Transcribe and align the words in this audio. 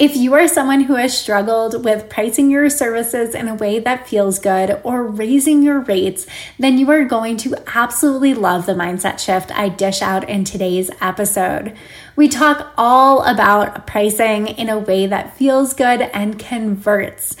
If 0.00 0.16
you 0.16 0.32
are 0.32 0.48
someone 0.48 0.84
who 0.84 0.94
has 0.94 1.14
struggled 1.14 1.84
with 1.84 2.08
pricing 2.08 2.50
your 2.50 2.70
services 2.70 3.34
in 3.34 3.48
a 3.48 3.54
way 3.54 3.80
that 3.80 4.08
feels 4.08 4.38
good 4.38 4.80
or 4.82 5.04
raising 5.04 5.62
your 5.62 5.80
rates, 5.80 6.26
then 6.58 6.78
you 6.78 6.90
are 6.90 7.04
going 7.04 7.36
to 7.36 7.54
absolutely 7.76 8.32
love 8.32 8.64
the 8.64 8.72
mindset 8.72 9.18
shift 9.18 9.54
I 9.54 9.68
dish 9.68 10.00
out 10.00 10.26
in 10.26 10.44
today's 10.44 10.90
episode. 11.02 11.76
We 12.16 12.28
talk 12.28 12.72
all 12.78 13.22
about 13.24 13.86
pricing 13.86 14.48
in 14.48 14.70
a 14.70 14.78
way 14.78 15.06
that 15.06 15.36
feels 15.36 15.74
good 15.74 16.00
and 16.00 16.38
converts. 16.38 17.36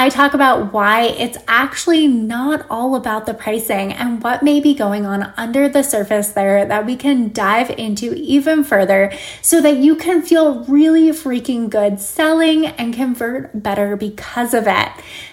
I 0.00 0.08
talk 0.08 0.32
about 0.32 0.72
why 0.72 1.02
it's 1.02 1.36
actually 1.46 2.06
not 2.06 2.64
all 2.70 2.94
about 2.94 3.26
the 3.26 3.34
pricing 3.34 3.92
and 3.92 4.22
what 4.22 4.42
may 4.42 4.58
be 4.58 4.72
going 4.72 5.04
on 5.04 5.30
under 5.36 5.68
the 5.68 5.82
surface 5.82 6.30
there 6.30 6.64
that 6.64 6.86
we 6.86 6.96
can 6.96 7.34
dive 7.34 7.68
into 7.68 8.14
even 8.14 8.64
further 8.64 9.12
so 9.42 9.60
that 9.60 9.76
you 9.76 9.94
can 9.94 10.22
feel 10.22 10.64
really 10.64 11.10
freaking 11.10 11.68
good 11.68 12.00
selling 12.00 12.64
and 12.64 12.94
convert 12.94 13.62
better 13.62 13.94
because 13.94 14.54
of 14.54 14.66
it. 14.66 14.88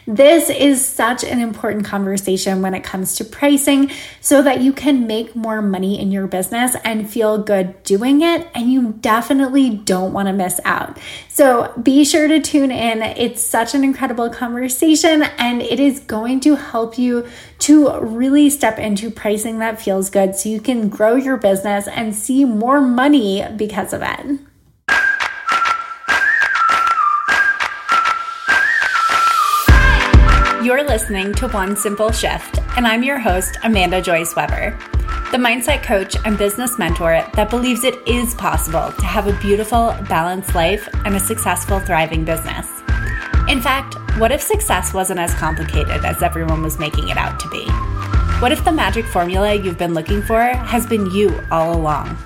This 0.06 0.50
is 0.50 0.86
such 0.86 1.24
an 1.24 1.40
important 1.40 1.86
conversation 1.86 2.62
when 2.62 2.74
it 2.74 2.84
comes 2.84 3.16
to 3.16 3.26
pricing 3.26 3.90
so 4.20 4.42
that 4.42 4.60
you 4.60 4.74
can 4.74 5.08
make 5.08 5.34
more 5.34 5.62
money 5.62 5.98
in 5.98 6.12
your 6.12 6.28
business 6.28 6.76
and 6.84 7.10
feel 7.10 7.38
good 7.42 7.82
doing 7.84 8.22
it. 8.22 8.46
And 8.54 8.72
you 8.72 8.98
definitely 9.00 9.70
don't 9.70 10.12
want 10.12 10.28
to 10.28 10.34
miss 10.34 10.60
out. 10.66 10.98
So 11.30 11.74
be 11.82 12.04
sure 12.04 12.28
to 12.28 12.42
tune 12.42 12.72
in. 12.72 13.02
It's 13.02 13.42
such 13.42 13.74
an 13.74 13.86
incredible 13.86 14.30
conversation 14.30 14.57
and 15.38 15.62
it 15.62 15.80
is 15.80 16.00
going 16.00 16.40
to 16.42 16.56
help 16.56 16.98
you 16.98 17.28
to 17.60 18.00
really 18.00 18.50
step 18.50 18.80
into 18.80 19.12
pricing 19.12 19.60
that 19.60 19.82
feels 19.82 20.10
good 20.10 20.36
so 20.36 20.50
you 20.50 20.60
can 20.60 20.90
grow 20.90 21.16
your 21.16 21.38
business 21.38 21.88
and 21.88 22.16
see 22.16 22.46
more 22.46 22.82
money 22.82 23.46
because 23.56 23.94
of 23.94 24.02
it. 24.04 24.40
You're 30.64 30.84
listening 30.84 31.34
to 31.36 31.48
One 31.48 31.78
Simple 31.78 32.12
Shift, 32.12 32.60
and 32.76 32.86
I'm 32.86 33.02
your 33.02 33.20
host, 33.20 33.58
Amanda 33.64 34.02
Joyce 34.02 34.36
Weber, 34.36 34.78
the 35.32 35.38
mindset 35.38 35.82
coach 35.84 36.18
and 36.26 36.38
business 36.38 36.78
mentor 36.78 37.24
that 37.36 37.50
believes 37.50 37.86
it 37.86 37.96
is 38.06 38.36
possible 38.36 38.92
to 38.92 39.06
have 39.06 39.28
a 39.28 39.40
beautiful, 39.40 39.96
balanced 40.10 40.56
life 40.56 40.90
and 41.06 41.16
a 41.16 41.20
successful, 41.22 41.80
thriving 41.80 42.26
business. 42.26 42.77
In 43.50 43.62
fact, 43.62 43.96
what 44.20 44.34
if 44.34 44.42
success 44.42 44.94
wasn't 44.94 45.22
as 45.22 45.34
complicated 45.34 46.04
as 46.04 46.22
everyone 46.22 46.62
was 46.62 46.80
making 46.80 47.08
it 47.08 47.16
out 47.16 47.40
to 47.40 47.48
be? 47.48 47.66
What 48.42 48.52
if 48.52 48.66
the 48.66 48.74
magic 48.74 49.06
formula 49.06 49.54
you've 49.54 49.78
been 49.78 49.94
looking 49.94 50.22
for 50.22 50.42
has 50.42 50.86
been 50.86 51.10
you 51.12 51.42
all 51.50 51.74
along? 51.74 52.18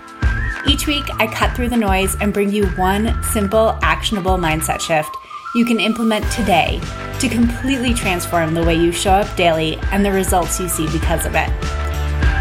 Each 0.68 0.88
week, 0.88 1.06
I 1.20 1.28
cut 1.28 1.56
through 1.56 1.70
the 1.70 1.78
noise 1.78 2.16
and 2.22 2.34
bring 2.34 2.52
you 2.52 2.66
one 2.70 3.22
simple, 3.24 3.78
actionable 3.84 4.38
mindset 4.38 4.82
shift 4.82 5.16
you 5.54 5.64
can 5.64 5.80
implement 5.80 6.30
today 6.32 6.82
to 7.20 7.30
completely 7.30 7.94
transform 7.94 8.56
the 8.56 8.64
way 8.64 8.74
you 8.74 8.92
show 8.92 9.12
up 9.12 9.36
daily 9.36 9.78
and 9.92 10.04
the 10.04 10.12
results 10.12 10.60
you 10.60 10.68
see 10.68 10.88
because 10.92 11.28
of 11.28 11.36
it. 11.36 11.50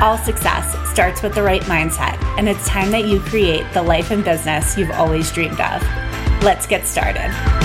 All 0.01 0.17
success 0.17 0.75
starts 0.91 1.23
with 1.23 1.35
the 1.35 1.43
right 1.43 1.63
mindset, 1.63 2.17
and 2.39 2.49
it's 2.49 2.67
time 2.67 2.91
that 2.93 3.05
you 3.05 3.21
create 3.21 3.71
the 3.75 3.83
life 3.83 4.11
and 4.11 4.25
business 4.25 4.79
you've 4.79 4.91
always 4.93 5.31
dreamed 5.31 5.61
of. 5.61 5.83
Let's 6.43 6.67
get 6.67 6.87
started. 6.87 7.60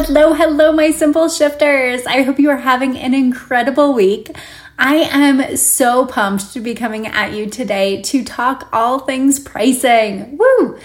Hello, 0.00 0.32
hello, 0.32 0.70
my 0.70 0.92
simple 0.92 1.28
shifters. 1.28 2.06
I 2.06 2.22
hope 2.22 2.38
you 2.38 2.50
are 2.50 2.56
having 2.58 2.96
an 2.96 3.14
incredible 3.14 3.94
week. 3.94 4.30
I 4.78 4.94
am 4.94 5.56
so 5.56 6.06
pumped 6.06 6.52
to 6.52 6.60
be 6.60 6.76
coming 6.76 7.08
at 7.08 7.32
you 7.32 7.50
today 7.50 8.00
to 8.02 8.22
talk 8.22 8.68
all 8.72 9.00
things 9.00 9.40
pricing. 9.40 10.38
Woo! 10.38 10.78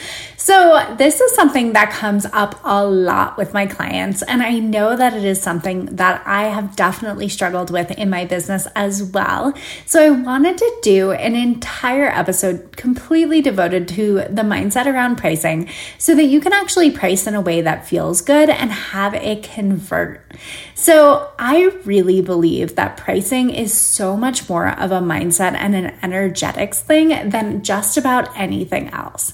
So, 0.44 0.94
this 0.98 1.22
is 1.22 1.34
something 1.34 1.72
that 1.72 1.92
comes 1.92 2.26
up 2.34 2.60
a 2.66 2.86
lot 2.86 3.38
with 3.38 3.54
my 3.54 3.66
clients, 3.66 4.22
and 4.24 4.44
I 4.44 4.60
know 4.60 4.94
that 4.94 5.14
it 5.14 5.24
is 5.24 5.42
something 5.42 5.86
that 5.86 6.22
I 6.26 6.50
have 6.50 6.76
definitely 6.76 7.30
struggled 7.30 7.72
with 7.72 7.92
in 7.92 8.09
my 8.09 8.26
business 8.26 8.68
as 8.76 9.02
well. 9.02 9.53
So, 9.86 10.03
I 10.03 10.09
wanted 10.09 10.58
to 10.58 10.80
do 10.82 11.14
an 11.14 11.34
entire 11.34 12.09
episode 12.09 12.76
completely 12.76 13.42
devoted 13.42 13.88
to 13.96 14.26
the 14.30 14.42
mindset 14.42 14.86
around 14.86 15.16
pricing 15.16 15.70
so 15.98 16.14
that 16.14 16.26
you 16.26 16.42
can 16.42 16.52
actually 16.52 16.92
price 16.92 17.26
in 17.26 17.36
a 17.36 17.42
way 17.42 17.62
that 17.62 17.88
feels 17.88 18.20
good 18.20 18.50
and 18.50 18.70
have 18.70 19.14
it 19.14 19.44
convert. 19.44 20.30
So, 20.76 21.32
I 21.40 21.68
really 21.86 22.22
believe 22.22 22.76
that 22.76 22.98
pricing 22.98 23.50
is 23.50 23.74
so 23.74 24.18
much 24.18 24.50
more 24.50 24.78
of 24.78 24.92
a 24.92 25.00
mindset 25.00 25.53
and 25.53 25.74
an 25.74 25.98
energetics 26.03 26.82
thing 26.82 27.30
than 27.30 27.64
just 27.64 27.96
about 27.96 28.38
anything 28.38 28.90
else. 28.90 29.34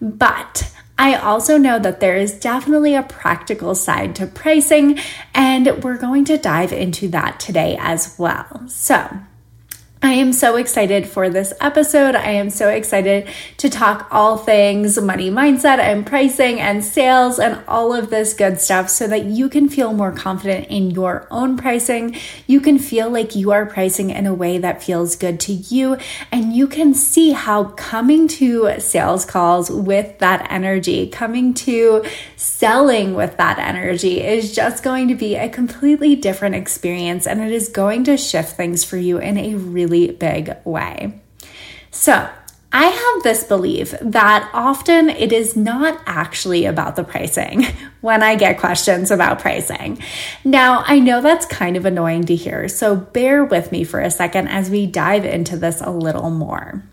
But 0.00 0.72
I 0.98 1.14
also 1.14 1.56
know 1.56 1.78
that 1.78 2.00
there 2.00 2.16
is 2.16 2.38
definitely 2.38 2.94
a 2.94 3.02
practical 3.02 3.74
side 3.74 4.14
to 4.16 4.26
pricing, 4.26 4.98
and 5.34 5.82
we're 5.82 5.96
going 5.96 6.26
to 6.26 6.36
dive 6.36 6.72
into 6.72 7.08
that 7.08 7.40
today 7.40 7.76
as 7.80 8.18
well. 8.18 8.68
So, 8.68 9.20
I 10.02 10.14
am 10.14 10.32
so 10.32 10.56
excited 10.56 11.06
for 11.06 11.28
this 11.28 11.52
episode. 11.60 12.14
I 12.14 12.30
am 12.30 12.48
so 12.48 12.70
excited 12.70 13.28
to 13.58 13.68
talk 13.68 14.08
all 14.10 14.38
things 14.38 14.98
money 14.98 15.30
mindset 15.30 15.78
and 15.78 16.06
pricing 16.06 16.58
and 16.58 16.82
sales 16.82 17.38
and 17.38 17.62
all 17.68 17.92
of 17.92 18.08
this 18.08 18.32
good 18.32 18.62
stuff 18.62 18.88
so 18.88 19.06
that 19.08 19.26
you 19.26 19.50
can 19.50 19.68
feel 19.68 19.92
more 19.92 20.10
confident 20.10 20.68
in 20.68 20.90
your 20.90 21.26
own 21.30 21.58
pricing. 21.58 22.16
You 22.46 22.62
can 22.62 22.78
feel 22.78 23.10
like 23.10 23.36
you 23.36 23.50
are 23.50 23.66
pricing 23.66 24.08
in 24.08 24.24
a 24.24 24.32
way 24.32 24.56
that 24.56 24.82
feels 24.82 25.16
good 25.16 25.38
to 25.40 25.52
you. 25.52 25.98
And 26.32 26.56
you 26.56 26.66
can 26.66 26.94
see 26.94 27.32
how 27.32 27.64
coming 27.64 28.26
to 28.28 28.80
sales 28.80 29.26
calls 29.26 29.70
with 29.70 30.18
that 30.20 30.50
energy, 30.50 31.08
coming 31.08 31.52
to 31.54 32.06
selling 32.36 33.12
with 33.14 33.36
that 33.36 33.58
energy 33.58 34.22
is 34.22 34.54
just 34.54 34.82
going 34.82 35.08
to 35.08 35.14
be 35.14 35.36
a 35.36 35.50
completely 35.50 36.16
different 36.16 36.54
experience. 36.54 37.26
And 37.26 37.42
it 37.42 37.52
is 37.52 37.68
going 37.68 38.04
to 38.04 38.16
shift 38.16 38.56
things 38.56 38.82
for 38.82 38.96
you 38.96 39.18
in 39.18 39.36
a 39.36 39.56
really 39.56 39.89
really 39.90 40.12
big 40.12 40.56
way. 40.64 41.20
So, 41.90 42.28
I 42.72 42.84
have 42.86 43.22
this 43.24 43.42
belief 43.42 43.96
that 44.00 44.48
often 44.54 45.10
it 45.10 45.32
is 45.32 45.56
not 45.56 46.00
actually 46.06 46.66
about 46.66 46.94
the 46.94 47.02
pricing 47.02 47.66
when 48.00 48.22
I 48.22 48.36
get 48.36 48.60
questions 48.60 49.10
about 49.10 49.40
pricing. 49.40 50.00
Now, 50.44 50.84
I 50.86 51.00
know 51.00 51.20
that's 51.20 51.46
kind 51.46 51.76
of 51.76 51.84
annoying 51.84 52.26
to 52.26 52.36
hear, 52.36 52.68
so 52.68 52.94
bear 52.94 53.44
with 53.44 53.72
me 53.72 53.82
for 53.82 53.98
a 53.98 54.10
second 54.10 54.48
as 54.48 54.70
we 54.70 54.86
dive 54.86 55.24
into 55.24 55.56
this 55.56 55.80
a 55.80 55.90
little 55.90 56.30
more. 56.30 56.84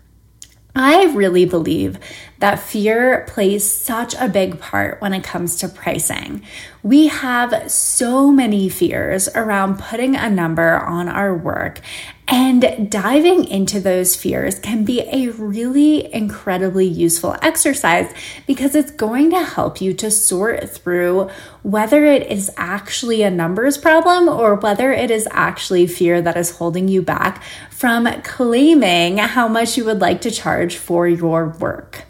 I 0.74 1.12
really 1.12 1.44
believe 1.44 1.98
that 2.40 2.60
fear 2.60 3.24
plays 3.28 3.68
such 3.68 4.14
a 4.14 4.28
big 4.28 4.60
part 4.60 5.00
when 5.00 5.12
it 5.12 5.24
comes 5.24 5.56
to 5.56 5.68
pricing. 5.68 6.42
We 6.82 7.08
have 7.08 7.70
so 7.70 8.30
many 8.30 8.68
fears 8.68 9.28
around 9.34 9.80
putting 9.80 10.14
a 10.14 10.30
number 10.30 10.76
on 10.76 11.08
our 11.08 11.34
work, 11.34 11.80
and 12.28 12.90
diving 12.90 13.46
into 13.46 13.80
those 13.80 14.14
fears 14.14 14.58
can 14.58 14.84
be 14.84 15.00
a 15.00 15.30
really 15.30 16.12
incredibly 16.14 16.86
useful 16.86 17.34
exercise 17.42 18.12
because 18.46 18.74
it's 18.74 18.90
going 18.90 19.30
to 19.30 19.42
help 19.42 19.80
you 19.80 19.94
to 19.94 20.10
sort 20.10 20.70
through 20.70 21.30
whether 21.62 22.04
it 22.04 22.30
is 22.30 22.50
actually 22.56 23.22
a 23.22 23.30
numbers 23.30 23.78
problem 23.78 24.28
or 24.28 24.54
whether 24.56 24.92
it 24.92 25.10
is 25.10 25.26
actually 25.30 25.86
fear 25.86 26.20
that 26.20 26.36
is 26.36 26.58
holding 26.58 26.86
you 26.86 27.02
back 27.02 27.42
from 27.70 28.06
claiming 28.22 29.16
how 29.16 29.48
much 29.48 29.76
you 29.76 29.84
would 29.86 30.00
like 30.00 30.20
to 30.20 30.30
charge 30.30 30.76
for 30.76 31.08
your 31.08 31.48
work. 31.48 32.07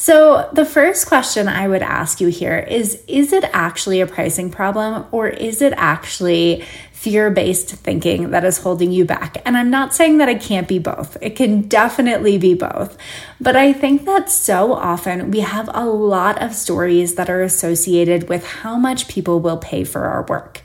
So, 0.00 0.48
the 0.52 0.64
first 0.64 1.08
question 1.08 1.48
I 1.48 1.66
would 1.66 1.82
ask 1.82 2.20
you 2.20 2.28
here 2.28 2.56
is 2.56 3.02
Is 3.08 3.32
it 3.32 3.42
actually 3.52 4.00
a 4.00 4.06
pricing 4.06 4.48
problem 4.48 5.06
or 5.10 5.26
is 5.26 5.60
it 5.60 5.72
actually 5.76 6.64
fear 6.92 7.30
based 7.30 7.70
thinking 7.70 8.30
that 8.30 8.44
is 8.44 8.58
holding 8.58 8.92
you 8.92 9.04
back? 9.04 9.42
And 9.44 9.56
I'm 9.56 9.70
not 9.70 9.96
saying 9.96 10.18
that 10.18 10.28
it 10.28 10.40
can't 10.40 10.68
be 10.68 10.78
both, 10.78 11.16
it 11.20 11.34
can 11.34 11.62
definitely 11.62 12.38
be 12.38 12.54
both. 12.54 12.96
But 13.40 13.56
I 13.56 13.72
think 13.72 14.04
that 14.04 14.30
so 14.30 14.72
often 14.72 15.32
we 15.32 15.40
have 15.40 15.68
a 15.74 15.86
lot 15.86 16.40
of 16.40 16.54
stories 16.54 17.16
that 17.16 17.28
are 17.28 17.42
associated 17.42 18.28
with 18.28 18.46
how 18.46 18.76
much 18.76 19.08
people 19.08 19.40
will 19.40 19.58
pay 19.58 19.82
for 19.82 20.04
our 20.04 20.24
work. 20.28 20.60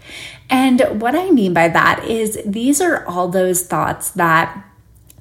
And 0.51 1.01
what 1.01 1.15
I 1.15 1.31
mean 1.31 1.55
by 1.55 1.69
that 1.69 2.05
is 2.07 2.39
these 2.45 2.81
are 2.81 3.03
all 3.07 3.29
those 3.29 3.65
thoughts 3.65 4.11
that 4.11 4.63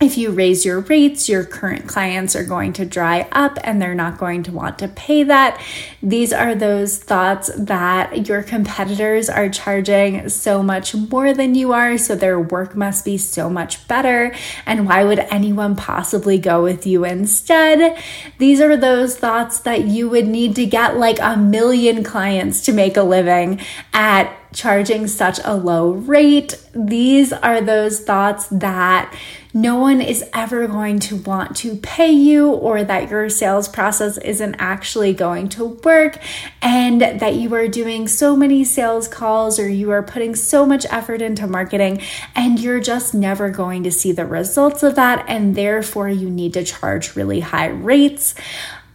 if 0.02 0.19
you 0.19 0.31
raise 0.32 0.64
your 0.64 0.81
rates, 0.81 1.28
your 1.28 1.44
current 1.44 1.87
clients 1.87 2.34
are 2.34 2.44
going 2.44 2.72
to 2.72 2.84
dry 2.84 3.28
up 3.32 3.56
and 3.62 3.81
they're 3.81 3.94
not 3.94 4.19
going 4.19 4.43
to 4.43 4.52
want 4.52 4.78
to 4.81 4.88
pay 4.88 5.22
that. 5.22 5.60
These 6.02 6.32
are 6.32 6.54
those 6.54 6.99
thoughts 6.99 7.50
that 7.56 8.26
your 8.26 8.43
competitors 8.43 9.31
are 9.31 9.49
charging 9.49 10.28
so 10.28 10.62
much 10.62 10.94
more 10.94 11.32
than 11.32 11.54
you 11.54 11.72
are, 11.72 11.96
so 11.99 12.16
their 12.16 12.40
work 12.40 12.75
must 12.75 13.04
be 13.04 13.16
so 13.16 13.49
much 13.49 13.87
better. 13.87 14.34
And 14.66 14.87
why 14.87 15.04
would 15.04 15.20
anyone 15.20 15.76
possibly 15.76 16.38
go 16.38 16.62
with 16.62 16.87
you 16.87 17.05
instead? 17.05 17.96
These 18.38 18.60
are 18.60 18.76
those 18.76 19.16
thoughts 19.16 19.60
that 19.60 19.84
you 19.84 20.08
would 20.08 20.26
need 20.26 20.56
to 20.56 20.66
get 20.66 20.96
like 20.96 21.20
a 21.20 21.37
million 21.37 22.02
clients 22.02 22.62
to 22.62 22.72
make 22.72 22.96
a 22.96 23.02
living 23.02 23.60
at 23.93 24.37
charging 24.52 25.06
such 25.06 25.40
a 25.44 25.54
low 25.54 25.90
rate. 25.90 26.58
These 26.75 27.32
are 27.32 27.60
those 27.60 28.00
thoughts 28.00 28.46
that 28.49 29.14
no 29.54 29.76
one 29.76 30.00
is 30.00 30.25
ever 30.32 30.66
going 30.66 30.99
to 30.99 31.16
want 31.16 31.56
to 31.56 31.76
pay 31.76 32.10
you 32.10 32.50
or 32.50 32.82
that 32.82 33.10
your 33.10 33.28
sales 33.28 33.69
process 33.69 34.16
isn't 34.19 34.56
actually 34.58 35.12
going 35.12 35.49
to 35.50 35.64
work 35.64 36.19
and 36.62 37.02
that 37.02 37.34
you 37.34 37.54
are 37.54 37.69
doing 37.69 38.08
so 38.08 38.34
many 38.34 38.64
sales 38.64 39.08
calls 39.08 39.58
or 39.58 39.69
you 39.69 39.90
are 39.90 40.02
putting 40.02 40.34
so 40.34 40.64
much 40.64 40.87
effort 40.88 41.20
into 41.20 41.46
marketing 41.46 42.00
and 42.34 42.60
you're 42.60 42.81
just 42.81 43.12
never 43.12 43.50
going 43.50 43.82
to 43.82 43.90
see 43.90 44.12
the 44.12 44.25
results 44.25 44.82
of 44.82 44.94
that 44.94 45.22
and 45.28 45.55
therefore 45.55 46.08
you 46.08 46.31
need 46.31 46.55
to 46.55 46.64
charge 46.64 47.14
really 47.14 47.40
high 47.40 47.69
rates. 47.69 48.34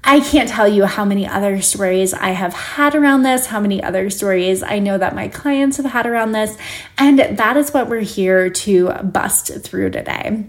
I 0.09 0.21
can't 0.21 0.47
tell 0.47 0.69
you 0.69 0.85
how 0.85 1.03
many 1.03 1.27
other 1.27 1.61
stories 1.61 2.13
I 2.13 2.29
have 2.29 2.53
had 2.53 2.95
around 2.95 3.23
this, 3.23 3.47
how 3.47 3.59
many 3.59 3.83
other 3.83 4.09
stories 4.09 4.63
I 4.63 4.79
know 4.79 4.97
that 4.97 5.13
my 5.13 5.27
clients 5.27 5.75
have 5.75 5.85
had 5.85 6.07
around 6.07 6.31
this, 6.31 6.57
and 6.97 7.19
that 7.19 7.57
is 7.57 7.73
what 7.73 7.89
we're 7.89 7.99
here 7.99 8.49
to 8.49 8.93
bust 9.03 9.51
through 9.63 9.89
today. 9.89 10.45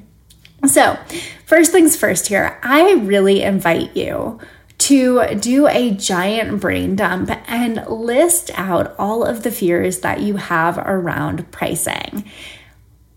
So, 0.64 0.96
first 1.44 1.72
things 1.72 1.96
first 1.96 2.28
here, 2.28 2.56
I 2.62 2.92
really 2.92 3.42
invite 3.42 3.96
you 3.96 4.38
to 4.78 5.34
do 5.34 5.66
a 5.66 5.90
giant 5.90 6.60
brain 6.60 6.94
dump 6.94 7.28
and 7.50 7.84
list 7.88 8.52
out 8.54 8.94
all 8.96 9.24
of 9.24 9.42
the 9.42 9.50
fears 9.50 9.98
that 10.00 10.20
you 10.20 10.36
have 10.36 10.78
around 10.78 11.50
pricing. 11.50 12.30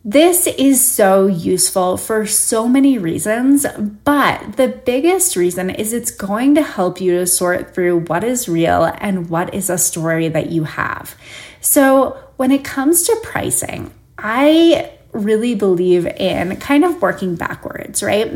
This 0.04 0.48
is 0.48 0.84
so 0.84 1.28
useful 1.28 1.96
for 1.96 2.26
so 2.26 2.68
many 2.68 2.98
reasons, 2.98 3.68
but 4.04 4.58
the 4.58 4.68
biggest 4.68 5.36
reason 5.36 5.70
is 5.70 5.94
it's 5.94 6.10
going 6.10 6.56
to 6.56 6.64
help 6.64 7.00
you 7.00 7.20
to 7.20 7.28
sort 7.28 7.76
through 7.76 8.06
what 8.06 8.24
is 8.24 8.50
real 8.50 8.92
and 8.98 9.30
what 9.30 9.54
is 9.54 9.70
a 9.70 9.78
story 9.78 10.28
that 10.28 10.50
you 10.50 10.64
have. 10.64 11.16
So, 11.60 12.18
when 12.38 12.50
it 12.50 12.64
comes 12.64 13.04
to 13.04 13.20
pricing, 13.22 13.94
I 14.18 14.92
really 15.12 15.54
believe 15.54 16.08
in 16.08 16.56
kind 16.58 16.84
of 16.84 17.00
working 17.00 17.36
backwards, 17.36 18.02
right? 18.02 18.34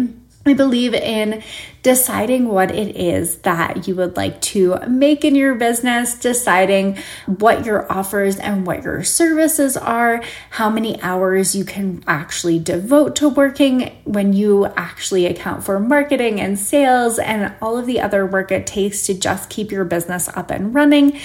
I 0.48 0.54
believe 0.54 0.94
in 0.94 1.42
deciding 1.82 2.48
what 2.48 2.70
it 2.70 2.96
is 2.96 3.38
that 3.38 3.88
you 3.88 3.96
would 3.96 4.16
like 4.16 4.40
to 4.42 4.78
make 4.88 5.26
in 5.26 5.34
your 5.34 5.56
business, 5.56 6.14
deciding 6.14 7.00
what 7.26 7.66
your 7.66 7.92
offers 7.92 8.38
and 8.38 8.64
what 8.64 8.84
your 8.84 9.04
services 9.04 9.76
are, 9.76 10.22
how 10.52 10.70
many 10.70 11.02
hours 11.02 11.56
you 11.56 11.66
can 11.66 12.04
actually 12.06 12.60
devote 12.60 13.16
to 13.16 13.30
working 13.30 13.92
when 14.04 14.34
you 14.34 14.68
actually 14.78 15.26
account 15.26 15.64
for 15.64 15.80
marketing 15.80 16.40
and 16.40 16.60
sales 16.60 17.18
and 17.18 17.52
all 17.60 17.80
of 17.80 17.88
the 17.88 18.00
other 18.00 18.24
work 18.24 18.52
it 18.52 18.68
takes 18.68 19.08
to 19.08 19.16
just 19.16 19.50
keep 19.50 19.72
your 19.72 19.84
business 19.84 20.30
up 20.36 20.52
and 20.52 20.76
running. 20.76 21.20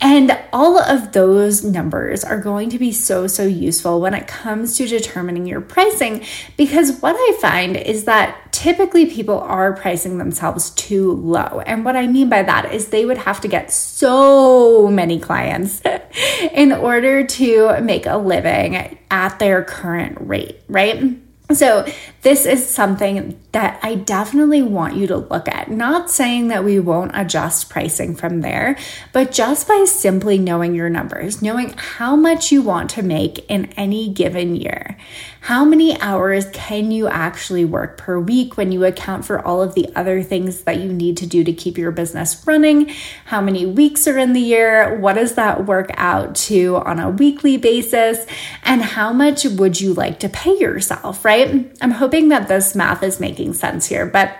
And 0.00 0.38
all 0.52 0.78
of 0.78 1.12
those 1.12 1.64
numbers 1.64 2.24
are 2.24 2.38
going 2.38 2.68
to 2.70 2.78
be 2.78 2.92
so, 2.92 3.26
so 3.26 3.44
useful 3.46 4.00
when 4.00 4.12
it 4.14 4.26
comes 4.26 4.76
to 4.76 4.86
determining 4.86 5.46
your 5.46 5.60
pricing 5.60 6.24
because 6.56 7.00
what 7.00 7.16
I 7.16 7.38
find 7.40 7.76
is 7.76 8.04
that 8.04 8.52
typically 8.52 9.06
people 9.06 9.40
are 9.40 9.72
pricing 9.72 10.18
themselves 10.18 10.70
too 10.70 11.12
low. 11.12 11.62
And 11.66 11.84
what 11.84 11.96
I 11.96 12.06
mean 12.06 12.28
by 12.28 12.42
that 12.42 12.72
is 12.72 12.88
they 12.88 13.04
would 13.04 13.18
have 13.18 13.40
to 13.42 13.48
get 13.48 13.72
so 13.72 14.88
many 14.88 15.18
clients 15.18 15.82
in 16.52 16.72
order 16.72 17.26
to 17.26 17.80
make 17.80 18.06
a 18.06 18.16
living 18.16 18.98
at 19.10 19.38
their 19.38 19.64
current 19.64 20.18
rate, 20.20 20.60
right? 20.68 21.18
So, 21.52 21.86
this 22.24 22.46
is 22.46 22.66
something 22.66 23.38
that 23.52 23.78
I 23.82 23.96
definitely 23.96 24.62
want 24.62 24.96
you 24.96 25.06
to 25.08 25.18
look 25.18 25.46
at. 25.46 25.70
Not 25.70 26.10
saying 26.10 26.48
that 26.48 26.64
we 26.64 26.80
won't 26.80 27.12
adjust 27.14 27.68
pricing 27.68 28.16
from 28.16 28.40
there, 28.40 28.78
but 29.12 29.30
just 29.30 29.68
by 29.68 29.84
simply 29.86 30.38
knowing 30.38 30.74
your 30.74 30.88
numbers, 30.88 31.42
knowing 31.42 31.74
how 31.76 32.16
much 32.16 32.50
you 32.50 32.62
want 32.62 32.88
to 32.90 33.02
make 33.02 33.48
in 33.50 33.66
any 33.76 34.08
given 34.08 34.56
year. 34.56 34.96
How 35.40 35.66
many 35.66 36.00
hours 36.00 36.46
can 36.54 36.90
you 36.90 37.06
actually 37.06 37.66
work 37.66 37.98
per 37.98 38.18
week 38.18 38.56
when 38.56 38.72
you 38.72 38.84
account 38.84 39.26
for 39.26 39.46
all 39.46 39.60
of 39.60 39.74
the 39.74 39.90
other 39.94 40.22
things 40.22 40.62
that 40.62 40.80
you 40.80 40.90
need 40.90 41.18
to 41.18 41.26
do 41.26 41.44
to 41.44 41.52
keep 41.52 41.76
your 41.76 41.90
business 41.92 42.42
running? 42.46 42.90
How 43.26 43.42
many 43.42 43.66
weeks 43.66 44.08
are 44.08 44.16
in 44.16 44.32
the 44.32 44.40
year? 44.40 44.98
What 44.98 45.16
does 45.16 45.34
that 45.34 45.66
work 45.66 45.90
out 45.98 46.34
to 46.36 46.76
on 46.76 46.98
a 46.98 47.10
weekly 47.10 47.58
basis? 47.58 48.26
And 48.62 48.80
how 48.80 49.12
much 49.12 49.44
would 49.44 49.78
you 49.78 49.92
like 49.92 50.18
to 50.20 50.30
pay 50.30 50.56
yourself, 50.56 51.22
right? 51.26 51.70
I'm 51.82 51.90
hoping 51.90 52.13
that 52.22 52.48
this 52.48 52.74
math 52.74 53.02
is 53.02 53.20
making 53.20 53.54
sense 53.54 53.86
here, 53.86 54.06
but 54.06 54.36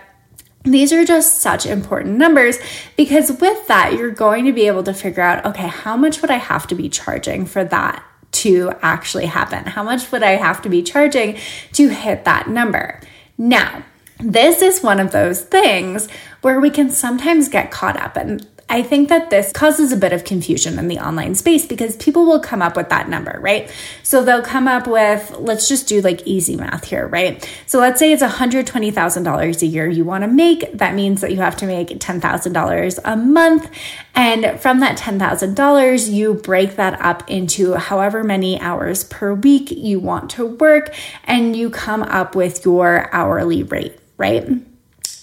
these 0.63 0.91
are 0.91 1.05
just 1.05 1.41
such 1.41 1.65
important 1.65 2.17
numbers 2.17 2.57
because 2.97 3.31
with 3.39 3.67
that, 3.67 3.93
you're 3.93 4.11
going 4.11 4.45
to 4.45 4.53
be 4.53 4.67
able 4.67 4.83
to 4.83 4.93
figure 4.93 5.21
out 5.21 5.45
okay, 5.45 5.67
how 5.67 5.95
much 5.95 6.21
would 6.21 6.31
I 6.31 6.37
have 6.37 6.65
to 6.67 6.75
be 6.75 6.89
charging 6.89 7.45
for 7.45 7.63
that 7.65 8.03
to 8.31 8.73
actually 8.81 9.27
happen? 9.27 9.65
How 9.65 9.83
much 9.83 10.11
would 10.11 10.23
I 10.23 10.31
have 10.31 10.61
to 10.63 10.69
be 10.69 10.81
charging 10.81 11.37
to 11.73 11.89
hit 11.89 12.25
that 12.25 12.49
number? 12.49 12.99
Now, 13.37 13.83
this 14.19 14.61
is 14.61 14.81
one 14.81 14.99
of 14.99 15.11
those 15.11 15.41
things 15.41 16.07
where 16.41 16.59
we 16.59 16.69
can 16.69 16.89
sometimes 16.89 17.49
get 17.49 17.71
caught 17.71 17.99
up 17.99 18.17
and 18.17 18.47
I 18.67 18.81
think 18.81 19.09
that 19.09 19.29
this 19.29 19.51
causes 19.51 19.91
a 19.91 19.97
bit 19.97 20.11
of 20.11 20.23
confusion 20.23 20.79
in 20.79 20.87
the 20.87 20.97
online 20.97 21.35
space 21.35 21.67
because 21.67 21.95
people 21.97 22.25
will 22.25 22.39
come 22.39 22.63
up 22.63 22.75
with 22.75 22.89
that 22.89 23.07
number, 23.07 23.39
right? 23.39 23.71
So 24.01 24.23
they'll 24.23 24.41
come 24.41 24.67
up 24.67 24.87
with, 24.87 25.35
let's 25.37 25.69
just 25.69 25.87
do 25.87 26.01
like 26.01 26.25
easy 26.25 26.55
math 26.55 26.85
here, 26.85 27.07
right? 27.07 27.47
So 27.67 27.79
let's 27.79 27.99
say 27.99 28.11
it's 28.11 28.23
$120,000 28.23 29.61
a 29.61 29.65
year 29.67 29.87
you 29.87 30.03
want 30.03 30.23
to 30.23 30.27
make. 30.27 30.71
That 30.73 30.95
means 30.95 31.21
that 31.21 31.31
you 31.31 31.37
have 31.37 31.55
to 31.57 31.67
make 31.67 31.89
$10,000 31.89 32.99
a 33.05 33.15
month. 33.15 33.69
And 34.15 34.59
from 34.59 34.79
that 34.79 34.97
$10,000, 34.97 36.11
you 36.11 36.33
break 36.33 36.75
that 36.75 36.99
up 36.99 37.29
into 37.29 37.75
however 37.75 38.23
many 38.23 38.59
hours 38.59 39.03
per 39.03 39.35
week 39.35 39.69
you 39.69 39.99
want 39.99 40.31
to 40.31 40.45
work, 40.45 40.93
and 41.25 41.55
you 41.55 41.69
come 41.69 42.01
up 42.01 42.35
with 42.35 42.65
your 42.65 43.13
hourly 43.13 43.61
rate, 43.61 43.97
right? 44.17 44.49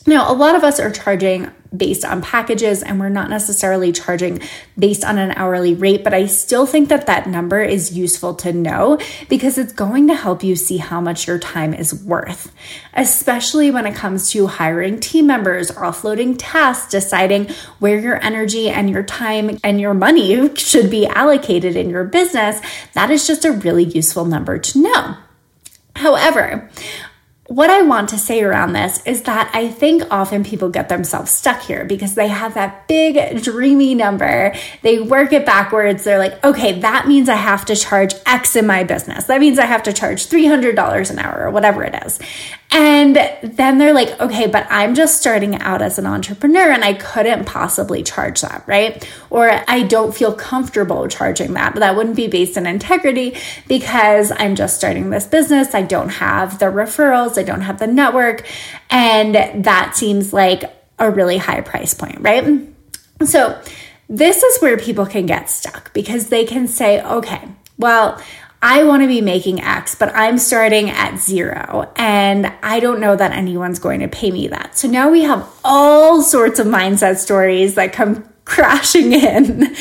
Now, 0.07 0.31
a 0.31 0.35
lot 0.35 0.57
of 0.57 0.65
us 0.65 0.81
are 0.81 0.91
charging 0.91 1.51
based 1.75 2.05
on 2.05 2.21
packages 2.21 2.83
and 2.83 3.01
we're 3.01 3.09
not 3.09 3.31
necessarily 3.31 3.93
charging 3.93 4.41
based 4.79 5.05
on 5.05 5.17
an 5.17 5.31
hourly 5.33 5.75
rate, 5.75 6.05
but 6.05 6.13
I 6.13 6.27
still 6.27 6.67
think 6.67 6.89
that 6.89 7.07
that 7.07 7.29
number 7.29 7.61
is 7.61 7.97
useful 7.97 8.35
to 8.37 8.53
know 8.53 8.99
because 9.29 9.59
it's 9.59 9.73
going 9.73 10.09
to 10.09 10.15
help 10.15 10.43
you 10.43 10.55
see 10.57 10.77
how 10.77 11.01
much 11.01 11.27
your 11.27 11.39
time 11.39 11.73
is 11.73 11.95
worth, 11.95 12.53
especially 12.95 13.71
when 13.71 13.87
it 13.87 13.95
comes 13.95 14.31
to 14.31 14.49
hiring 14.49 15.01
team 15.01 15.27
members, 15.27 15.71
offloading 15.71 16.35
tasks, 16.37 16.91
deciding 16.91 17.49
where 17.79 17.99
your 17.99 18.23
energy 18.23 18.69
and 18.69 18.91
your 18.91 19.03
time 19.03 19.59
and 19.65 19.81
your 19.81 19.95
money 19.95 20.55
should 20.57 20.91
be 20.91 21.07
allocated 21.07 21.77
in 21.77 21.89
your 21.89 22.05
business. 22.05 22.61
That 22.93 23.11
is 23.11 23.27
just 23.27 23.45
a 23.45 23.53
really 23.53 23.85
useful 23.85 24.25
number 24.25 24.59
to 24.59 24.83
know. 24.83 25.17
However, 25.97 26.71
what 27.53 27.69
I 27.69 27.83
want 27.83 28.09
to 28.09 28.19
say 28.19 28.43
around 28.43 28.73
this 28.73 29.05
is 29.05 29.25
that 29.25 29.51
I 29.53 29.69
think 29.69 30.05
often 30.11 30.43
people 30.43 30.71
get 30.71 30.89
themselves 30.89 31.31
stuck 31.31 31.61
here 31.61 31.85
because 31.85 32.15
they 32.15 32.29
have 32.29 32.55
that 32.55 32.89
big 32.89 33.43
dreamy 33.43 33.95
number. 33.95 34.55
They 34.81 35.01
work 35.01 35.35
it 35.35 35.45
backwards. 35.45 36.03
They're 36.03 36.19
like, 36.19 36.43
okay, 36.43 36.81
that 36.81 37.07
means 37.07 37.29
I 37.29 37.35
have 37.35 37.67
to 37.67 37.77
charge 37.77 38.15
X 38.25 38.57
in 38.57 38.67
my 38.67 38.85
business. 38.85 39.25
That 39.25 39.39
means 39.39 39.59
I 39.59 39.67
have 39.67 39.83
to 39.83 39.93
charge 39.93 40.29
$300 40.29 41.11
an 41.11 41.19
hour 41.19 41.43
or 41.43 41.51
whatever 41.51 41.85
it 41.85 41.95
is. 42.07 42.19
And 42.75 43.17
then 43.43 43.77
they're 43.77 43.93
like, 43.93 44.19
okay, 44.19 44.47
but 44.47 44.67
I'm 44.71 44.95
just 44.95 45.21
starting 45.21 45.57
out 45.61 45.83
as 45.83 45.99
an 45.99 46.07
entrepreneur 46.07 46.71
and 46.71 46.83
I 46.83 46.95
couldn't 46.95 47.45
possibly 47.45 48.03
charge 48.03 48.41
that, 48.41 48.65
right? 48.67 49.07
Or 49.29 49.63
I 49.69 49.83
don't 49.83 50.15
feel 50.15 50.33
comfortable 50.33 51.07
charging 51.07 51.53
that. 51.53 51.75
But 51.75 51.81
that 51.81 51.97
wouldn't 51.97 52.17
be 52.17 52.29
based 52.29 52.57
in 52.57 52.67
integrity 52.67 53.37
because 53.69 54.33
I'm 54.35 54.57
just 54.57 54.77
starting 54.77 55.11
this 55.11 55.27
business. 55.27 55.75
I 55.75 55.83
don't 55.83 56.09
have 56.09 56.59
the 56.59 56.67
referrals, 56.67 57.39
I 57.39 57.43
don't 57.43 57.61
have 57.61 57.79
the 57.79 57.87
network. 57.87 58.47
And 58.89 59.35
that 59.65 59.95
seems 59.95 60.33
like 60.33 60.65
a 60.99 61.11
really 61.11 61.37
high 61.37 61.61
price 61.61 61.93
point, 61.93 62.21
right? 62.21 62.69
So, 63.25 63.61
this 64.09 64.43
is 64.43 64.61
where 64.61 64.77
people 64.77 65.07
can 65.07 65.25
get 65.25 65.49
stuck 65.49 65.93
because 65.95 66.29
they 66.29 66.45
can 66.45 66.69
say, 66.69 67.03
okay, 67.03 67.49
well, 67.79 68.21
I 68.65 68.85
want 68.85 69.03
to 69.03 69.09
be 69.09 69.21
making 69.21 69.61
X, 69.61 69.97
but 69.97 70.15
I'm 70.15 70.39
starting 70.39 70.89
at 70.89 71.19
zero 71.19 71.93
and 71.97 72.47
I 72.63 72.79
don't 72.79 73.01
know 73.01 73.17
that 73.17 73.33
anyone's 73.33 73.81
going 73.81 74.01
to 74.01 74.09
pay 74.09 74.31
me 74.31 74.47
that. 74.49 74.79
So 74.79 74.87
now 74.87 75.11
we 75.11 75.23
have 75.23 75.49
all 75.65 76.23
sorts 76.23 76.61
of 76.61 76.69
mindset 76.69 77.17
stories 77.17 77.75
that 77.75 77.93
come 77.93 78.32
crashing 78.45 79.13
in. 79.13 79.75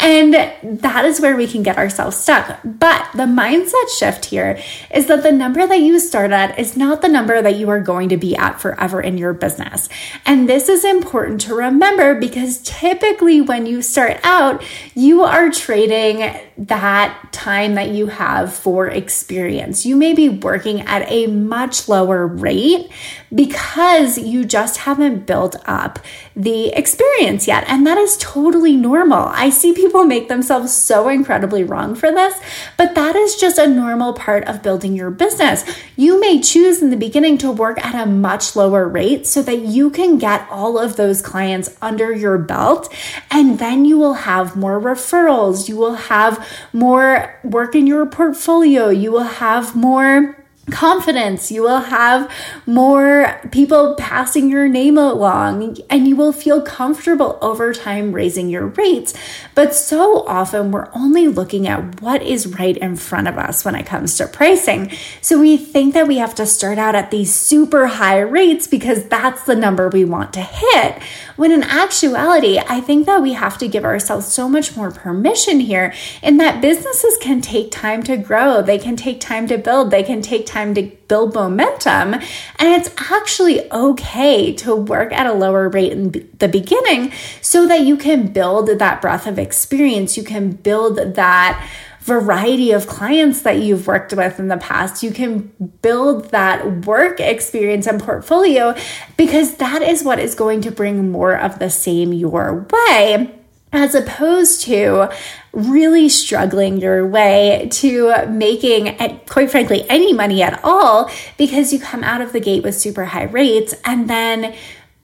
And 0.00 0.34
that 0.34 1.04
is 1.04 1.20
where 1.20 1.36
we 1.36 1.46
can 1.46 1.62
get 1.62 1.78
ourselves 1.78 2.16
stuck. 2.16 2.60
But 2.64 3.08
the 3.14 3.24
mindset 3.24 3.88
shift 3.96 4.26
here 4.26 4.60
is 4.92 5.06
that 5.06 5.22
the 5.22 5.32
number 5.32 5.66
that 5.66 5.80
you 5.80 6.00
start 6.00 6.32
at 6.32 6.58
is 6.58 6.76
not 6.76 7.00
the 7.00 7.08
number 7.08 7.40
that 7.40 7.56
you 7.56 7.68
are 7.70 7.80
going 7.80 8.08
to 8.08 8.16
be 8.16 8.36
at 8.36 8.60
forever 8.60 9.00
in 9.00 9.18
your 9.18 9.32
business. 9.32 9.88
And 10.26 10.48
this 10.48 10.68
is 10.68 10.84
important 10.84 11.40
to 11.42 11.54
remember 11.54 12.14
because 12.14 12.58
typically 12.62 13.40
when 13.40 13.66
you 13.66 13.82
start 13.82 14.18
out, 14.24 14.64
you 14.94 15.22
are 15.22 15.50
trading 15.50 16.34
that 16.56 17.32
time 17.32 17.74
that 17.74 17.90
you 17.90 18.06
have 18.06 18.52
for 18.52 18.88
experience. 18.88 19.86
You 19.86 19.94
may 19.94 20.12
be 20.12 20.28
working 20.28 20.80
at 20.82 21.08
a 21.10 21.28
much 21.28 21.88
lower 21.88 22.26
rate 22.26 22.90
because 23.32 24.18
you 24.18 24.44
just 24.44 24.78
haven't 24.78 25.26
built 25.26 25.56
up 25.66 26.00
the 26.38 26.68
experience 26.68 27.48
yet. 27.48 27.64
And 27.66 27.84
that 27.84 27.98
is 27.98 28.16
totally 28.18 28.76
normal. 28.76 29.26
I 29.32 29.50
see 29.50 29.72
people 29.74 30.04
make 30.04 30.28
themselves 30.28 30.72
so 30.72 31.08
incredibly 31.08 31.64
wrong 31.64 31.96
for 31.96 32.12
this, 32.12 32.38
but 32.76 32.94
that 32.94 33.16
is 33.16 33.34
just 33.34 33.58
a 33.58 33.66
normal 33.66 34.12
part 34.12 34.44
of 34.44 34.62
building 34.62 34.94
your 34.94 35.10
business. 35.10 35.64
You 35.96 36.20
may 36.20 36.40
choose 36.40 36.80
in 36.80 36.90
the 36.90 36.96
beginning 36.96 37.38
to 37.38 37.50
work 37.50 37.84
at 37.84 38.00
a 38.00 38.06
much 38.08 38.54
lower 38.54 38.88
rate 38.88 39.26
so 39.26 39.42
that 39.42 39.62
you 39.62 39.90
can 39.90 40.16
get 40.16 40.48
all 40.48 40.78
of 40.78 40.94
those 40.94 41.20
clients 41.20 41.76
under 41.82 42.12
your 42.12 42.38
belt, 42.38 42.94
and 43.32 43.58
then 43.58 43.84
you 43.84 43.98
will 43.98 44.14
have 44.14 44.54
more 44.54 44.80
referrals. 44.80 45.68
You 45.68 45.76
will 45.76 45.94
have 45.94 46.46
more 46.72 47.36
work 47.42 47.74
in 47.74 47.88
your 47.88 48.06
portfolio. 48.06 48.90
You 48.90 49.10
will 49.10 49.24
have 49.24 49.74
more 49.74 50.37
confidence. 50.70 51.50
You 51.50 51.62
will 51.62 51.80
have 51.80 52.30
more 52.66 53.40
people 53.50 53.94
passing 53.96 54.50
your 54.50 54.68
name 54.68 54.98
along 54.98 55.78
and 55.88 56.08
you 56.08 56.16
will 56.16 56.32
feel 56.32 56.62
comfortable 56.62 57.38
over 57.40 57.72
time 57.72 58.12
raising 58.12 58.48
your 58.48 58.66
rates. 58.66 59.14
But 59.54 59.74
so 59.74 60.26
often 60.26 60.70
we're 60.70 60.90
only 60.94 61.28
looking 61.28 61.66
at 61.68 62.00
what 62.00 62.22
is 62.22 62.46
right 62.58 62.76
in 62.76 62.96
front 62.96 63.28
of 63.28 63.38
us 63.38 63.64
when 63.64 63.74
it 63.74 63.86
comes 63.86 64.16
to 64.16 64.26
pricing. 64.26 64.90
So 65.20 65.40
we 65.40 65.56
think 65.56 65.94
that 65.94 66.08
we 66.08 66.18
have 66.18 66.34
to 66.36 66.46
start 66.46 66.78
out 66.78 66.94
at 66.94 67.10
these 67.10 67.34
super 67.34 67.86
high 67.86 68.20
rates 68.20 68.66
because 68.66 69.04
that's 69.08 69.44
the 69.44 69.56
number 69.56 69.88
we 69.88 70.04
want 70.04 70.32
to 70.34 70.42
hit. 70.42 71.02
When 71.36 71.52
in 71.52 71.62
actuality, 71.62 72.58
I 72.58 72.80
think 72.80 73.06
that 73.06 73.22
we 73.22 73.34
have 73.34 73.58
to 73.58 73.68
give 73.68 73.84
ourselves 73.84 74.26
so 74.26 74.48
much 74.48 74.76
more 74.76 74.90
permission 74.90 75.60
here 75.60 75.94
in 76.20 76.38
that 76.38 76.60
businesses 76.60 77.16
can 77.20 77.40
take 77.40 77.70
time 77.70 78.02
to 78.02 78.16
grow. 78.16 78.60
They 78.60 78.78
can 78.78 78.96
take 78.96 79.20
time 79.20 79.46
to 79.46 79.56
build. 79.56 79.92
They 79.92 80.02
can 80.02 80.20
take 80.20 80.46
time 80.46 80.57
time 80.58 80.74
to 80.74 80.82
build 81.06 81.34
momentum. 81.34 82.14
And 82.14 82.24
it's 82.60 82.90
actually 83.10 83.70
okay 83.70 84.52
to 84.54 84.74
work 84.74 85.12
at 85.12 85.26
a 85.26 85.32
lower 85.32 85.68
rate 85.68 85.92
in 85.92 86.28
the 86.38 86.48
beginning 86.48 87.12
so 87.40 87.66
that 87.68 87.82
you 87.82 87.96
can 87.96 88.32
build 88.32 88.68
that 88.68 89.00
breadth 89.00 89.26
of 89.26 89.38
experience. 89.38 90.16
You 90.16 90.24
can 90.24 90.50
build 90.50 90.96
that 91.14 91.70
variety 92.00 92.72
of 92.72 92.86
clients 92.86 93.42
that 93.42 93.58
you've 93.58 93.86
worked 93.86 94.14
with 94.14 94.40
in 94.40 94.48
the 94.48 94.56
past. 94.56 95.02
You 95.02 95.10
can 95.12 95.52
build 95.82 96.30
that 96.30 96.86
work 96.86 97.20
experience 97.20 97.86
and 97.86 98.00
portfolio 98.02 98.74
because 99.16 99.56
that 99.56 99.82
is 99.82 100.02
what 100.02 100.18
is 100.18 100.34
going 100.34 100.62
to 100.62 100.70
bring 100.70 101.12
more 101.12 101.36
of 101.36 101.58
the 101.58 101.70
same 101.70 102.12
your 102.12 102.66
way 102.72 103.37
as 103.72 103.94
opposed 103.94 104.62
to 104.62 105.10
really 105.52 106.08
struggling 106.08 106.78
your 106.78 107.06
way 107.06 107.68
to 107.70 108.26
making, 108.26 108.96
quite 109.26 109.50
frankly, 109.50 109.84
any 109.88 110.12
money 110.12 110.42
at 110.42 110.60
all 110.64 111.10
because 111.36 111.72
you 111.72 111.78
come 111.78 112.02
out 112.04 112.20
of 112.20 112.32
the 112.32 112.40
gate 112.40 112.62
with 112.62 112.74
super 112.74 113.06
high 113.06 113.24
rates. 113.24 113.74
And 113.84 114.08
then 114.08 114.54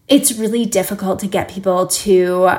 it's 0.09 0.33
really 0.33 0.65
difficult 0.65 1.21
to 1.21 1.27
get 1.27 1.49
people 1.49 1.87
to 1.87 2.59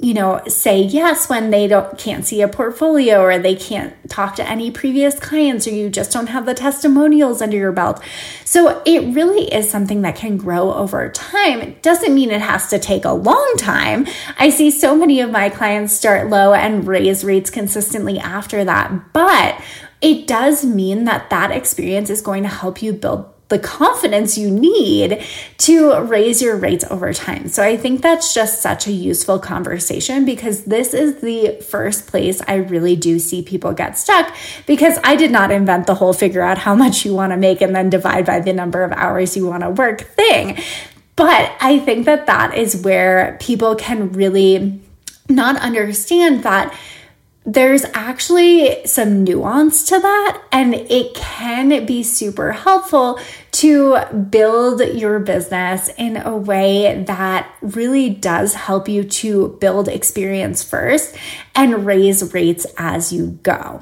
you 0.00 0.14
know 0.14 0.40
say 0.46 0.80
yes 0.80 1.28
when 1.28 1.50
they 1.50 1.66
don't 1.66 1.98
can't 1.98 2.24
see 2.24 2.40
a 2.40 2.46
portfolio 2.46 3.20
or 3.20 3.38
they 3.38 3.56
can't 3.56 3.94
talk 4.08 4.36
to 4.36 4.48
any 4.48 4.70
previous 4.70 5.18
clients 5.18 5.66
or 5.66 5.70
you 5.70 5.90
just 5.90 6.12
don't 6.12 6.28
have 6.28 6.46
the 6.46 6.54
testimonials 6.54 7.42
under 7.42 7.56
your 7.56 7.72
belt. 7.72 8.00
So 8.44 8.80
it 8.86 9.14
really 9.14 9.52
is 9.52 9.68
something 9.68 10.02
that 10.02 10.14
can 10.14 10.36
grow 10.36 10.72
over 10.72 11.08
time. 11.10 11.60
It 11.60 11.82
doesn't 11.82 12.14
mean 12.14 12.30
it 12.30 12.40
has 12.40 12.68
to 12.70 12.78
take 12.78 13.04
a 13.04 13.12
long 13.12 13.54
time. 13.58 14.06
I 14.38 14.50
see 14.50 14.70
so 14.70 14.94
many 14.96 15.20
of 15.20 15.30
my 15.30 15.48
clients 15.48 15.94
start 15.94 16.28
low 16.28 16.54
and 16.54 16.86
raise 16.86 17.24
rates 17.24 17.50
consistently 17.50 18.18
after 18.18 18.64
that 18.64 19.12
but 19.12 19.60
it 20.00 20.26
does 20.26 20.64
mean 20.64 21.04
that 21.04 21.30
that 21.30 21.50
experience 21.50 22.08
is 22.08 22.20
going 22.20 22.44
to 22.44 22.48
help 22.48 22.82
you 22.82 22.92
build 22.92 23.32
the 23.48 23.58
confidence 23.58 24.36
you 24.36 24.50
need 24.50 25.24
to 25.56 26.00
raise 26.02 26.42
your 26.42 26.56
rates 26.56 26.84
over 26.90 27.12
time. 27.14 27.48
So 27.48 27.62
I 27.62 27.76
think 27.76 28.02
that's 28.02 28.34
just 28.34 28.60
such 28.60 28.86
a 28.86 28.92
useful 28.92 29.38
conversation 29.38 30.24
because 30.24 30.64
this 30.64 30.92
is 30.92 31.20
the 31.20 31.60
first 31.62 32.06
place 32.06 32.42
I 32.46 32.56
really 32.56 32.94
do 32.94 33.18
see 33.18 33.42
people 33.42 33.72
get 33.72 33.96
stuck 33.96 34.34
because 34.66 34.98
I 35.02 35.16
did 35.16 35.30
not 35.30 35.50
invent 35.50 35.86
the 35.86 35.94
whole 35.94 36.12
figure 36.12 36.42
out 36.42 36.58
how 36.58 36.74
much 36.74 37.06
you 37.06 37.14
want 37.14 37.32
to 37.32 37.36
make 37.36 37.62
and 37.62 37.74
then 37.74 37.88
divide 37.88 38.26
by 38.26 38.40
the 38.40 38.52
number 38.52 38.84
of 38.84 38.92
hours 38.92 39.36
you 39.36 39.46
want 39.46 39.62
to 39.62 39.70
work 39.70 40.02
thing. 40.02 40.58
But 41.16 41.50
I 41.60 41.78
think 41.80 42.06
that 42.06 42.26
that 42.26 42.54
is 42.54 42.82
where 42.82 43.36
people 43.40 43.74
can 43.74 44.12
really 44.12 44.80
not 45.28 45.56
understand 45.56 46.42
that 46.44 46.72
there's 47.48 47.86
actually 47.94 48.84
some 48.84 49.24
nuance 49.24 49.86
to 49.86 49.98
that, 49.98 50.42
and 50.52 50.74
it 50.74 51.14
can 51.14 51.86
be 51.86 52.02
super 52.02 52.52
helpful 52.52 53.18
to 53.52 53.98
build 54.28 54.82
your 54.94 55.18
business 55.18 55.88
in 55.96 56.18
a 56.18 56.36
way 56.36 57.02
that 57.04 57.50
really 57.62 58.10
does 58.10 58.52
help 58.52 58.86
you 58.86 59.02
to 59.02 59.56
build 59.62 59.88
experience 59.88 60.62
first 60.62 61.16
and 61.54 61.86
raise 61.86 62.34
rates 62.34 62.66
as 62.76 63.14
you 63.14 63.38
go. 63.42 63.80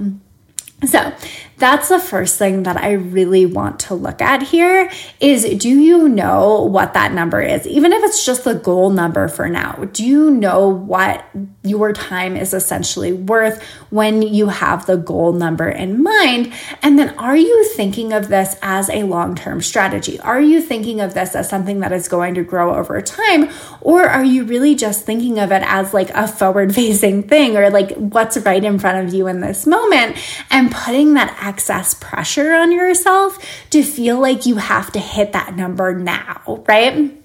So, 0.84 1.12
that's 1.58 1.88
the 1.88 1.98
first 1.98 2.38
thing 2.38 2.64
that 2.64 2.76
I 2.76 2.92
really 2.92 3.46
want 3.46 3.80
to 3.80 3.94
look 3.94 4.20
at 4.20 4.42
here 4.42 4.90
is 5.20 5.44
do 5.58 5.68
you 5.68 6.08
know 6.08 6.62
what 6.62 6.92
that 6.94 7.12
number 7.12 7.40
is? 7.40 7.66
Even 7.66 7.92
if 7.92 8.02
it's 8.04 8.26
just 8.26 8.44
the 8.44 8.54
goal 8.54 8.90
number 8.90 9.28
for 9.28 9.48
now, 9.48 9.72
do 9.92 10.04
you 10.04 10.30
know 10.30 10.68
what 10.68 11.24
your 11.62 11.92
time 11.92 12.36
is 12.36 12.52
essentially 12.52 13.12
worth 13.12 13.62
when 13.90 14.20
you 14.20 14.48
have 14.48 14.84
the 14.86 14.96
goal 14.96 15.32
number 15.32 15.68
in 15.68 16.02
mind? 16.02 16.52
And 16.82 16.98
then 16.98 17.10
are 17.18 17.36
you 17.36 17.64
thinking 17.70 18.12
of 18.12 18.28
this 18.28 18.56
as 18.60 18.90
a 18.90 19.04
long 19.04 19.34
term 19.34 19.62
strategy? 19.62 20.20
Are 20.20 20.40
you 20.40 20.60
thinking 20.60 21.00
of 21.00 21.14
this 21.14 21.34
as 21.34 21.48
something 21.48 21.80
that 21.80 21.92
is 21.92 22.06
going 22.06 22.34
to 22.34 22.42
grow 22.42 22.74
over 22.74 23.00
time? 23.00 23.48
Or 23.80 24.04
are 24.06 24.24
you 24.24 24.44
really 24.44 24.74
just 24.74 25.06
thinking 25.06 25.38
of 25.38 25.52
it 25.52 25.62
as 25.64 25.94
like 25.94 26.10
a 26.10 26.28
forward 26.28 26.74
facing 26.74 27.22
thing 27.22 27.56
or 27.56 27.70
like 27.70 27.92
what's 27.92 28.36
right 28.38 28.62
in 28.62 28.78
front 28.78 29.06
of 29.06 29.14
you 29.14 29.26
in 29.26 29.40
this 29.40 29.66
moment 29.66 30.18
and 30.50 30.70
putting 30.70 31.14
that 31.14 31.34
excess 31.46 31.94
pressure 31.94 32.52
on 32.52 32.72
yourself 32.72 33.38
to 33.70 33.82
feel 33.82 34.20
like 34.20 34.46
you 34.46 34.56
have 34.56 34.90
to 34.92 34.98
hit 34.98 35.32
that 35.32 35.54
number 35.54 35.94
now, 35.94 36.64
right? 36.66 37.16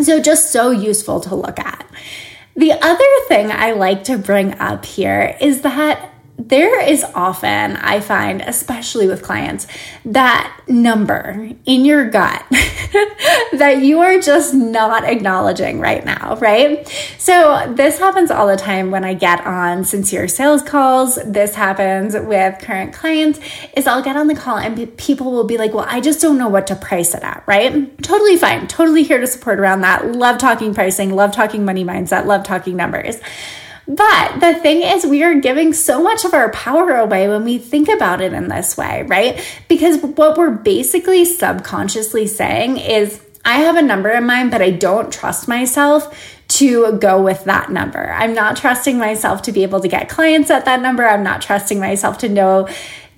So, 0.00 0.20
just 0.20 0.50
so 0.50 0.70
useful 0.70 1.20
to 1.20 1.34
look 1.34 1.58
at. 1.60 1.86
The 2.56 2.72
other 2.72 3.04
thing 3.28 3.50
I 3.52 3.72
like 3.72 4.04
to 4.04 4.18
bring 4.18 4.58
up 4.58 4.84
here 4.84 5.36
is 5.40 5.62
that 5.62 6.12
there 6.48 6.80
is 6.80 7.04
often, 7.14 7.76
I 7.76 8.00
find, 8.00 8.40
especially 8.40 9.06
with 9.06 9.22
clients, 9.22 9.66
that 10.06 10.58
number 10.66 11.50
in 11.66 11.84
your 11.84 12.08
gut 12.08 12.44
that 12.50 13.80
you 13.82 14.00
are 14.00 14.18
just 14.20 14.54
not 14.54 15.04
acknowledging 15.04 15.80
right 15.80 16.04
now, 16.04 16.36
right? 16.36 16.88
So, 17.18 17.72
this 17.74 17.98
happens 17.98 18.30
all 18.30 18.46
the 18.46 18.56
time 18.56 18.90
when 18.90 19.04
I 19.04 19.12
get 19.14 19.44
on 19.46 19.84
sincere 19.84 20.28
sales 20.28 20.62
calls. 20.62 21.16
This 21.26 21.54
happens 21.54 22.14
with 22.14 22.58
current 22.60 22.94
clients 22.94 23.38
is 23.76 23.86
I'll 23.86 24.02
get 24.02 24.16
on 24.16 24.26
the 24.26 24.34
call 24.34 24.56
and 24.56 24.96
people 24.96 25.32
will 25.32 25.44
be 25.44 25.58
like, 25.58 25.74
"Well, 25.74 25.86
I 25.88 26.00
just 26.00 26.20
don't 26.20 26.38
know 26.38 26.48
what 26.48 26.66
to 26.68 26.74
price 26.74 27.14
it 27.14 27.22
at," 27.22 27.42
right? 27.46 28.02
Totally 28.02 28.36
fine. 28.36 28.66
Totally 28.66 29.02
here 29.02 29.20
to 29.20 29.26
support 29.26 29.60
around 29.60 29.82
that. 29.82 30.12
Love 30.12 30.38
talking 30.38 30.74
pricing, 30.74 31.14
love 31.14 31.32
talking 31.32 31.64
money 31.64 31.84
mindset, 31.84 32.24
love 32.24 32.44
talking 32.44 32.76
numbers. 32.76 33.18
But 33.90 34.38
the 34.38 34.54
thing 34.54 34.82
is, 34.82 35.04
we 35.04 35.24
are 35.24 35.40
giving 35.40 35.72
so 35.72 36.00
much 36.00 36.24
of 36.24 36.32
our 36.32 36.50
power 36.50 36.94
away 36.94 37.26
when 37.26 37.44
we 37.44 37.58
think 37.58 37.88
about 37.88 38.20
it 38.20 38.32
in 38.32 38.46
this 38.46 38.76
way, 38.76 39.02
right? 39.08 39.44
Because 39.66 40.00
what 40.00 40.38
we're 40.38 40.52
basically 40.52 41.24
subconsciously 41.24 42.28
saying 42.28 42.76
is, 42.76 43.20
I 43.44 43.58
have 43.62 43.76
a 43.76 43.82
number 43.82 44.10
in 44.10 44.26
mind, 44.26 44.52
but 44.52 44.62
I 44.62 44.70
don't 44.70 45.12
trust 45.12 45.48
myself 45.48 46.38
to 46.48 46.98
go 46.98 47.20
with 47.20 47.42
that 47.44 47.70
number. 47.70 48.12
I'm 48.12 48.32
not 48.32 48.56
trusting 48.56 48.96
myself 48.96 49.42
to 49.42 49.52
be 49.52 49.64
able 49.64 49.80
to 49.80 49.88
get 49.88 50.08
clients 50.08 50.50
at 50.50 50.66
that 50.66 50.80
number. 50.80 51.04
I'm 51.04 51.24
not 51.24 51.42
trusting 51.42 51.80
myself 51.80 52.18
to 52.18 52.28
know 52.28 52.68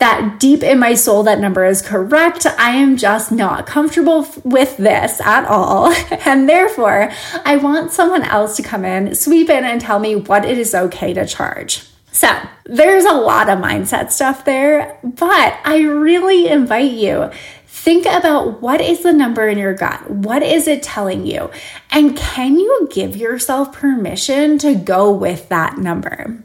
that 0.02 0.40
deep 0.40 0.64
in 0.64 0.80
my 0.80 0.94
soul 0.94 1.22
that 1.22 1.38
number 1.38 1.64
is 1.64 1.80
correct. 1.80 2.44
I 2.58 2.70
am 2.70 2.96
just 2.96 3.30
not 3.30 3.66
comfortable 3.66 4.26
with 4.42 4.76
this 4.76 5.20
at 5.20 5.44
all. 5.46 5.94
And 6.24 6.48
therefore, 6.48 7.10
I 7.44 7.56
want 7.56 7.92
someone 7.92 8.22
else 8.22 8.56
to 8.56 8.62
come 8.62 8.84
in, 8.84 9.14
sweep 9.14 9.48
in, 9.48 9.64
and 9.64 9.80
tell 9.80 10.00
me 10.00 10.16
what 10.16 10.44
it 10.44 10.58
is 10.58 10.74
okay 10.74 11.14
to 11.14 11.24
charge. 11.26 11.84
So, 12.10 12.28
there's 12.64 13.04
a 13.04 13.12
lot 13.12 13.48
of 13.48 13.58
mindset 13.58 14.10
stuff 14.10 14.44
there, 14.44 14.98
but 15.04 15.58
I 15.64 15.82
really 15.82 16.48
invite 16.48 16.92
you 16.92 17.30
think 17.66 18.04
about 18.04 18.60
what 18.60 18.80
is 18.80 19.02
the 19.02 19.12
number 19.12 19.46
in 19.46 19.58
your 19.58 19.74
gut? 19.74 20.10
What 20.10 20.42
is 20.42 20.66
it 20.66 20.82
telling 20.82 21.26
you? 21.26 21.50
And 21.90 22.16
can 22.16 22.58
you 22.58 22.88
give 22.90 23.16
yourself 23.16 23.72
permission 23.72 24.58
to 24.58 24.74
go 24.74 25.12
with 25.12 25.48
that 25.48 25.78
number? 25.78 26.42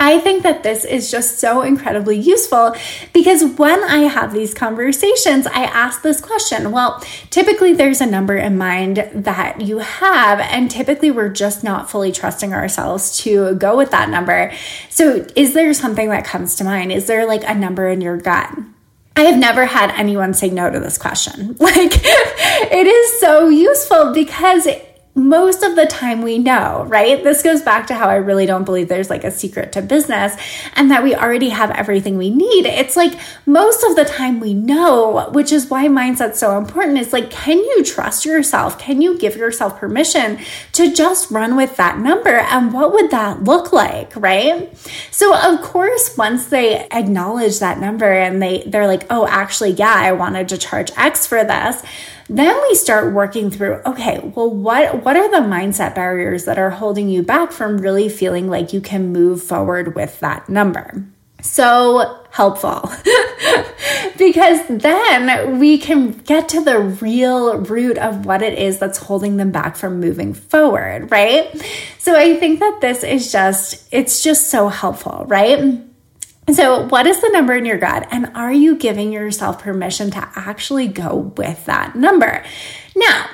I 0.00 0.20
think 0.20 0.44
that 0.44 0.62
this 0.62 0.84
is 0.84 1.10
just 1.10 1.40
so 1.40 1.62
incredibly 1.62 2.16
useful 2.16 2.76
because 3.12 3.44
when 3.58 3.82
I 3.82 4.02
have 4.02 4.32
these 4.32 4.54
conversations, 4.54 5.46
I 5.48 5.64
ask 5.64 6.02
this 6.02 6.20
question. 6.20 6.70
Well, 6.70 7.02
typically 7.30 7.72
there's 7.72 8.00
a 8.00 8.06
number 8.06 8.36
in 8.36 8.56
mind 8.56 9.08
that 9.12 9.60
you 9.60 9.78
have, 9.78 10.38
and 10.38 10.70
typically 10.70 11.10
we're 11.10 11.30
just 11.30 11.64
not 11.64 11.90
fully 11.90 12.12
trusting 12.12 12.54
ourselves 12.54 13.18
to 13.18 13.56
go 13.56 13.76
with 13.76 13.90
that 13.90 14.08
number. 14.08 14.52
So, 14.88 15.26
is 15.34 15.54
there 15.54 15.74
something 15.74 16.10
that 16.10 16.24
comes 16.24 16.54
to 16.56 16.64
mind? 16.64 16.92
Is 16.92 17.06
there 17.06 17.26
like 17.26 17.42
a 17.44 17.54
number 17.54 17.88
in 17.88 18.00
your 18.00 18.18
gut? 18.18 18.56
I 19.16 19.22
have 19.22 19.38
never 19.38 19.66
had 19.66 19.90
anyone 19.98 20.32
say 20.32 20.48
no 20.48 20.70
to 20.70 20.78
this 20.78 20.96
question. 20.96 21.56
Like, 21.60 21.92
it 21.92 22.86
is 22.86 23.20
so 23.20 23.48
useful 23.48 24.14
because 24.14 24.68
most 25.18 25.62
of 25.62 25.76
the 25.76 25.86
time 25.86 26.22
we 26.22 26.38
know, 26.38 26.84
right? 26.88 27.22
This 27.22 27.42
goes 27.42 27.60
back 27.60 27.88
to 27.88 27.94
how 27.94 28.08
I 28.08 28.16
really 28.16 28.46
don't 28.46 28.64
believe 28.64 28.88
there's 28.88 29.10
like 29.10 29.24
a 29.24 29.30
secret 29.30 29.72
to 29.72 29.82
business 29.82 30.36
and 30.74 30.90
that 30.90 31.02
we 31.02 31.14
already 31.14 31.48
have 31.48 31.70
everything 31.72 32.16
we 32.16 32.30
need. 32.30 32.66
It's 32.66 32.96
like 32.96 33.18
most 33.44 33.82
of 33.82 33.96
the 33.96 34.04
time 34.04 34.38
we 34.40 34.54
know, 34.54 35.28
which 35.32 35.52
is 35.52 35.68
why 35.68 35.88
mindset's 35.88 36.38
so 36.38 36.56
important. 36.56 36.98
Is 36.98 37.12
like, 37.12 37.30
can 37.30 37.58
you 37.58 37.84
trust 37.84 38.24
yourself? 38.24 38.78
Can 38.78 39.02
you 39.02 39.18
give 39.18 39.36
yourself 39.36 39.78
permission 39.78 40.38
to 40.72 40.94
just 40.94 41.30
run 41.30 41.56
with 41.56 41.76
that 41.76 41.98
number? 41.98 42.38
And 42.38 42.72
what 42.72 42.92
would 42.92 43.10
that 43.10 43.44
look 43.44 43.72
like, 43.72 44.14
right? 44.16 44.76
So 45.10 45.36
of 45.36 45.60
course, 45.62 46.16
once 46.16 46.46
they 46.46 46.86
acknowledge 46.90 47.58
that 47.58 47.80
number 47.80 48.10
and 48.10 48.40
they, 48.40 48.62
they're 48.66 48.86
like, 48.86 49.06
oh, 49.10 49.26
actually, 49.26 49.72
yeah, 49.72 49.94
I 49.94 50.12
wanted 50.12 50.48
to 50.50 50.58
charge 50.58 50.92
X 50.96 51.26
for 51.26 51.42
this 51.42 51.82
then 52.28 52.60
we 52.62 52.74
start 52.74 53.14
working 53.14 53.50
through, 53.50 53.80
okay, 53.86 54.20
well, 54.34 54.50
what, 54.50 55.04
what 55.04 55.16
are 55.16 55.30
the 55.30 55.46
mindset 55.46 55.94
barriers 55.94 56.44
that 56.44 56.58
are 56.58 56.70
holding 56.70 57.08
you 57.08 57.22
back 57.22 57.52
from 57.52 57.78
really 57.78 58.08
feeling 58.08 58.48
like 58.48 58.72
you 58.72 58.80
can 58.80 59.12
move 59.12 59.42
forward 59.42 59.94
with 59.94 60.20
that 60.20 60.48
number? 60.48 61.06
So 61.40 62.24
helpful 62.30 62.90
because 64.18 64.60
then 64.68 65.58
we 65.58 65.78
can 65.78 66.10
get 66.10 66.48
to 66.50 66.62
the 66.62 66.78
real 66.80 67.58
root 67.58 67.96
of 67.96 68.26
what 68.26 68.42
it 68.42 68.58
is 68.58 68.78
that's 68.78 68.98
holding 68.98 69.36
them 69.36 69.50
back 69.50 69.76
from 69.76 70.00
moving 70.00 70.34
forward, 70.34 71.10
right? 71.10 71.50
So 71.98 72.16
I 72.16 72.36
think 72.36 72.60
that 72.60 72.80
this 72.80 73.04
is 73.04 73.30
just, 73.32 73.88
it's 73.92 74.22
just 74.22 74.48
so 74.48 74.68
helpful, 74.68 75.24
right? 75.28 75.80
So, 76.52 76.86
what 76.86 77.06
is 77.06 77.20
the 77.20 77.28
number 77.28 77.54
in 77.54 77.64
your 77.66 77.78
gut? 77.78 78.08
And 78.10 78.26
are 78.34 78.52
you 78.52 78.76
giving 78.76 79.12
yourself 79.12 79.60
permission 79.60 80.10
to 80.12 80.28
actually 80.34 80.88
go 80.88 81.32
with 81.36 81.66
that 81.66 81.94
number? 81.94 82.42
Now, 82.96 83.26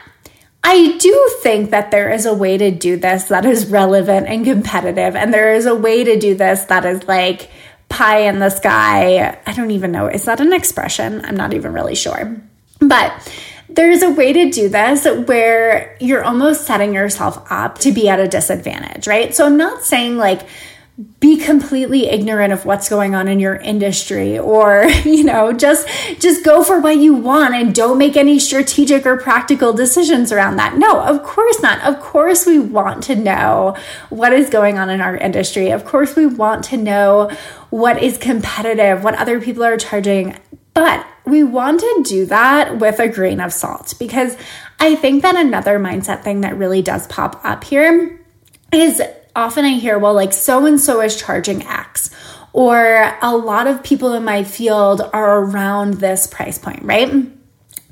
I 0.64 0.96
do 0.96 1.30
think 1.42 1.70
that 1.70 1.90
there 1.90 2.10
is 2.10 2.26
a 2.26 2.34
way 2.34 2.56
to 2.56 2.70
do 2.70 2.96
this 2.96 3.24
that 3.24 3.44
is 3.44 3.66
relevant 3.66 4.26
and 4.26 4.44
competitive. 4.44 5.14
And 5.14 5.32
there 5.32 5.54
is 5.54 5.66
a 5.66 5.74
way 5.74 6.04
to 6.04 6.18
do 6.18 6.34
this 6.34 6.64
that 6.64 6.84
is 6.86 7.06
like 7.06 7.50
pie 7.90 8.20
in 8.20 8.38
the 8.38 8.50
sky. 8.50 9.38
I 9.46 9.52
don't 9.52 9.70
even 9.70 9.92
know. 9.92 10.08
Is 10.08 10.24
that 10.24 10.40
an 10.40 10.52
expression? 10.52 11.24
I'm 11.24 11.36
not 11.36 11.52
even 11.52 11.72
really 11.72 11.94
sure. 11.94 12.40
But 12.80 13.12
there's 13.68 14.02
a 14.02 14.10
way 14.10 14.32
to 14.32 14.50
do 14.50 14.68
this 14.68 15.04
where 15.26 15.96
you're 16.00 16.24
almost 16.24 16.64
setting 16.64 16.94
yourself 16.94 17.46
up 17.50 17.78
to 17.80 17.92
be 17.92 18.08
at 18.08 18.18
a 18.18 18.26
disadvantage, 18.26 19.06
right? 19.06 19.34
So 19.34 19.46
I'm 19.46 19.56
not 19.56 19.84
saying 19.84 20.16
like, 20.16 20.42
be 21.18 21.36
completely 21.36 22.06
ignorant 22.06 22.52
of 22.52 22.64
what's 22.64 22.88
going 22.88 23.16
on 23.16 23.26
in 23.26 23.40
your 23.40 23.56
industry 23.56 24.38
or 24.38 24.84
you 25.04 25.24
know 25.24 25.52
just 25.52 25.88
just 26.20 26.44
go 26.44 26.62
for 26.62 26.80
what 26.80 26.98
you 26.98 27.12
want 27.12 27.52
and 27.52 27.74
don't 27.74 27.98
make 27.98 28.16
any 28.16 28.38
strategic 28.38 29.04
or 29.04 29.16
practical 29.16 29.72
decisions 29.72 30.30
around 30.30 30.56
that. 30.56 30.76
No 30.76 31.00
of 31.00 31.24
course 31.24 31.60
not. 31.60 31.82
Of 31.82 32.00
course 32.00 32.46
we 32.46 32.60
want 32.60 33.02
to 33.04 33.16
know 33.16 33.76
what 34.10 34.32
is 34.32 34.50
going 34.50 34.78
on 34.78 34.88
in 34.88 35.00
our 35.00 35.16
industry. 35.16 35.70
Of 35.70 35.84
course 35.84 36.14
we 36.14 36.26
want 36.26 36.64
to 36.66 36.76
know 36.76 37.28
what 37.70 38.00
is 38.00 38.16
competitive 38.16 39.02
what 39.02 39.16
other 39.16 39.40
people 39.40 39.64
are 39.64 39.76
charging. 39.76 40.36
But 40.74 41.06
we 41.26 41.42
want 41.42 41.80
to 41.80 42.02
do 42.04 42.26
that 42.26 42.78
with 42.78 43.00
a 43.00 43.08
grain 43.08 43.40
of 43.40 43.52
salt 43.52 43.94
because 43.98 44.36
i 44.78 44.94
think 44.94 45.22
that 45.22 45.36
another 45.36 45.78
mindset 45.78 46.22
thing 46.22 46.42
that 46.42 46.56
really 46.56 46.82
does 46.82 47.06
pop 47.06 47.40
up 47.44 47.64
here 47.64 48.20
is 48.72 49.00
often 49.36 49.64
I 49.64 49.72
hear, 49.72 49.98
well, 49.98 50.14
like 50.14 50.32
so 50.32 50.66
and 50.66 50.80
so 50.80 51.00
is 51.00 51.20
charging 51.20 51.62
X, 51.64 52.10
or 52.52 53.16
a 53.20 53.36
lot 53.36 53.66
of 53.66 53.82
people 53.82 54.12
in 54.14 54.24
my 54.24 54.44
field 54.44 55.00
are 55.12 55.40
around 55.40 55.94
this 55.94 56.26
price 56.26 56.58
point, 56.58 56.82
right? 56.82 57.10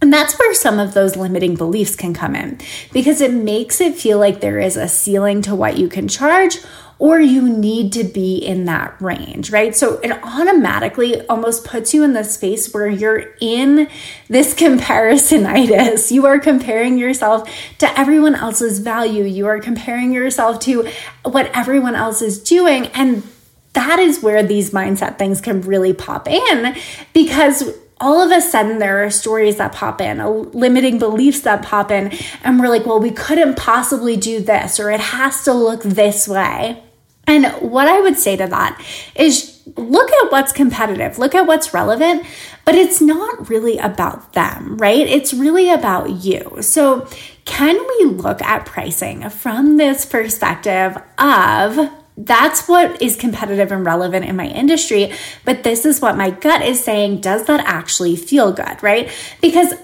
And 0.03 0.13
that's 0.13 0.37
where 0.39 0.53
some 0.55 0.81
of 0.81 0.95
those 0.95 1.15
limiting 1.15 1.55
beliefs 1.55 1.95
can 1.95 2.13
come 2.13 2.35
in 2.35 2.59
because 2.93 3.21
it 3.21 3.33
makes 3.33 3.81
it 3.81 3.95
feel 3.95 4.19
like 4.19 4.41
there 4.41 4.59
is 4.59 4.77
a 4.77 4.89
ceiling 4.89 5.43
to 5.43 5.55
what 5.55 5.79
you 5.79 5.89
can 5.89 6.09
charge 6.09 6.59
or 7.03 7.21
you 7.21 7.49
need 7.49 7.93
to 7.93 8.05
be 8.05 8.37
in 8.37 8.65
that 8.67 8.95
range, 9.03 9.51
right? 9.51 9.75
So 9.75 9.99
it 10.05 10.13
automatically 10.23 11.27
almost 11.27 11.65
puts 11.65 11.93
you 11.93 12.05
in 12.05 12.13
the 12.13 12.23
space 12.23 12.73
where 12.73 12.87
you're 12.87 13.35
in 13.41 13.89
this 14.29 14.55
comparisonitis. 14.63 16.13
You 16.13 16.27
are 16.27 16.39
comparing 16.39 16.99
yourself 16.99 17.51
to 17.79 17.99
everyone 17.99 18.37
else's 18.37 18.79
value. 18.79 19.25
You 19.25 19.49
are 19.49 19.59
comparing 19.59 20.13
yourself 20.13 20.61
to 20.61 20.89
what 21.25 21.51
everyone 21.53 21.97
else 21.97 22.23
is 22.23 22.41
doing. 22.41 22.87
And 22.95 23.25
that 23.73 23.99
is 23.99 24.23
where 24.23 24.45
these 24.45 24.71
mindset 24.71 25.19
things 25.19 25.41
can 25.41 25.63
really 25.63 25.93
pop 25.93 26.29
in 26.29 26.77
because 27.13 27.69
all 28.01 28.21
of 28.21 28.31
a 28.31 28.41
sudden 28.41 28.79
there 28.79 29.05
are 29.05 29.11
stories 29.11 29.57
that 29.57 29.73
pop 29.73 30.01
in, 30.01 30.21
uh, 30.21 30.29
limiting 30.29 31.01
beliefs 31.01 31.41
that 31.41 31.65
pop 31.65 31.91
in, 31.91 32.13
and 32.45 32.61
we're 32.61 32.69
like, 32.69 32.87
well, 32.87 33.01
we 33.01 33.11
couldn't 33.11 33.57
possibly 33.57 34.17
do 34.17 34.41
this, 34.41 34.79
or 34.79 34.91
it 34.91 35.01
has 35.01 35.43
to 35.45 35.53
look 35.53 35.83
this 35.83 36.29
way. 36.29 36.81
And 37.27 37.47
what 37.61 37.89
I 37.89 38.01
would 38.01 38.19
say 38.19 38.37
to 38.37 38.47
that 38.47 38.83
is 39.15 39.61
look 39.77 40.11
at 40.11 40.33
what's 40.33 40.53
competitive, 40.53 41.19
look 41.19 41.35
at 41.35 41.47
what's 41.47 41.73
relevant, 41.73 42.27
but 42.65 42.75
it's 42.75 43.01
not 43.01 43.49
really 43.49 43.79
about 43.79 44.33
them, 44.33 44.77
right? 44.77 45.07
It's 45.07 45.33
really 45.33 45.71
about 45.71 46.11
you. 46.25 46.59
So, 46.61 47.09
can 47.45 47.77
we 47.77 48.05
look 48.07 48.41
at 48.43 48.67
pricing 48.67 49.29
from 49.31 49.77
this 49.77 50.05
perspective 50.05 50.97
of 51.19 51.91
that's 52.17 52.69
what 52.69 53.01
is 53.01 53.17
competitive 53.17 53.73
and 53.73 53.85
relevant 53.85 54.27
in 54.27 54.37
my 54.37 54.47
industry, 54.47 55.13
but 55.45 55.63
this 55.63 55.85
is 55.85 56.01
what 56.01 56.17
my 56.17 56.31
gut 56.31 56.63
is 56.63 56.83
saying. 56.83 57.21
Does 57.21 57.47
that 57.47 57.65
actually 57.67 58.17
feel 58.17 58.53
good, 58.53 58.83
right? 58.83 59.11
Because 59.41 59.75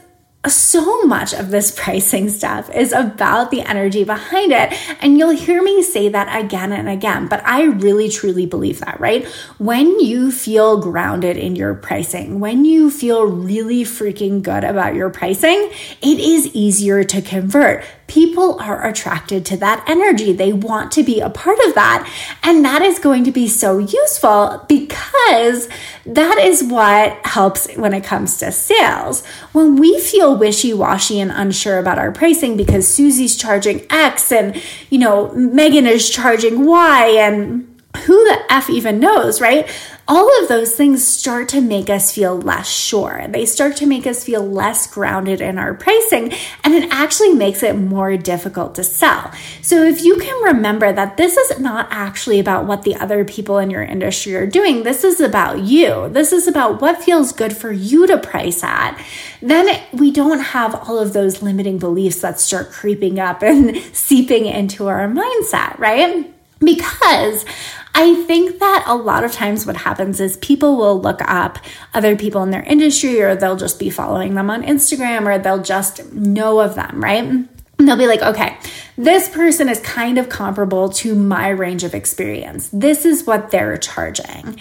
so 0.47 1.03
much 1.03 1.33
of 1.35 1.51
this 1.51 1.73
pricing 1.73 2.29
stuff 2.29 2.71
is 2.75 2.93
about 2.93 3.51
the 3.51 3.63
energy 3.63 4.05
behind 4.05 4.53
it. 4.53 4.73
And 5.03 5.19
you'll 5.19 5.31
hear 5.31 5.63
me 5.63 5.83
say 5.83 6.09
that 6.09 6.45
again 6.45 6.73
and 6.73 6.89
again, 6.89 7.27
but 7.27 7.45
I 7.45 7.65
really 7.65 8.09
truly 8.09 8.47
believe 8.47 8.81
that, 8.81 9.01
right? 9.01 9.27
When 9.59 9.99
you 9.99 10.31
feel 10.31 10.81
grounded 10.81 11.37
in 11.37 11.57
your 11.57 11.75
pricing, 11.75 12.39
when 12.39 12.65
you 12.65 12.91
feel 12.91 13.25
really 13.25 13.83
freaking 13.83 14.43
good 14.43 14.63
about 14.63 14.95
your 14.95 15.11
pricing, 15.11 15.71
it 16.03 16.19
is 16.21 16.47
easier 16.55 17.03
to 17.05 17.21
convert 17.21 17.85
people 18.09 18.59
are 18.61 18.87
attracted 18.87 19.47
to 19.47 19.57
that 19.59 19.85
energy. 19.87 20.33
They 20.33 20.53
want 20.53 20.91
to 20.93 21.03
be 21.03 21.21
a 21.21 21.31
part 21.31 21.59
of 21.67 21.75
that. 21.75 22.11
And 22.43 22.65
that 22.65 22.83
is 22.83 22.99
going 22.99 23.23
to 23.25 23.31
be 23.31 23.47
so 23.47 23.79
useful 23.79 24.65
because 24.67 25.69
that 26.05 26.39
is 26.39 26.65
what 26.65 27.25
helps 27.25 27.73
when 27.77 27.95
it 27.95 28.03
comes 28.03 28.39
to 28.39 28.51
sales. 28.51 29.25
When 29.53 29.77
we 29.77 30.01
feel 30.01 30.37
wishy 30.37 30.73
washy 30.73 31.21
and 31.21 31.31
unsure 31.31 31.79
about 31.79 31.99
our 31.99 32.11
pricing 32.11 32.57
because 32.57 32.89
Susie's 32.89 33.37
charging 33.37 33.87
X 33.91 34.33
and, 34.33 34.61
you 34.91 34.99
know, 34.99 35.33
Megan 35.35 35.87
is 35.87 36.11
charging 36.11 36.65
Y 36.65 37.07
and 37.21 37.79
who 38.07 38.25
the 38.25 38.39
F 38.51 38.71
even 38.71 39.01
knows, 39.01 39.41
right? 39.41 39.69
All 40.09 40.43
of 40.43 40.49
those 40.49 40.75
things 40.75 41.07
start 41.07 41.51
to 41.51 41.61
make 41.61 41.91
us 41.91 42.13
feel 42.13 42.41
less 42.41 42.67
sure. 42.67 43.27
They 43.29 43.45
start 43.45 43.77
to 43.77 43.87
make 43.87 44.07
us 44.07 44.25
feel 44.25 44.43
less 44.43 44.87
grounded 44.87 45.43
in 45.43 45.59
our 45.59 45.75
pricing, 45.75 46.33
and 46.65 46.75
it 46.75 46.91
actually 46.91 47.35
makes 47.35 47.63
it 47.63 47.77
more 47.77 48.17
difficult 48.17 48.75
to 48.77 48.85
sell. 48.85 49.31
So, 49.61 49.83
if 49.83 50.03
you 50.03 50.17
can 50.17 50.43
remember 50.43 50.91
that 50.91 51.19
this 51.19 51.37
is 51.37 51.61
not 51.61 51.89
actually 51.91 52.41
about 52.41 52.65
what 52.65 52.83
the 52.83 52.97
other 52.97 53.23
people 53.27 53.59
in 53.59 53.69
your 53.69 53.83
industry 53.83 54.35
are 54.35 54.47
doing, 54.47 54.83
this 54.83 55.05
is 55.05 55.21
about 55.21 55.61
you. 55.61 56.09
This 56.09 56.33
is 56.33 56.49
about 56.49 56.81
what 56.81 57.03
feels 57.03 57.33
good 57.33 57.55
for 57.55 57.71
you 57.71 58.07
to 58.07 58.17
price 58.17 58.65
at. 58.65 58.99
Then 59.43 59.79
we 59.93 60.11
don't 60.11 60.41
have 60.41 60.75
all 60.75 60.99
of 60.99 61.13
those 61.13 61.43
limiting 61.43 61.79
beliefs 61.79 62.21
that 62.23 62.41
start 62.41 62.71
creeping 62.71 63.21
up 63.21 63.43
and 63.43 63.77
seeping 63.93 64.47
into 64.47 64.87
our 64.87 65.07
mindset, 65.07 65.79
right? 65.79 66.33
Because 66.61 67.45
I 68.01 68.15
think 68.27 68.61
that 68.61 68.85
a 68.87 68.95
lot 68.95 69.25
of 69.25 69.33
times 69.33 69.67
what 69.67 69.75
happens 69.75 70.21
is 70.21 70.37
people 70.37 70.77
will 70.77 71.01
look 71.01 71.21
up 71.23 71.59
other 71.93 72.15
people 72.15 72.45
in 72.45 72.53
their 72.53 72.63
industry 72.63 73.21
or 73.21 73.35
they'll 73.35 73.57
just 73.57 73.81
be 73.81 73.91
following 73.91 74.37
them 74.37 74.51
on 74.51 74.63
Instagram 74.63 75.27
or 75.27 75.37
they'll 75.37 75.65
just 75.65 76.13
know 76.13 76.61
of 76.61 76.77
them, 76.77 77.03
right? 77.03 77.25
And 77.25 77.49
they'll 77.77 77.97
be 77.97 78.07
like, 78.07 78.23
okay, 78.23 78.57
this 78.97 79.29
person 79.29 79.69
is 79.69 79.81
kind 79.81 80.17
of 80.17 80.29
comparable 80.29 80.91
to 80.91 81.17
my 81.17 81.49
range 81.49 81.83
of 81.83 81.93
experience. 81.93 82.71
This 82.73 83.05
is 83.05 83.27
what 83.27 83.51
they're 83.51 83.77
charging. 83.77 84.61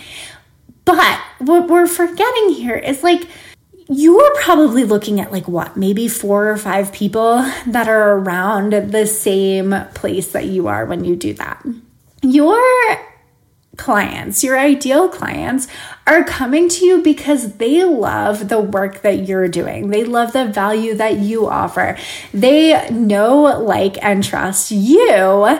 But 0.85 1.19
what 1.37 1.67
we're 1.69 1.85
forgetting 1.85 2.53
here 2.53 2.77
is 2.77 3.03
like, 3.03 3.27
you're 3.87 4.35
probably 4.41 4.83
looking 4.83 5.19
at 5.19 5.31
like 5.31 5.47
what, 5.47 5.77
maybe 5.77 6.07
four 6.07 6.49
or 6.49 6.57
five 6.57 6.91
people 6.91 7.47
that 7.67 7.87
are 7.87 8.13
around 8.13 8.73
the 8.73 9.05
same 9.05 9.75
place 9.93 10.31
that 10.31 10.45
you 10.45 10.67
are 10.67 10.87
when 10.87 11.05
you 11.05 11.15
do 11.15 11.33
that. 11.35 11.63
You're 12.23 12.97
clients, 13.77 14.43
your 14.43 14.59
ideal 14.59 15.07
clients, 15.07 15.67
are 16.05 16.23
coming 16.23 16.67
to 16.69 16.85
you 16.85 17.01
because 17.01 17.53
they 17.53 17.83
love 17.83 18.49
the 18.49 18.59
work 18.59 19.01
that 19.01 19.27
you're 19.27 19.47
doing. 19.47 19.89
They 19.89 20.03
love 20.03 20.33
the 20.33 20.45
value 20.45 20.95
that 20.95 21.17
you 21.17 21.47
offer. 21.47 21.97
They 22.33 22.89
know, 22.89 23.41
like, 23.61 24.03
and 24.03 24.23
trust 24.23 24.71
you. 24.71 25.59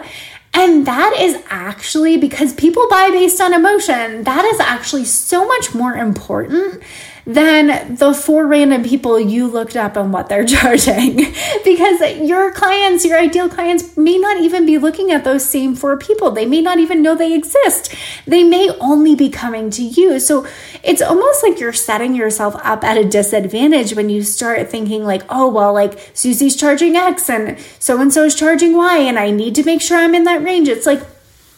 And 0.54 0.88
that 0.88 1.16
is 1.20 1.42
actually 1.50 2.18
because 2.18 2.54
people 2.54 2.88
buy 2.90 3.10
based 3.12 3.40
on 3.40 3.54
emotion. 3.54 4.24
That 4.24 4.44
is 4.46 4.60
actually 4.60 5.06
so 5.06 5.48
much 5.48 5.76
more 5.76 5.94
important 5.94 6.82
than 7.28 7.94
the 7.94 8.14
four 8.14 8.48
random 8.48 8.86
people 8.86 9.20
you 9.20 9.48
looked 9.48 9.76
up 9.76 9.98
and 9.98 10.14
what 10.14 10.30
they're 10.30 10.46
charging. 10.46 11.18
because 11.66 12.00
your 12.22 12.54
clients, 12.54 13.04
your 13.04 13.20
ideal 13.20 13.50
clients, 13.50 13.98
may 13.98 14.18
not 14.18 14.40
even 14.40 14.66
be 14.66 14.78
looking 14.78 15.12
at 15.12 15.26
those 15.26 15.44
same 15.44 15.76
four 15.76 15.98
people. 15.98 16.32
They 16.32 16.46
may 16.46 16.62
not 16.62 16.80
even 16.80 17.02
know 17.02 17.16
they 17.16 17.34
exist. 17.34 17.94
They 18.26 18.46
may 18.46 18.70
only 18.80 19.14
be 19.14 19.30
coming 19.30 19.70
to 19.72 19.84
you. 19.84 20.22
So 20.22 20.48
it's 20.84 21.02
almost 21.02 21.44
like 21.44 21.60
you're 21.60 21.74
setting 21.74 22.16
yourself 22.16 22.56
up 22.64 22.86
at 22.86 22.98
a 22.98 23.04
disadvantage 23.04 23.94
when 23.94 24.10
you 24.10 24.24
start 24.24 24.70
thinking, 24.70 25.04
like, 25.04 25.24
oh, 25.28 25.50
well, 25.50 25.74
like 25.74 26.12
Susie's 26.14 26.56
charging 26.56 26.96
X 26.96 27.30
and 27.30 27.60
so 27.78 28.00
and 28.00 28.14
so 28.14 28.24
is 28.24 28.36
charging 28.36 28.78
Y, 28.78 29.00
and 29.00 29.20
I 29.20 29.32
need 29.32 29.54
to 29.56 29.66
make 29.66 29.82
sure 29.82 29.98
I'm 29.98 30.16
in 30.16 30.24
that 30.24 30.44
range. 30.44 30.70
It's 30.70 30.86
like, 30.86 31.02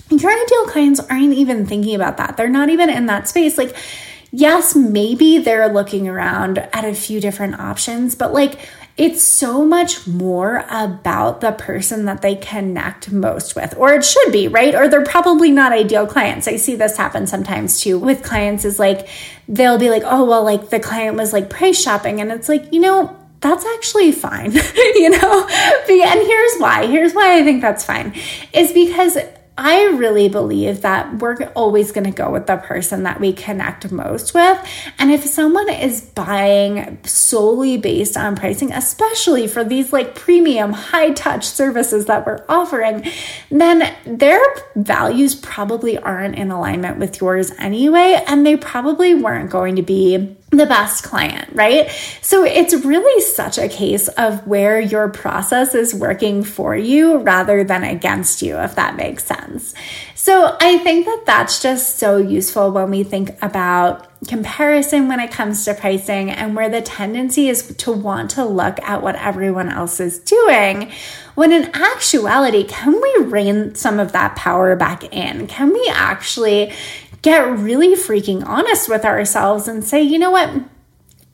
your 0.10 0.32
ideal 0.32 0.66
clients 0.66 1.00
aren't 1.00 1.34
even 1.34 1.68
thinking 1.68 1.94
about 1.94 2.18
that. 2.18 2.38
They're 2.38 2.50
not 2.50 2.70
even 2.70 2.90
in 2.90 3.06
that 3.06 3.28
space. 3.28 3.56
Like, 3.56 3.76
yes, 4.32 4.76
maybe 4.76 5.38
they're 5.40 5.72
looking 5.72 6.08
around 6.08 6.58
at 6.58 6.86
a 6.86 6.94
few 6.94 7.20
different 7.20 7.60
options, 7.60 8.16
but 8.16 8.34
like 8.34 8.60
it's 9.00 9.24
so 9.24 9.66
much 9.66 10.06
more 10.08 10.66
about 10.70 11.40
the 11.40 11.54
person 11.54 12.04
that 12.04 12.22
they 12.22 12.36
connect 12.36 13.10
most 13.14 13.56
with, 13.56 13.74
or 13.78 13.94
it 13.94 14.04
should 14.04 14.30
be, 14.34 14.50
right? 14.50 14.76
Or 14.76 14.90
they're 14.90 15.06
probably 15.06 15.52
not 15.52 15.72
ideal 15.72 16.06
clients. 16.06 16.50
I 16.50 16.58
see 16.58 16.76
this 16.76 16.98
happen 16.98 17.26
sometimes 17.26 17.80
too 17.80 17.98
with 17.98 18.24
clients, 18.24 18.66
is 18.66 18.78
like 18.78 19.08
they'll 19.48 19.78
be 19.78 19.90
like, 19.90 20.04
oh, 20.06 20.26
well, 20.26 20.44
like 20.44 20.70
the 20.70 20.82
client 20.82 21.16
was 21.16 21.32
like 21.32 21.50
price 21.50 21.82
shopping. 21.82 22.20
And 22.20 22.30
it's 22.30 22.50
like, 22.50 22.74
you 22.74 22.82
know, 22.82 23.16
that's 23.40 23.66
actually 23.78 24.12
fine, 24.12 24.52
you 24.76 25.10
know? 25.12 25.48
And 25.48 26.28
here's 26.28 26.58
why. 26.58 26.86
Here's 26.88 27.14
why 27.14 27.40
I 27.40 27.44
think 27.44 27.62
that's 27.62 27.86
fine 27.86 28.14
is 28.52 28.74
because 28.74 29.18
I 29.62 29.88
really 29.88 30.30
believe 30.30 30.84
that 30.84 31.20
we're 31.20 31.36
always 31.54 31.92
going 31.92 32.06
to 32.06 32.12
go 32.12 32.32
with 32.32 32.48
the 32.48 32.56
person 32.56 33.04
that 33.04 33.20
we 33.20 33.34
connect 33.34 33.92
most 33.92 34.34
with. 34.34 34.58
And 34.98 35.12
if 35.12 35.26
someone 35.26 35.70
is 35.70 36.00
buying 36.00 36.98
solely 37.04 37.76
based 37.76 38.16
on 38.16 38.38
pricing, 38.38 38.72
especially 38.72 39.48
for 39.48 39.66
these 39.66 39.92
like 39.92 40.16
premium 40.16 40.72
high 40.72 41.12
touch 41.12 41.44
services 41.44 42.06
that 42.06 42.26
we're 42.26 42.46
offering, 42.48 43.06
then 43.52 43.94
their 44.06 44.42
values 44.78 45.36
probably 45.36 45.98
aren't 45.98 46.36
in 46.36 46.52
alignment 46.52 46.98
with 46.98 47.20
yours 47.20 47.52
anyway. 47.60 48.24
And 48.28 48.46
they 48.46 48.56
probably 48.56 49.14
weren't 49.14 49.50
going 49.50 49.76
to 49.76 49.82
be 49.82 50.38
the 50.52 50.66
best 50.66 51.04
client, 51.04 51.50
right? 51.54 51.90
So 52.22 52.44
it's 52.44 52.74
really 52.74 53.22
such 53.22 53.58
a 53.58 53.68
case 53.68 54.08
of 54.10 54.48
where 54.48 54.80
your 54.80 55.08
process 55.10 55.76
is 55.76 55.94
working 55.94 56.44
for 56.44 56.76
you 56.76 57.18
rather 57.18 57.64
than 57.64 57.84
against 57.84 58.42
you, 58.42 58.58
if 58.58 58.76
that 58.76 58.96
makes 58.96 59.24
sense. 59.26 59.76
So 60.16 60.58
I 60.60 60.80
think 60.80 61.06
that 61.06 61.24
that's 61.26 61.62
just 61.62 61.98
so 61.98 62.18
useful 62.18 62.72
when 62.72 62.90
we 62.90 63.04
think 63.04 63.42
about 63.44 64.08
comparison 64.28 65.08
when 65.08 65.20
it 65.20 65.32
comes 65.32 65.64
to 65.66 65.74
pricing 65.74 66.30
and 66.30 66.56
where 66.56 66.68
the 66.68 66.82
tendency 66.82 67.48
is 67.48 67.74
to 67.78 67.92
want 67.92 68.32
to 68.32 68.44
look 68.44 68.80
at 68.82 69.02
what 69.02 69.16
everyone 69.16 69.70
else 69.70 70.00
is 70.00 70.20
doing. 70.20 70.92
When 71.36 71.54
in 71.54 71.74
actuality, 71.74 72.66
can 72.66 73.00
we 73.00 73.26
rein 73.26 73.76
some 73.76 74.00
of 74.00 74.12
that 74.12 74.36
power 74.36 74.76
back 74.76 75.06
in? 75.14 75.48
Can 75.48 75.72
we 75.72 75.90
actually 75.94 76.74
get 77.22 77.40
really 77.40 77.96
freaking 77.96 78.46
honest 78.46 78.90
with 78.90 79.06
ourselves 79.06 79.68
and 79.68 79.84
say, 79.84 80.02
you 80.02 80.20
know 80.20 80.32
what? 80.32 80.50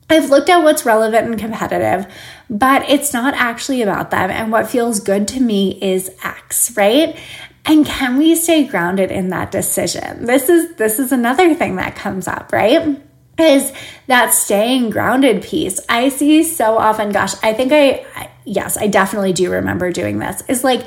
I've 0.08 0.30
looked 0.30 0.48
at 0.48 0.62
what's 0.62 0.86
relevant 0.86 1.26
and 1.26 1.38
competitive, 1.38 2.12
but 2.48 2.88
it's 2.88 3.12
not 3.12 3.34
actually 3.34 3.82
about 3.82 4.10
them. 4.10 4.30
And 4.30 4.52
what 4.52 4.70
feels 4.70 5.00
good 5.00 5.26
to 5.28 5.40
me 5.40 5.78
is 5.82 6.10
X, 6.22 6.76
right? 6.76 7.18
And 7.64 7.84
can 7.84 8.16
we 8.16 8.36
stay 8.36 8.64
grounded 8.64 9.10
in 9.10 9.30
that 9.30 9.50
decision? 9.50 10.26
This 10.26 10.48
is 10.48 10.76
this 10.76 11.00
is 11.00 11.10
another 11.10 11.54
thing 11.54 11.76
that 11.76 11.96
comes 11.96 12.28
up, 12.28 12.52
right? 12.52 13.02
Is 13.38 13.72
that 14.06 14.32
staying 14.32 14.90
grounded 14.90 15.42
piece. 15.42 15.80
I 15.88 16.08
see 16.08 16.44
so 16.44 16.78
often, 16.78 17.10
gosh, 17.10 17.34
I 17.42 17.52
think 17.52 17.72
I, 17.72 18.06
I 18.14 18.30
yes, 18.44 18.76
I 18.76 18.86
definitely 18.86 19.32
do 19.32 19.50
remember 19.50 19.90
doing 19.90 20.20
this. 20.20 20.42
Is 20.48 20.62
like 20.62 20.86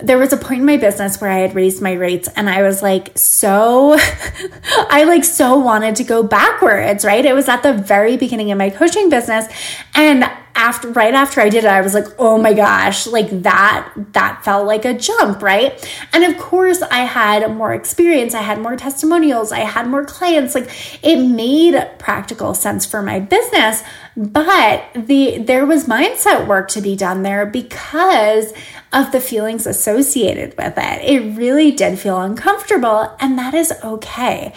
there 0.00 0.18
was 0.18 0.32
a 0.32 0.36
point 0.36 0.60
in 0.60 0.66
my 0.66 0.76
business 0.76 1.20
where 1.20 1.30
I 1.30 1.38
had 1.38 1.54
raised 1.54 1.82
my 1.82 1.92
rates 1.92 2.28
and 2.36 2.48
I 2.48 2.62
was 2.62 2.82
like, 2.82 3.16
so, 3.18 3.96
I 4.90 5.04
like 5.04 5.24
so 5.24 5.56
wanted 5.58 5.96
to 5.96 6.04
go 6.04 6.22
backwards, 6.22 7.04
right? 7.04 7.24
It 7.24 7.34
was 7.34 7.48
at 7.48 7.62
the 7.62 7.72
very 7.72 8.16
beginning 8.16 8.52
of 8.52 8.58
my 8.58 8.70
coaching 8.70 9.10
business. 9.10 9.46
And 9.94 10.30
after 10.58 10.90
right 10.90 11.14
after 11.14 11.40
I 11.40 11.48
did 11.48 11.62
it, 11.62 11.70
I 11.70 11.80
was 11.80 11.94
like, 11.94 12.06
oh 12.18 12.36
my 12.36 12.52
gosh, 12.52 13.06
like 13.06 13.30
that, 13.42 13.92
that 14.12 14.44
felt 14.44 14.66
like 14.66 14.84
a 14.84 14.92
jump, 14.92 15.40
right? 15.40 15.72
And 16.12 16.24
of 16.24 16.36
course, 16.36 16.82
I 16.82 17.04
had 17.04 17.54
more 17.54 17.72
experience, 17.72 18.34
I 18.34 18.42
had 18.42 18.60
more 18.60 18.74
testimonials, 18.74 19.52
I 19.52 19.60
had 19.60 19.86
more 19.86 20.04
clients. 20.04 20.56
Like 20.56 20.68
it 21.04 21.24
made 21.24 21.80
practical 22.00 22.54
sense 22.54 22.84
for 22.84 23.02
my 23.02 23.20
business, 23.20 23.84
but 24.16 24.82
the 24.94 25.38
there 25.38 25.64
was 25.64 25.86
mindset 25.86 26.48
work 26.48 26.68
to 26.70 26.80
be 26.80 26.96
done 26.96 27.22
there 27.22 27.46
because 27.46 28.52
of 28.92 29.12
the 29.12 29.20
feelings 29.20 29.64
associated 29.64 30.56
with 30.58 30.74
it. 30.76 31.04
It 31.04 31.36
really 31.36 31.70
did 31.70 32.00
feel 32.00 32.20
uncomfortable, 32.20 33.16
and 33.20 33.38
that 33.38 33.54
is 33.54 33.72
okay. 33.84 34.52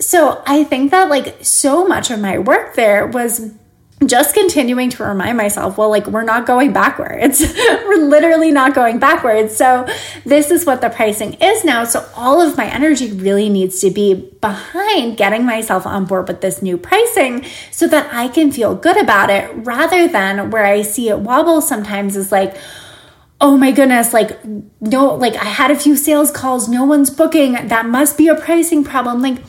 So 0.00 0.42
I 0.44 0.64
think 0.64 0.90
that 0.90 1.08
like 1.08 1.36
so 1.44 1.86
much 1.86 2.10
of 2.10 2.18
my 2.18 2.36
work 2.38 2.74
there 2.74 3.06
was 3.06 3.52
just 4.04 4.34
continuing 4.34 4.90
to 4.90 5.04
remind 5.04 5.38
myself, 5.38 5.78
well, 5.78 5.88
like 5.88 6.06
we're 6.06 6.22
not 6.22 6.44
going 6.44 6.72
backwards. 6.74 7.40
we're 7.56 8.04
literally 8.04 8.52
not 8.52 8.74
going 8.74 8.98
backwards. 8.98 9.56
So, 9.56 9.86
this 10.24 10.50
is 10.50 10.66
what 10.66 10.82
the 10.82 10.90
pricing 10.90 11.34
is 11.34 11.64
now. 11.64 11.84
So, 11.84 12.06
all 12.14 12.42
of 12.42 12.58
my 12.58 12.66
energy 12.66 13.10
really 13.10 13.48
needs 13.48 13.80
to 13.80 13.90
be 13.90 14.12
behind 14.42 15.16
getting 15.16 15.46
myself 15.46 15.86
on 15.86 16.04
board 16.04 16.28
with 16.28 16.42
this 16.42 16.60
new 16.60 16.76
pricing 16.76 17.46
so 17.70 17.86
that 17.86 18.12
I 18.12 18.28
can 18.28 18.52
feel 18.52 18.74
good 18.74 19.00
about 19.00 19.30
it 19.30 19.50
rather 19.54 20.06
than 20.06 20.50
where 20.50 20.66
I 20.66 20.82
see 20.82 21.08
it 21.08 21.20
wobble 21.20 21.62
sometimes 21.62 22.16
is 22.16 22.30
like, 22.30 22.54
oh 23.40 23.56
my 23.56 23.70
goodness, 23.70 24.12
like, 24.12 24.38
no, 24.80 25.14
like 25.14 25.36
I 25.36 25.44
had 25.44 25.70
a 25.70 25.76
few 25.76 25.96
sales 25.96 26.30
calls, 26.30 26.68
no 26.68 26.84
one's 26.84 27.08
booking. 27.08 27.52
That 27.68 27.86
must 27.86 28.18
be 28.18 28.28
a 28.28 28.34
pricing 28.34 28.84
problem. 28.84 29.22
Like, 29.22 29.42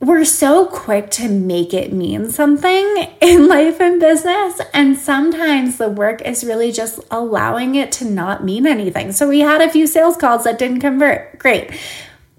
we're 0.00 0.24
so 0.24 0.64
quick 0.66 1.10
to 1.10 1.28
make 1.28 1.74
it 1.74 1.92
mean 1.92 2.30
something 2.30 3.08
in 3.20 3.48
life 3.48 3.80
and 3.80 4.00
business. 4.00 4.60
And 4.72 4.96
sometimes 4.96 5.76
the 5.76 5.90
work 5.90 6.22
is 6.22 6.42
really 6.42 6.72
just 6.72 7.00
allowing 7.10 7.74
it 7.74 7.92
to 7.92 8.06
not 8.06 8.42
mean 8.42 8.66
anything. 8.66 9.12
So 9.12 9.28
we 9.28 9.40
had 9.40 9.60
a 9.60 9.70
few 9.70 9.86
sales 9.86 10.16
calls 10.16 10.44
that 10.44 10.58
didn't 10.58 10.80
convert. 10.80 11.38
Great. 11.38 11.70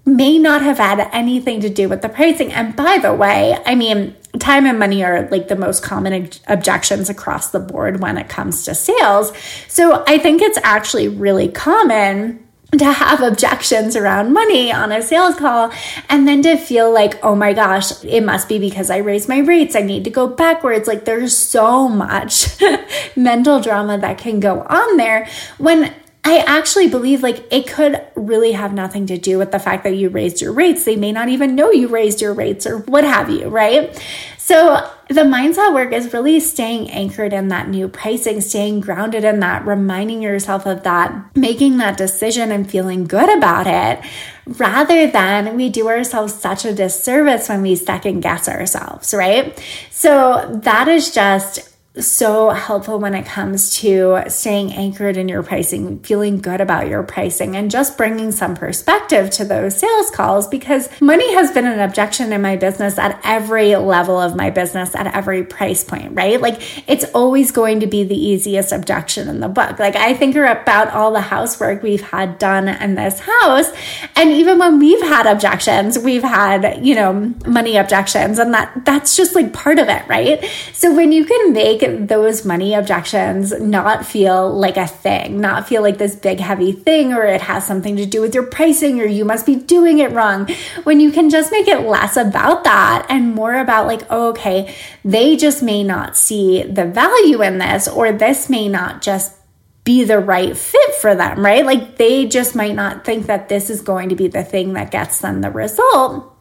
May 0.04 0.38
not 0.38 0.62
have 0.62 0.78
had 0.78 1.08
anything 1.12 1.60
to 1.60 1.68
do 1.68 1.88
with 1.88 2.02
the 2.02 2.08
pricing. 2.08 2.52
And 2.52 2.74
by 2.74 2.98
the 2.98 3.14
way, 3.14 3.56
I 3.64 3.76
mean, 3.76 4.16
time 4.40 4.66
and 4.66 4.80
money 4.80 5.04
are 5.04 5.28
like 5.30 5.46
the 5.46 5.54
most 5.54 5.84
common 5.84 6.28
objections 6.48 7.08
across 7.08 7.50
the 7.50 7.60
board 7.60 8.00
when 8.00 8.18
it 8.18 8.28
comes 8.28 8.64
to 8.64 8.74
sales. 8.74 9.32
So 9.68 10.02
I 10.08 10.18
think 10.18 10.42
it's 10.42 10.58
actually 10.64 11.06
really 11.06 11.48
common 11.48 12.41
to 12.78 12.90
have 12.90 13.20
objections 13.20 13.96
around 13.96 14.32
money 14.32 14.72
on 14.72 14.92
a 14.92 15.02
sales 15.02 15.36
call 15.36 15.70
and 16.08 16.26
then 16.26 16.42
to 16.42 16.56
feel 16.56 16.92
like, 16.92 17.22
oh 17.22 17.34
my 17.34 17.52
gosh, 17.52 18.02
it 18.02 18.22
must 18.22 18.48
be 18.48 18.58
because 18.58 18.90
I 18.90 18.96
raised 18.96 19.28
my 19.28 19.40
rates. 19.40 19.76
I 19.76 19.82
need 19.82 20.04
to 20.04 20.10
go 20.10 20.26
backwards. 20.26 20.88
Like 20.88 21.04
there's 21.04 21.36
so 21.36 21.86
much 21.86 22.46
mental 23.16 23.60
drama 23.60 23.98
that 23.98 24.16
can 24.16 24.40
go 24.40 24.62
on 24.62 24.96
there 24.96 25.28
when 25.58 25.94
I 26.24 26.38
actually 26.38 26.88
believe 26.88 27.22
like 27.22 27.44
it 27.52 27.66
could 27.66 28.00
really 28.14 28.52
have 28.52 28.72
nothing 28.72 29.06
to 29.06 29.18
do 29.18 29.38
with 29.38 29.50
the 29.50 29.58
fact 29.58 29.82
that 29.82 29.96
you 29.96 30.08
raised 30.08 30.40
your 30.40 30.52
rates. 30.52 30.84
They 30.84 30.94
may 30.94 31.10
not 31.10 31.28
even 31.28 31.56
know 31.56 31.72
you 31.72 31.88
raised 31.88 32.20
your 32.20 32.32
rates 32.32 32.64
or 32.64 32.78
what 32.78 33.02
have 33.02 33.28
you, 33.28 33.48
right? 33.48 33.92
So 34.38 34.88
the 35.08 35.22
mindset 35.22 35.74
work 35.74 35.92
is 35.92 36.12
really 36.12 36.38
staying 36.38 36.90
anchored 36.90 37.32
in 37.32 37.48
that 37.48 37.68
new 37.68 37.88
pricing, 37.88 38.40
staying 38.40 38.80
grounded 38.80 39.24
in 39.24 39.40
that, 39.40 39.66
reminding 39.66 40.22
yourself 40.22 40.64
of 40.64 40.84
that, 40.84 41.36
making 41.36 41.78
that 41.78 41.96
decision 41.96 42.52
and 42.52 42.70
feeling 42.70 43.04
good 43.04 43.36
about 43.36 43.66
it 43.66 44.04
rather 44.46 45.08
than 45.08 45.56
we 45.56 45.70
do 45.70 45.88
ourselves 45.88 46.34
such 46.34 46.64
a 46.64 46.74
disservice 46.74 47.48
when 47.48 47.62
we 47.62 47.74
second 47.74 48.20
guess 48.20 48.48
ourselves, 48.48 49.12
right? 49.12 49.60
So 49.90 50.60
that 50.62 50.86
is 50.86 51.12
just 51.12 51.71
so 51.98 52.48
helpful 52.50 52.98
when 52.98 53.14
it 53.14 53.26
comes 53.26 53.76
to 53.78 54.22
staying 54.28 54.72
anchored 54.72 55.18
in 55.18 55.28
your 55.28 55.42
pricing, 55.42 56.00
feeling 56.00 56.38
good 56.38 56.60
about 56.60 56.88
your 56.88 57.02
pricing, 57.02 57.54
and 57.54 57.70
just 57.70 57.98
bringing 57.98 58.32
some 58.32 58.56
perspective 58.56 59.28
to 59.28 59.44
those 59.44 59.76
sales 59.78 60.10
calls 60.10 60.48
because 60.48 60.88
money 61.02 61.34
has 61.34 61.52
been 61.52 61.66
an 61.66 61.80
objection 61.80 62.32
in 62.32 62.40
my 62.40 62.56
business 62.56 62.98
at 62.98 63.20
every 63.24 63.76
level 63.76 64.18
of 64.18 64.34
my 64.34 64.48
business, 64.48 64.94
at 64.94 65.14
every 65.14 65.44
price 65.44 65.84
point, 65.84 66.14
right? 66.14 66.40
Like 66.40 66.88
it's 66.88 67.04
always 67.12 67.50
going 67.50 67.80
to 67.80 67.86
be 67.86 68.04
the 68.04 68.16
easiest 68.16 68.72
objection 68.72 69.28
in 69.28 69.40
the 69.40 69.48
book. 69.48 69.78
Like 69.78 69.96
I 69.96 70.14
think 70.14 70.34
about 70.34 70.88
all 70.88 71.12
the 71.12 71.20
housework 71.20 71.82
we've 71.82 72.00
had 72.00 72.38
done 72.38 72.68
in 72.68 72.94
this 72.94 73.20
house. 73.20 73.70
And 74.16 74.30
even 74.30 74.58
when 74.58 74.78
we've 74.78 75.02
had 75.02 75.26
objections, 75.26 75.98
we've 75.98 76.22
had, 76.22 76.82
you 76.82 76.94
know, 76.94 77.34
money 77.46 77.76
objections, 77.76 78.38
and 78.38 78.54
that 78.54 78.84
that's 78.86 79.14
just 79.14 79.34
like 79.34 79.52
part 79.52 79.78
of 79.78 79.88
it, 79.88 80.08
right? 80.08 80.42
So 80.72 80.94
when 80.94 81.12
you 81.12 81.26
can 81.26 81.52
make 81.52 81.81
those 81.82 82.44
money 82.44 82.74
objections 82.74 83.52
not 83.60 84.06
feel 84.06 84.52
like 84.52 84.76
a 84.76 84.86
thing, 84.86 85.40
not 85.40 85.68
feel 85.68 85.82
like 85.82 85.98
this 85.98 86.16
big 86.16 86.40
heavy 86.40 86.72
thing 86.72 87.12
or 87.12 87.24
it 87.24 87.42
has 87.42 87.66
something 87.66 87.96
to 87.96 88.06
do 88.06 88.20
with 88.20 88.34
your 88.34 88.46
pricing 88.46 89.00
or 89.00 89.04
you 89.04 89.24
must 89.24 89.46
be 89.46 89.56
doing 89.56 89.98
it 89.98 90.12
wrong. 90.12 90.48
When 90.84 91.00
you 91.00 91.10
can 91.10 91.30
just 91.30 91.52
make 91.52 91.68
it 91.68 91.86
less 91.86 92.16
about 92.16 92.64
that 92.64 93.06
and 93.08 93.34
more 93.34 93.54
about 93.54 93.86
like, 93.86 94.02
oh, 94.10 94.30
okay, 94.30 94.74
they 95.04 95.36
just 95.36 95.62
may 95.62 95.82
not 95.82 96.16
see 96.16 96.62
the 96.62 96.84
value 96.84 97.42
in 97.42 97.58
this 97.58 97.88
or 97.88 98.12
this 98.12 98.48
may 98.48 98.68
not 98.68 99.02
just 99.02 99.36
be 99.84 100.04
the 100.04 100.18
right 100.18 100.56
fit 100.56 100.94
for 101.00 101.14
them, 101.14 101.44
right? 101.44 101.66
Like 101.66 101.96
they 101.96 102.26
just 102.26 102.54
might 102.54 102.74
not 102.74 103.04
think 103.04 103.26
that 103.26 103.48
this 103.48 103.68
is 103.68 103.80
going 103.80 104.10
to 104.10 104.16
be 104.16 104.28
the 104.28 104.44
thing 104.44 104.74
that 104.74 104.90
gets 104.90 105.20
them 105.20 105.40
the 105.40 105.50
result. 105.50 106.32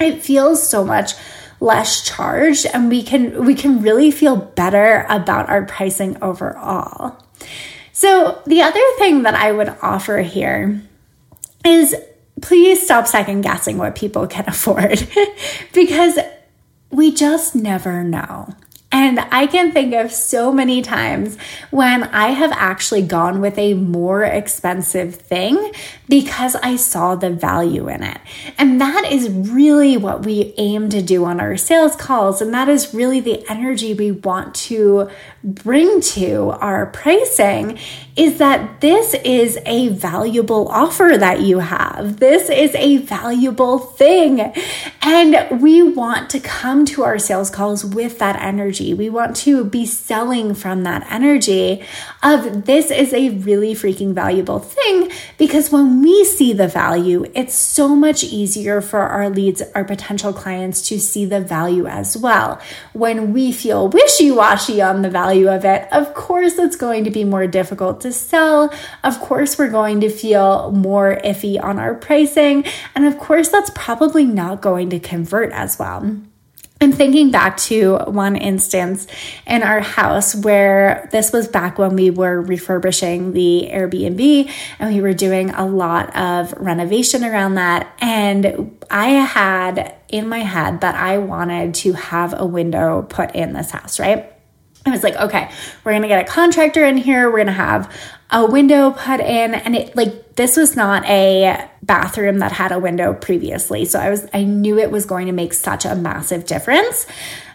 It 0.00 0.22
feels 0.22 0.68
so 0.68 0.84
much 0.84 1.14
less 1.62 2.02
charged 2.02 2.66
and 2.66 2.88
we 2.88 3.02
can 3.04 3.44
we 3.46 3.54
can 3.54 3.80
really 3.80 4.10
feel 4.10 4.34
better 4.34 5.06
about 5.08 5.48
our 5.48 5.64
pricing 5.64 6.20
overall. 6.20 7.16
So 7.92 8.42
the 8.46 8.62
other 8.62 8.82
thing 8.98 9.22
that 9.22 9.34
I 9.34 9.52
would 9.52 9.68
offer 9.80 10.18
here 10.18 10.82
is 11.64 11.94
please 12.40 12.82
stop 12.82 13.06
second 13.06 13.42
guessing 13.42 13.78
what 13.78 13.94
people 13.94 14.26
can 14.26 14.44
afford 14.48 15.08
because 15.72 16.18
we 16.90 17.14
just 17.14 17.54
never 17.54 18.02
know. 18.02 18.54
And 18.92 19.18
I 19.18 19.46
can 19.46 19.72
think 19.72 19.94
of 19.94 20.12
so 20.12 20.52
many 20.52 20.82
times 20.82 21.38
when 21.70 22.04
I 22.04 22.28
have 22.28 22.52
actually 22.52 23.02
gone 23.02 23.40
with 23.40 23.56
a 23.56 23.72
more 23.72 24.22
expensive 24.22 25.14
thing 25.14 25.72
because 26.08 26.54
I 26.56 26.76
saw 26.76 27.14
the 27.14 27.30
value 27.30 27.88
in 27.88 28.02
it. 28.02 28.18
And 28.58 28.78
that 28.82 29.10
is 29.10 29.30
really 29.30 29.96
what 29.96 30.26
we 30.26 30.52
aim 30.58 30.90
to 30.90 31.00
do 31.00 31.24
on 31.24 31.40
our 31.40 31.56
sales 31.56 31.96
calls. 31.96 32.42
And 32.42 32.52
that 32.52 32.68
is 32.68 32.92
really 32.92 33.20
the 33.20 33.42
energy 33.50 33.94
we 33.94 34.12
want 34.12 34.54
to 34.56 35.08
bring 35.42 36.02
to 36.02 36.50
our 36.60 36.86
pricing 36.86 37.78
is 38.14 38.38
that 38.38 38.80
this 38.80 39.14
is 39.24 39.58
a 39.64 39.88
valuable 39.88 40.68
offer 40.68 41.14
that 41.16 41.40
you 41.40 41.60
have. 41.60 42.18
This 42.18 42.50
is 42.50 42.74
a 42.74 42.98
valuable 42.98 43.78
thing. 43.78 44.52
And 45.00 45.62
we 45.62 45.82
want 45.82 46.28
to 46.30 46.40
come 46.40 46.84
to 46.86 47.04
our 47.04 47.18
sales 47.18 47.48
calls 47.48 47.84
with 47.84 48.18
that 48.18 48.36
energy. 48.36 48.92
We 48.92 49.08
want 49.08 49.34
to 49.36 49.64
be 49.64 49.86
selling 49.86 50.54
from 50.54 50.82
that 50.82 51.06
energy 51.10 51.84
of 52.22 52.66
this 52.66 52.90
is 52.90 53.14
a 53.14 53.30
really 53.30 53.74
freaking 53.74 54.12
valuable 54.12 54.58
thing 54.58 55.10
because 55.38 55.72
when 55.72 56.02
we 56.02 56.24
see 56.24 56.52
the 56.52 56.68
value, 56.68 57.24
it's 57.34 57.54
so 57.54 57.96
much 57.96 58.22
easier 58.22 58.82
for 58.82 59.00
our 59.00 59.30
leads, 59.30 59.62
our 59.74 59.84
potential 59.84 60.34
clients 60.34 60.86
to 60.88 61.00
see 61.00 61.24
the 61.24 61.40
value 61.40 61.86
as 61.86 62.16
well. 62.16 62.60
When 62.92 63.32
we 63.32 63.52
feel 63.52 63.88
wishy 63.88 64.30
washy 64.30 64.82
on 64.82 65.00
the 65.00 65.10
value 65.10 65.48
of 65.48 65.64
it, 65.64 65.88
of 65.92 66.12
course, 66.12 66.58
it's 66.58 66.76
going 66.76 67.04
to 67.04 67.10
be 67.10 67.24
more 67.24 67.46
difficult 67.46 68.01
to 68.02 68.12
sell. 68.12 68.72
Of 69.02 69.20
course, 69.20 69.58
we're 69.58 69.70
going 69.70 70.00
to 70.00 70.10
feel 70.10 70.70
more 70.72 71.18
iffy 71.24 71.62
on 71.62 71.78
our 71.78 71.94
pricing. 71.94 72.64
And 72.94 73.06
of 73.06 73.18
course, 73.18 73.48
that's 73.48 73.70
probably 73.74 74.24
not 74.24 74.60
going 74.60 74.90
to 74.90 75.00
convert 75.00 75.52
as 75.52 75.78
well. 75.78 76.16
I'm 76.82 76.90
thinking 76.90 77.30
back 77.30 77.58
to 77.58 77.96
one 78.06 78.34
instance 78.34 79.06
in 79.46 79.62
our 79.62 79.80
house 79.80 80.34
where 80.34 81.08
this 81.12 81.32
was 81.32 81.46
back 81.46 81.78
when 81.78 81.94
we 81.94 82.10
were 82.10 82.40
refurbishing 82.40 83.34
the 83.34 83.68
Airbnb 83.70 84.50
and 84.80 84.92
we 84.92 85.00
were 85.00 85.12
doing 85.12 85.50
a 85.50 85.64
lot 85.64 86.16
of 86.16 86.52
renovation 86.54 87.22
around 87.22 87.54
that. 87.54 87.94
And 88.00 88.76
I 88.90 89.10
had 89.10 89.94
in 90.08 90.28
my 90.28 90.40
head 90.40 90.80
that 90.80 90.96
I 90.96 91.18
wanted 91.18 91.74
to 91.74 91.92
have 91.92 92.34
a 92.36 92.44
window 92.44 93.02
put 93.02 93.36
in 93.36 93.52
this 93.52 93.70
house, 93.70 94.00
right? 94.00 94.31
I 94.84 94.90
was 94.90 95.02
like, 95.02 95.16
okay, 95.16 95.50
we're 95.84 95.92
gonna 95.92 96.08
get 96.08 96.26
a 96.26 96.30
contractor 96.30 96.84
in 96.84 96.96
here. 96.96 97.30
We're 97.30 97.38
gonna 97.38 97.52
have 97.52 97.94
a 98.30 98.46
window 98.46 98.90
put 98.90 99.20
in, 99.20 99.54
and 99.54 99.76
it 99.76 99.94
like 99.94 100.36
this 100.36 100.56
was 100.56 100.76
not 100.76 101.04
a 101.06 101.68
bathroom 101.82 102.38
that 102.38 102.52
had 102.52 102.72
a 102.72 102.78
window 102.78 103.14
previously. 103.14 103.84
So 103.84 103.98
I 103.98 104.10
was, 104.10 104.26
I 104.32 104.44
knew 104.44 104.78
it 104.78 104.90
was 104.90 105.04
going 105.04 105.26
to 105.26 105.32
make 105.32 105.52
such 105.52 105.84
a 105.84 105.94
massive 105.94 106.46
difference, 106.46 107.06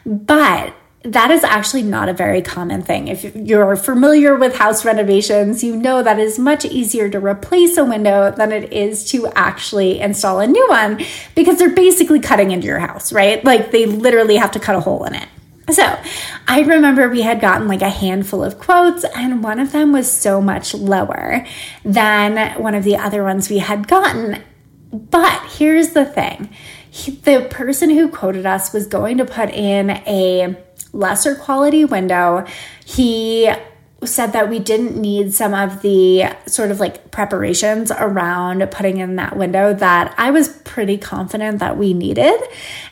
but 0.06 0.74
that 1.04 1.32
is 1.32 1.44
actually 1.44 1.84
not 1.84 2.10
a 2.10 2.13
very 2.13 2.42
common 2.42 2.82
thing. 2.82 3.08
If 3.08 3.36
you're 3.36 3.76
familiar 3.76 4.36
with 4.36 4.56
house 4.56 4.84
renovations, 4.84 5.63
you 5.63 5.76
know 5.76 6.04
that 6.04 6.20
is 6.20 6.38
much 6.38 6.66
easier 6.66 7.10
to 7.10 7.20
replace 7.20 7.78
a 7.78 7.86
window 7.86 8.32
than 8.32 8.52
it 8.52 8.74
is 8.74 9.10
to 9.12 9.28
actually 9.36 10.00
install 10.00 10.40
a 10.40 10.48
new 10.48 10.68
one 10.70 11.02
because 11.34 11.60
they're 11.60 11.74
basically 11.74 12.20
cutting 12.20 12.52
into 12.52 12.68
your 12.68 12.80
house, 12.80 13.13
right? 13.13 13.44
Like 13.44 13.72
they 13.72 13.86
literally 13.86 14.36
have 14.36 14.52
to 14.52 14.60
cut 14.60 14.76
a 14.76 14.82
hole 14.82 15.04
in 15.06 15.16
it. 15.16 15.28
So 15.69 15.99
I 16.47 16.62
remember 16.62 17.10
we 17.10 17.23
had 17.23 17.41
gotten 17.41 17.67
like 17.67 17.82
a 17.82 17.89
handful 17.89 18.41
of 18.41 18.58
quotes, 18.58 19.03
and 19.03 19.43
one 19.43 19.60
of 19.60 19.73
them 19.73 19.91
was 19.91 20.10
so 20.10 20.41
much 20.41 20.73
lower 20.73 21.45
than 21.84 22.62
one 22.62 22.73
of 22.73 22.86
the 22.86 22.95
other 22.95 23.23
ones 23.23 23.49
we 23.49 23.58
had 23.58 23.88
gotten. 23.88 24.41
But 24.93 25.41
here's 25.58 25.89
the 25.89 26.06
thing 26.06 26.49
he, 26.89 27.12
the 27.12 27.47
person 27.49 27.89
who 27.89 28.08
quoted 28.08 28.45
us 28.45 28.71
was 28.71 28.88
going 28.88 29.17
to 29.17 29.25
put 29.25 29.49
in 29.49 29.89
a 29.89 30.56
lesser 30.93 31.36
quality 31.36 31.84
window. 31.84 32.45
He 32.86 33.51
said 34.06 34.27
that 34.27 34.49
we 34.49 34.60
didn't 34.60 34.95
need 34.95 35.34
some 35.34 35.53
of 35.53 35.82
the 35.82 36.34
sort 36.45 36.71
of 36.71 36.80
like 36.80 37.12
preparations 37.12 37.91
around 37.91 38.65
putting 38.71 38.97
in 38.97 39.17
that 39.17 39.36
window 39.36 39.73
that 39.73 40.15
I 40.17 40.32
was 40.32 40.49
pretty 40.49 40.97
confident 40.97 41.60
that 41.60 41.77
we 41.77 41.93
needed. 41.93 42.39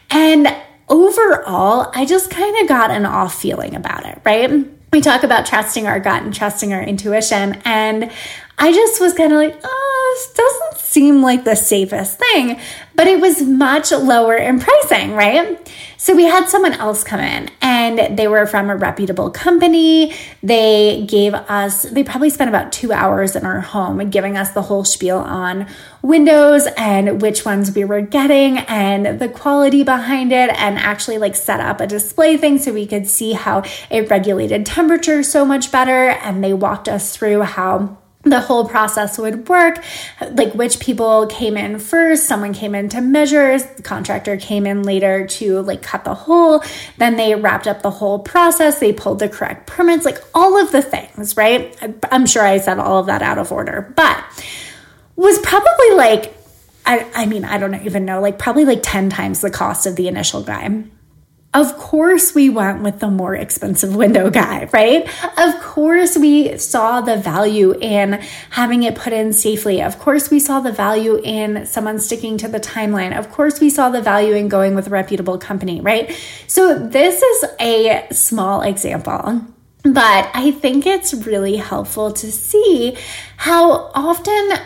And 0.09 0.53
overall, 0.89 1.91
I 1.93 2.05
just 2.05 2.29
kind 2.29 2.57
of 2.61 2.67
got 2.67 2.91
an 2.91 3.05
off 3.05 3.39
feeling 3.39 3.75
about 3.75 4.05
it, 4.05 4.21
right? 4.23 4.67
We 4.93 5.01
talk 5.01 5.23
about 5.23 5.45
trusting 5.45 5.87
our 5.87 5.99
gut 5.99 6.23
and 6.23 6.33
trusting 6.33 6.73
our 6.73 6.81
intuition. 6.81 7.61
And 7.65 8.11
I 8.57 8.71
just 8.71 9.01
was 9.01 9.13
kind 9.13 9.33
of 9.33 9.37
like, 9.37 9.59
oh, 9.63 10.15
this 10.15 10.33
doesn't 10.33 10.85
seem 10.85 11.21
like 11.21 11.43
the 11.43 11.55
safest 11.55 12.19
thing, 12.19 12.57
but 12.95 13.05
it 13.07 13.19
was 13.19 13.41
much 13.41 13.91
lower 13.91 14.35
in 14.35 14.59
pricing, 14.59 15.11
right? 15.13 15.71
So 15.97 16.15
we 16.15 16.25
had 16.25 16.47
someone 16.47 16.73
else 16.73 17.03
come 17.03 17.19
in 17.19 17.49
and 17.61 18.17
they 18.17 18.27
were 18.27 18.45
from 18.45 18.69
a 18.69 18.75
reputable 18.75 19.29
company. 19.31 20.13
They 20.43 21.05
gave 21.05 21.33
us, 21.33 21.83
they 21.83 22.03
probably 22.03 22.29
spent 22.29 22.47
about 22.47 22.71
two 22.71 22.93
hours 22.93 23.35
in 23.35 23.45
our 23.45 23.59
home 23.59 24.09
giving 24.09 24.37
us 24.37 24.51
the 24.51 24.61
whole 24.61 24.85
spiel 24.85 25.17
on 25.17 25.67
windows 26.01 26.67
and 26.77 27.21
which 27.21 27.43
ones 27.43 27.75
we 27.75 27.83
were 27.83 28.01
getting 28.01 28.59
and 28.59 29.19
the 29.19 29.27
quality 29.27 29.83
behind 29.83 30.31
it 30.31 30.51
and 30.51 30.77
actually 30.77 31.17
like 31.17 31.35
set 31.35 31.59
up 31.59 31.81
a 31.81 31.87
display 31.87 32.37
thing 32.37 32.59
so 32.59 32.71
we 32.71 32.85
could 32.85 33.07
see 33.07 33.33
how 33.33 33.63
it 33.89 34.09
regulated 34.09 34.65
temperature 34.65 35.23
so 35.23 35.43
much 35.43 35.71
better. 35.71 36.09
And 36.09 36.43
they 36.43 36.53
walked 36.53 36.87
us 36.87 37.17
through 37.17 37.41
how 37.41 37.97
the 38.25 38.41
whole 38.41 38.67
process 38.67 39.17
would 39.17 39.47
work. 39.47 39.83
Like 40.31 40.53
which 40.53 40.79
people 40.79 41.27
came 41.27 41.57
in 41.57 41.79
first 41.79 42.27
someone 42.27 42.53
came 42.53 42.75
in 42.75 42.89
to 42.89 43.01
measure 43.01 43.57
the 43.57 43.83
contractor 43.83 44.37
came 44.37 44.65
in 44.65 44.83
later 44.83 45.27
to 45.27 45.61
like 45.61 45.81
cut 45.81 46.03
the 46.03 46.15
hole. 46.15 46.63
Then 46.97 47.15
they 47.15 47.35
wrapped 47.35 47.67
up 47.67 47.81
the 47.81 47.91
whole 47.91 48.19
process. 48.19 48.79
They 48.79 48.93
pulled 48.93 49.19
the 49.19 49.29
correct 49.29 49.67
permits 49.67 50.05
like 50.05 50.21
all 50.33 50.57
of 50.59 50.71
the 50.71 50.81
things 50.81 51.37
right? 51.37 51.75
I'm 52.11 52.25
sure 52.25 52.43
i 52.43 52.57
said 52.57 52.79
all 52.79 52.99
of 52.99 53.05
that 53.07 53.21
out 53.21 53.37
of 53.37 53.51
order 53.51 53.93
but 53.95 54.23
was 55.15 55.39
probably 55.39 55.91
like 55.91 56.37
I, 56.85 57.09
I 57.13 57.25
mean 57.25 57.45
i 57.45 57.57
don't 57.57 57.75
even 57.85 58.05
know 58.05 58.21
like 58.21 58.37
probably 58.37 58.65
like 58.65 58.81
10 58.83 59.09
times 59.09 59.41
the 59.41 59.51
cost 59.51 59.85
of 59.85 59.95
the 59.95 60.07
initial 60.07 60.43
guy 60.43 60.83
of 61.55 61.77
course, 61.77 62.35
we 62.35 62.49
went 62.49 62.83
with 62.83 62.99
the 62.99 63.09
more 63.09 63.33
expensive 63.33 63.95
window 63.95 64.29
guy, 64.29 64.69
right? 64.73 65.07
Of 65.37 65.61
course, 65.61 66.17
we 66.17 66.57
saw 66.57 66.99
the 66.99 67.15
value 67.15 67.73
in 67.79 68.21
having 68.49 68.83
it 68.83 68.95
put 68.95 69.13
in 69.13 69.31
safely. 69.31 69.81
Of 69.81 69.97
course, 69.97 70.29
we 70.29 70.41
saw 70.41 70.59
the 70.59 70.73
value 70.73 71.15
in 71.23 71.65
someone 71.65 71.99
sticking 71.99 72.37
to 72.39 72.49
the 72.49 72.59
timeline. 72.59 73.17
Of 73.17 73.31
course, 73.31 73.61
we 73.61 73.69
saw 73.69 73.89
the 73.89 74.01
value 74.01 74.33
in 74.33 74.49
going 74.49 74.75
with 74.75 74.87
a 74.87 74.89
reputable 74.89 75.37
company, 75.37 75.79
right? 75.79 76.13
So, 76.47 76.77
this 76.77 77.21
is 77.21 77.45
a 77.61 78.07
small 78.11 78.61
example. 78.61 79.41
But 79.83 80.29
I 80.33 80.51
think 80.51 80.85
it's 80.85 81.13
really 81.13 81.57
helpful 81.57 82.11
to 82.11 82.31
see 82.31 82.97
how 83.37 83.91
often 83.93 84.59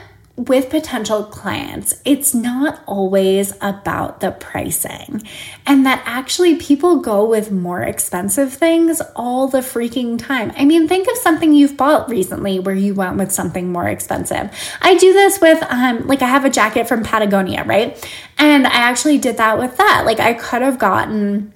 with 0.47 0.69
potential 0.69 1.25
clients, 1.25 2.01
it's 2.05 2.33
not 2.33 2.81
always 2.85 3.53
about 3.59 4.21
the 4.21 4.31
pricing, 4.31 5.21
and 5.65 5.85
that 5.85 6.01
actually 6.05 6.55
people 6.55 7.01
go 7.01 7.25
with 7.25 7.51
more 7.51 7.81
expensive 7.81 8.53
things 8.53 9.01
all 9.17 9.49
the 9.49 9.59
freaking 9.59 10.17
time. 10.17 10.53
I 10.55 10.63
mean, 10.63 10.87
think 10.87 11.09
of 11.09 11.17
something 11.17 11.53
you've 11.53 11.75
bought 11.75 12.09
recently 12.09 12.57
where 12.57 12.73
you 12.73 12.93
went 12.93 13.17
with 13.17 13.33
something 13.33 13.69
more 13.69 13.89
expensive. 13.89 14.49
I 14.81 14.95
do 14.95 15.11
this 15.11 15.41
with, 15.41 15.61
um, 15.63 16.07
like, 16.07 16.21
I 16.21 16.27
have 16.27 16.45
a 16.45 16.49
jacket 16.49 16.87
from 16.87 17.03
Patagonia, 17.03 17.65
right? 17.65 18.01
And 18.37 18.65
I 18.65 18.75
actually 18.75 19.17
did 19.17 19.35
that 19.37 19.59
with 19.59 19.75
that. 19.75 20.03
Like, 20.05 20.21
I 20.21 20.35
could 20.35 20.61
have 20.61 20.79
gotten 20.79 21.53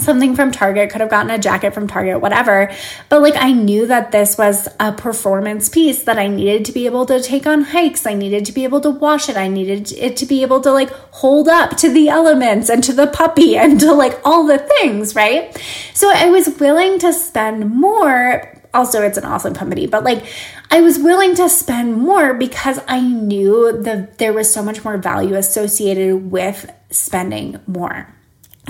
something 0.00 0.34
from 0.34 0.50
Target, 0.50 0.90
could 0.90 1.00
have 1.00 1.10
gotten 1.10 1.30
a 1.30 1.38
jacket 1.38 1.74
from 1.74 1.86
Target, 1.86 2.20
whatever. 2.20 2.70
But 3.08 3.22
like 3.22 3.36
I 3.36 3.52
knew 3.52 3.86
that 3.86 4.12
this 4.12 4.38
was 4.38 4.68
a 4.78 4.92
performance 4.92 5.68
piece 5.68 6.04
that 6.04 6.18
I 6.18 6.28
needed 6.28 6.64
to 6.66 6.72
be 6.72 6.86
able 6.86 7.06
to 7.06 7.20
take 7.20 7.46
on 7.46 7.62
hikes. 7.62 8.06
I 8.06 8.14
needed 8.14 8.44
to 8.46 8.52
be 8.52 8.64
able 8.64 8.80
to 8.82 8.90
wash 8.90 9.28
it. 9.28 9.36
I 9.36 9.48
needed 9.48 9.92
it 9.92 10.16
to 10.18 10.26
be 10.26 10.42
able 10.42 10.60
to 10.62 10.72
like 10.72 10.90
hold 10.90 11.48
up 11.48 11.76
to 11.78 11.90
the 11.90 12.08
elements 12.08 12.68
and 12.68 12.82
to 12.84 12.92
the 12.92 13.06
puppy 13.06 13.56
and 13.58 13.80
to 13.80 13.92
like 13.92 14.20
all 14.24 14.46
the 14.46 14.58
things, 14.58 15.14
right? 15.14 15.56
So 15.94 16.10
I 16.14 16.30
was 16.30 16.48
willing 16.60 16.98
to 17.00 17.12
spend 17.12 17.70
more. 17.70 18.54
Also, 18.74 19.02
it's 19.02 19.16
an 19.16 19.24
awesome 19.24 19.54
company, 19.54 19.86
but 19.86 20.04
like 20.04 20.24
I 20.70 20.82
was 20.82 20.98
willing 20.98 21.34
to 21.36 21.48
spend 21.48 21.96
more 21.96 22.34
because 22.34 22.80
I 22.86 23.00
knew 23.00 23.80
that 23.82 24.18
there 24.18 24.34
was 24.34 24.52
so 24.52 24.62
much 24.62 24.84
more 24.84 24.98
value 24.98 25.34
associated 25.34 26.30
with 26.30 26.70
spending 26.90 27.58
more. 27.66 28.14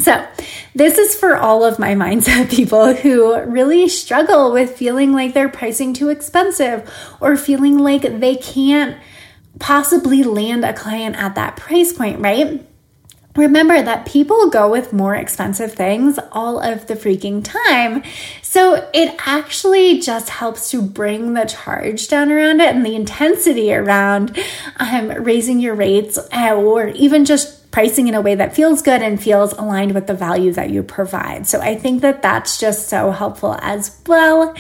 So, 0.01 0.27
this 0.75 0.99
is 0.99 1.17
for 1.17 1.37
all 1.37 1.65
of 1.65 1.79
my 1.79 1.95
mindset 1.95 2.51
people 2.55 2.95
who 2.95 3.41
really 3.43 3.89
struggle 3.89 4.53
with 4.53 4.77
feeling 4.77 5.13
like 5.13 5.35
they're 5.35 5.49
pricing 5.49 5.93
too 5.93 6.09
expensive 6.09 6.91
or 7.21 7.37
feeling 7.37 7.79
like 7.79 8.03
they 8.03 8.37
can't 8.37 8.97
possibly 9.59 10.23
land 10.23 10.65
a 10.65 10.73
client 10.73 11.17
at 11.17 11.35
that 11.35 11.57
price 11.57 11.93
point, 11.93 12.21
right? 12.21 12.65
Remember 13.39 13.81
that 13.81 14.05
people 14.05 14.51
go 14.51 14.69
with 14.69 14.93
more 14.93 15.15
expensive 15.15 15.73
things 15.73 16.19
all 16.33 16.59
of 16.59 16.89
the 16.89 16.95
freaking 16.95 17.45
time. 17.45 18.03
So 18.43 18.89
it 18.93 19.15
actually 19.27 20.01
just 20.01 20.29
helps 20.29 20.73
to 20.73 20.83
bring 20.83 21.35
the 21.35 21.45
charge 21.45 22.09
down 22.09 22.33
around 22.33 22.61
it 22.61 22.75
and 22.75 22.85
the 22.85 22.97
intensity 22.97 23.73
around 23.73 24.37
um, 24.79 25.11
raising 25.11 25.61
your 25.61 25.77
rates 25.77 26.19
uh, 26.33 26.55
or 26.57 26.89
even 26.89 27.25
just 27.25 27.58
pricing 27.71 28.09
in 28.09 28.15
a 28.15 28.21
way 28.21 28.35
that 28.35 28.57
feels 28.57 28.81
good 28.83 29.03
and 29.03 29.23
feels 29.23 29.53
aligned 29.53 29.95
with 29.95 30.07
the 30.07 30.15
value 30.15 30.53
that 30.53 30.71
you 30.71 30.83
provide. 30.83 31.47
So 31.47 31.61
I 31.61 31.75
think 31.75 32.01
that 32.03 32.23
that's 32.23 32.59
just 32.59 32.89
so 32.89 33.11
helpful 33.11 33.57
as 33.61 34.01
well. 34.07 34.55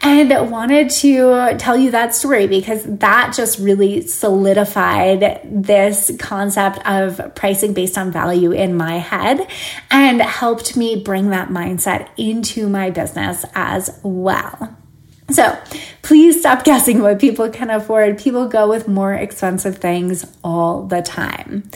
And 0.00 0.50
wanted 0.50 0.90
to 0.90 1.56
tell 1.58 1.76
you 1.76 1.90
that 1.90 2.14
story 2.14 2.46
because 2.46 2.82
that 2.84 3.34
just 3.36 3.58
really 3.58 4.06
solidified 4.06 5.40
this 5.44 6.10
concept 6.18 6.78
of 6.86 7.34
pricing 7.34 7.74
based 7.74 7.98
on 7.98 8.10
value 8.10 8.52
in 8.52 8.76
my 8.76 8.98
head 8.98 9.46
and 9.90 10.20
helped 10.22 10.76
me 10.76 10.96
bring 10.96 11.30
that 11.30 11.48
mindset 11.48 12.08
into 12.16 12.68
my 12.68 12.90
business 12.90 13.44
as 13.54 13.98
well. 14.02 14.76
So 15.30 15.58
please 16.02 16.38
stop 16.38 16.64
guessing 16.64 17.02
what 17.02 17.18
people 17.18 17.50
can 17.50 17.68
afford. 17.68 18.18
People 18.18 18.48
go 18.48 18.68
with 18.68 18.86
more 18.86 19.12
expensive 19.12 19.78
things 19.78 20.24
all 20.44 20.86
the 20.86 21.02
time. 21.02 21.68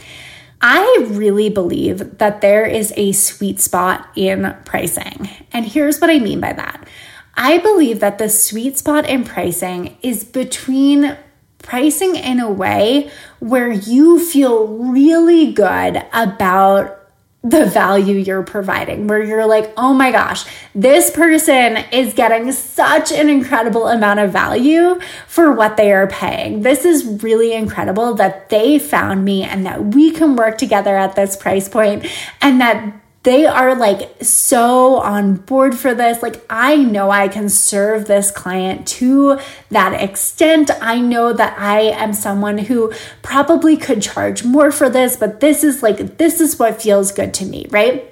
I 0.61 1.07
really 1.09 1.49
believe 1.49 2.19
that 2.19 2.43
there 2.43 2.67
is 2.67 2.93
a 2.97 3.13
sweet 3.13 3.61
spot 3.61 4.09
in 4.15 4.55
pricing. 4.65 5.29
And 5.53 5.65
here's 5.65 6.01
what 6.01 6.11
I 6.11 6.19
mean 6.19 6.41
by 6.41 6.53
that 6.53 6.87
I 7.35 7.59
believe 7.59 8.01
that 8.01 8.19
the 8.19 8.29
sweet 8.29 8.77
spot 8.77 9.09
in 9.09 9.25
pricing 9.25 9.97
is 10.03 10.25
between 10.25 11.17
pricing 11.59 12.17
in 12.17 12.41
a 12.41 12.51
way 12.51 13.11
where 13.39 13.71
you 13.71 14.25
feel 14.25 14.67
really 14.67 15.53
good 15.53 16.03
about 16.13 17.00
the 17.43 17.65
value 17.65 18.17
you're 18.17 18.43
providing, 18.43 19.07
where 19.07 19.23
you're 19.23 19.47
like, 19.47 19.73
oh 19.77 19.95
my 19.95 20.13
gosh, 20.13 20.45
this 20.75 21.11
person 21.11 21.79
is 21.91 22.13
getting 22.13 22.53
such 22.53 23.13
an 23.13 23.31
incredible 23.31 23.89
amount 23.89 24.21
of 24.21 24.31
value 24.31 25.01
for 25.27 25.51
what 25.51 25.79
they 25.79 25.91
are 25.91 26.07
paying. 26.07 26.61
This 26.61 26.85
is 26.85 27.23
really 27.23 27.55
incredible 27.55 28.15
that 28.15 28.51
they 28.51 28.79
found 28.79 29.25
me 29.25 29.43
and 29.43 29.65
that 29.65 29.95
we 29.95 30.11
can 30.11 30.37
work 30.37 30.59
together 30.59 30.97
at 30.97 31.17
this 31.17 31.35
price 31.35 31.69
point 31.69 32.05
and 32.43 32.61
that 32.61 33.01
they 33.23 33.45
are 33.45 33.75
like 33.75 34.23
so 34.23 34.97
on 34.97 35.37
board 35.37 35.77
for 35.77 35.95
this. 35.95 36.23
Like, 36.23 36.45
I 36.49 36.77
know 36.77 37.11
I 37.11 37.29
can 37.29 37.49
serve 37.51 38.07
this 38.07 38.31
client 38.31 38.89
to 38.89 39.39
that 39.71 40.01
extent. 40.03 40.71
I 40.81 41.01
know 41.01 41.33
that 41.33 41.59
I 41.59 41.81
am 41.81 42.15
someone 42.15 42.59
who 42.59 42.93
probably 43.23 43.77
could 43.77 44.01
charge 44.01 44.43
more 44.43 44.73
for 44.73 44.89
this, 44.89 45.17
but 45.17 45.41
this 45.41 45.63
is 45.63 45.83
like, 45.83 46.17
this 46.17 46.41
is 46.41 46.59
what 46.59 46.81
feels 46.81 47.13
good 47.13 47.35
to 47.35 47.45
me, 47.45 47.67
right? 47.71 48.10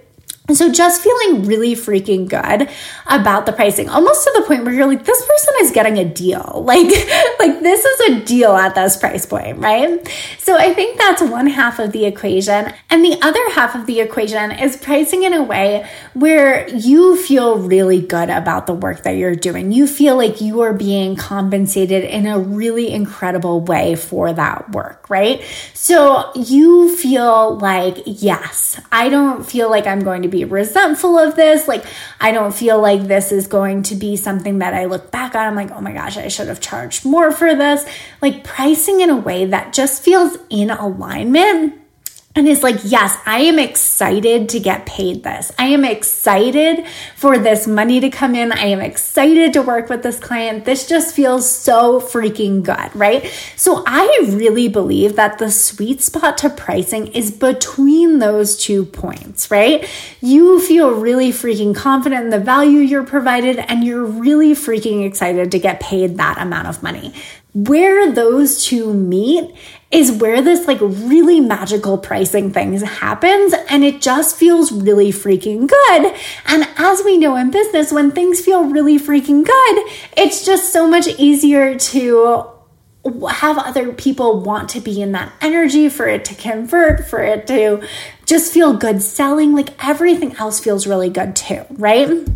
So 0.54 0.72
just 0.72 1.02
feeling 1.02 1.44
really 1.44 1.74
freaking 1.74 2.28
good 2.28 2.70
about 3.06 3.44
the 3.44 3.52
pricing, 3.52 3.88
almost 3.88 4.24
to 4.24 4.32
the 4.34 4.46
point 4.46 4.64
where 4.64 4.72
you're 4.72 4.86
like, 4.86 5.04
this 5.04 5.26
person 5.26 5.54
is 5.60 5.70
getting 5.72 5.98
a 5.98 6.04
deal. 6.04 6.64
Like, 6.78 6.90
like 7.38 7.60
this 7.62 7.82
is 7.82 8.00
a 8.10 8.24
deal 8.26 8.54
at 8.54 8.74
this 8.74 8.98
price 8.98 9.24
point, 9.24 9.58
right? 9.58 10.06
So 10.38 10.56
I 10.56 10.74
think 10.74 10.98
that's 10.98 11.22
one 11.22 11.46
half 11.46 11.78
of 11.78 11.92
the 11.92 12.04
equation. 12.04 12.72
And 12.90 13.04
the 13.04 13.18
other 13.22 13.40
half 13.50 13.74
of 13.74 13.86
the 13.86 14.00
equation 14.00 14.52
is 14.52 14.76
pricing 14.76 15.22
in 15.22 15.32
a 15.32 15.42
way 15.42 15.88
where 16.12 16.68
you 16.68 17.16
feel 17.16 17.58
really 17.58 18.02
good 18.02 18.28
about 18.28 18.66
the 18.66 18.74
work 18.74 19.04
that 19.04 19.16
you're 19.16 19.34
doing. 19.34 19.72
You 19.72 19.86
feel 19.86 20.16
like 20.16 20.40
you 20.42 20.60
are 20.60 20.74
being 20.74 21.16
compensated 21.16 22.04
in 22.04 22.26
a 22.26 22.38
really 22.38 22.92
incredible 22.92 23.62
way 23.62 23.94
for 23.94 24.32
that 24.32 24.70
work, 24.72 25.08
right? 25.08 25.42
So 25.74 26.30
you 26.34 26.94
feel 26.96 27.56
like, 27.58 27.98
yes, 28.04 28.80
I 28.92 29.08
don't 29.08 29.44
feel 29.44 29.70
like 29.70 29.86
I'm 29.86 30.00
going 30.00 30.22
to 30.22 30.28
be 30.28 30.37
be 30.38 30.44
resentful 30.44 31.18
of 31.18 31.36
this. 31.36 31.68
Like, 31.68 31.84
I 32.20 32.32
don't 32.32 32.54
feel 32.54 32.80
like 32.80 33.02
this 33.02 33.32
is 33.32 33.46
going 33.46 33.82
to 33.84 33.94
be 33.94 34.16
something 34.16 34.58
that 34.58 34.74
I 34.74 34.84
look 34.84 35.10
back 35.10 35.34
on. 35.34 35.46
I'm 35.46 35.54
like, 35.54 35.70
oh 35.70 35.80
my 35.80 35.92
gosh, 35.92 36.16
I 36.16 36.28
should 36.28 36.48
have 36.48 36.60
charged 36.60 37.04
more 37.04 37.30
for 37.30 37.54
this. 37.54 37.84
Like, 38.22 38.44
pricing 38.44 39.00
in 39.00 39.10
a 39.10 39.16
way 39.16 39.46
that 39.46 39.72
just 39.72 40.02
feels 40.02 40.36
in 40.50 40.70
alignment 40.70 41.80
and 42.38 42.46
is 42.46 42.62
like, 42.62 42.78
yes, 42.84 43.18
I 43.26 43.40
am 43.40 43.58
excited 43.58 44.48
to 44.50 44.60
get 44.60 44.86
paid 44.86 45.24
this. 45.24 45.50
I 45.58 45.66
am 45.66 45.84
excited 45.84 46.86
for 47.16 47.36
this 47.36 47.66
money 47.66 47.98
to 47.98 48.10
come 48.10 48.36
in. 48.36 48.52
I 48.52 48.66
am 48.66 48.80
excited 48.80 49.52
to 49.54 49.62
work 49.62 49.88
with 49.88 50.04
this 50.04 50.20
client. 50.20 50.64
This 50.64 50.86
just 50.86 51.16
feels 51.16 51.50
so 51.50 52.00
freaking 52.00 52.62
good, 52.62 52.94
right? 52.94 53.26
So 53.56 53.82
I 53.84 54.06
really 54.28 54.68
believe 54.68 55.16
that 55.16 55.38
the 55.38 55.50
sweet 55.50 56.00
spot 56.00 56.38
to 56.38 56.50
pricing 56.50 57.08
is 57.08 57.32
between 57.32 58.20
those 58.20 58.56
two 58.56 58.84
points, 58.84 59.50
right? 59.50 59.84
You 60.20 60.60
feel 60.60 60.92
really 60.92 61.32
freaking 61.32 61.74
confident 61.74 62.22
in 62.22 62.30
the 62.30 62.38
value 62.38 62.78
you're 62.78 63.02
provided 63.02 63.58
and 63.58 63.82
you're 63.82 64.04
really 64.04 64.52
freaking 64.52 65.04
excited 65.04 65.50
to 65.50 65.58
get 65.58 65.80
paid 65.80 66.18
that 66.18 66.40
amount 66.40 66.68
of 66.68 66.84
money. 66.84 67.14
Where 67.66 68.12
those 68.12 68.64
two 68.64 68.92
meet 68.94 69.52
is 69.90 70.12
where 70.12 70.42
this 70.42 70.66
like 70.66 70.78
really 70.80 71.40
magical 71.40 71.98
pricing 71.98 72.52
things 72.52 72.82
happens 72.82 73.54
and 73.68 73.82
it 73.82 74.02
just 74.02 74.36
feels 74.36 74.70
really 74.70 75.10
freaking 75.10 75.66
good. 75.66 76.14
And 76.46 76.68
as 76.76 77.02
we 77.04 77.16
know 77.16 77.36
in 77.36 77.50
business, 77.50 77.90
when 77.90 78.10
things 78.10 78.40
feel 78.40 78.64
really 78.64 78.98
freaking 78.98 79.44
good, 79.44 79.84
it's 80.16 80.44
just 80.44 80.72
so 80.72 80.86
much 80.86 81.08
easier 81.18 81.76
to 81.78 82.50
have 83.30 83.56
other 83.58 83.92
people 83.92 84.40
want 84.40 84.68
to 84.70 84.80
be 84.80 85.00
in 85.00 85.12
that 85.12 85.32
energy 85.40 85.88
for 85.88 86.06
it 86.06 86.24
to 86.26 86.34
convert, 86.34 87.08
for 87.08 87.22
it 87.22 87.46
to 87.46 87.82
just 88.26 88.52
feel 88.52 88.74
good 88.74 89.02
selling. 89.02 89.54
Like 89.54 89.70
everything 89.84 90.36
else 90.36 90.60
feels 90.60 90.86
really 90.86 91.10
good 91.10 91.34
too, 91.34 91.64
right? 91.70 92.28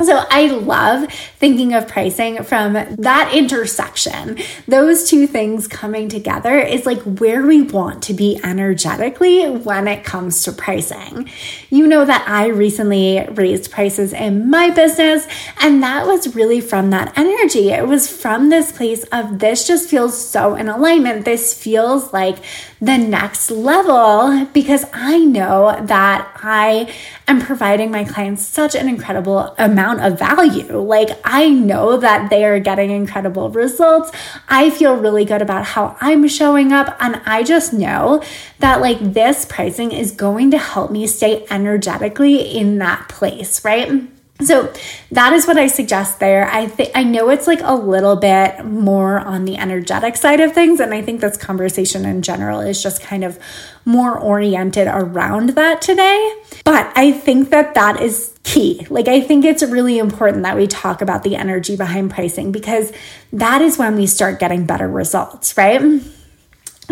So 0.00 0.24
I 0.30 0.46
love 0.46 1.12
thinking 1.12 1.74
of 1.74 1.88
pricing 1.88 2.44
from 2.44 2.74
that 2.74 3.32
intersection. 3.34 4.38
Those 4.68 5.10
two 5.10 5.26
things 5.26 5.66
coming 5.66 6.08
together 6.08 6.56
is 6.56 6.86
like 6.86 7.00
where 7.02 7.44
we 7.44 7.62
want 7.62 8.04
to 8.04 8.14
be 8.14 8.40
energetically 8.44 9.50
when 9.50 9.88
it 9.88 10.04
comes 10.04 10.44
to 10.44 10.52
pricing. 10.52 11.28
You 11.70 11.88
know 11.88 12.04
that 12.04 12.24
I 12.28 12.46
recently 12.46 13.26
raised 13.32 13.72
prices 13.72 14.12
in 14.12 14.48
my 14.48 14.70
business 14.70 15.26
and 15.60 15.82
that 15.82 16.06
was 16.06 16.32
really 16.32 16.60
from 16.60 16.90
that 16.90 17.18
energy. 17.18 17.70
It 17.70 17.88
was 17.88 18.08
from 18.08 18.50
this 18.50 18.70
place 18.70 19.02
of 19.10 19.40
this 19.40 19.66
just 19.66 19.90
feels 19.90 20.16
so 20.16 20.54
in 20.54 20.68
alignment. 20.68 21.24
This 21.24 21.60
feels 21.60 22.12
like 22.12 22.38
the 22.80 22.96
next 22.96 23.50
level 23.50 24.46
because 24.52 24.84
I 24.92 25.18
know 25.18 25.78
that 25.84 26.30
I 26.42 26.92
am 27.26 27.40
providing 27.40 27.90
my 27.90 28.04
clients 28.04 28.46
such 28.46 28.74
an 28.74 28.88
incredible 28.88 29.54
amount 29.58 30.00
of 30.00 30.18
value. 30.18 30.78
Like, 30.78 31.10
I 31.24 31.48
know 31.48 31.96
that 31.96 32.30
they 32.30 32.44
are 32.44 32.60
getting 32.60 32.90
incredible 32.90 33.50
results. 33.50 34.12
I 34.48 34.70
feel 34.70 34.96
really 34.96 35.24
good 35.24 35.42
about 35.42 35.64
how 35.64 35.96
I'm 36.00 36.28
showing 36.28 36.72
up. 36.72 36.96
And 37.00 37.20
I 37.26 37.42
just 37.42 37.72
know 37.72 38.22
that, 38.60 38.80
like, 38.80 38.98
this 39.00 39.44
pricing 39.44 39.90
is 39.90 40.12
going 40.12 40.50
to 40.52 40.58
help 40.58 40.92
me 40.92 41.06
stay 41.06 41.46
energetically 41.50 42.36
in 42.36 42.78
that 42.78 43.08
place, 43.08 43.64
right? 43.64 44.08
So 44.40 44.72
that 45.10 45.32
is 45.32 45.46
what 45.48 45.56
I 45.56 45.66
suggest 45.66 46.20
there. 46.20 46.48
I 46.48 46.68
think 46.68 46.92
I 46.94 47.02
know 47.02 47.28
it's 47.28 47.48
like 47.48 47.60
a 47.62 47.74
little 47.74 48.14
bit 48.14 48.64
more 48.64 49.18
on 49.18 49.44
the 49.44 49.56
energetic 49.56 50.16
side 50.16 50.38
of 50.38 50.52
things 50.52 50.78
and 50.78 50.94
I 50.94 51.02
think 51.02 51.20
this 51.20 51.36
conversation 51.36 52.04
in 52.04 52.22
general 52.22 52.60
is 52.60 52.80
just 52.80 53.02
kind 53.02 53.24
of 53.24 53.38
more 53.84 54.16
oriented 54.16 54.86
around 54.86 55.50
that 55.50 55.82
today. 55.82 56.42
But 56.64 56.92
I 56.94 57.10
think 57.10 57.50
that 57.50 57.74
that 57.74 58.00
is 58.00 58.38
key. 58.44 58.86
Like 58.90 59.08
I 59.08 59.20
think 59.20 59.44
it's 59.44 59.64
really 59.64 59.98
important 59.98 60.44
that 60.44 60.56
we 60.56 60.68
talk 60.68 61.02
about 61.02 61.24
the 61.24 61.34
energy 61.34 61.76
behind 61.76 62.12
pricing 62.12 62.52
because 62.52 62.92
that 63.32 63.60
is 63.60 63.76
when 63.76 63.96
we 63.96 64.06
start 64.06 64.38
getting 64.38 64.66
better 64.66 64.88
results, 64.88 65.56
right? 65.56 66.00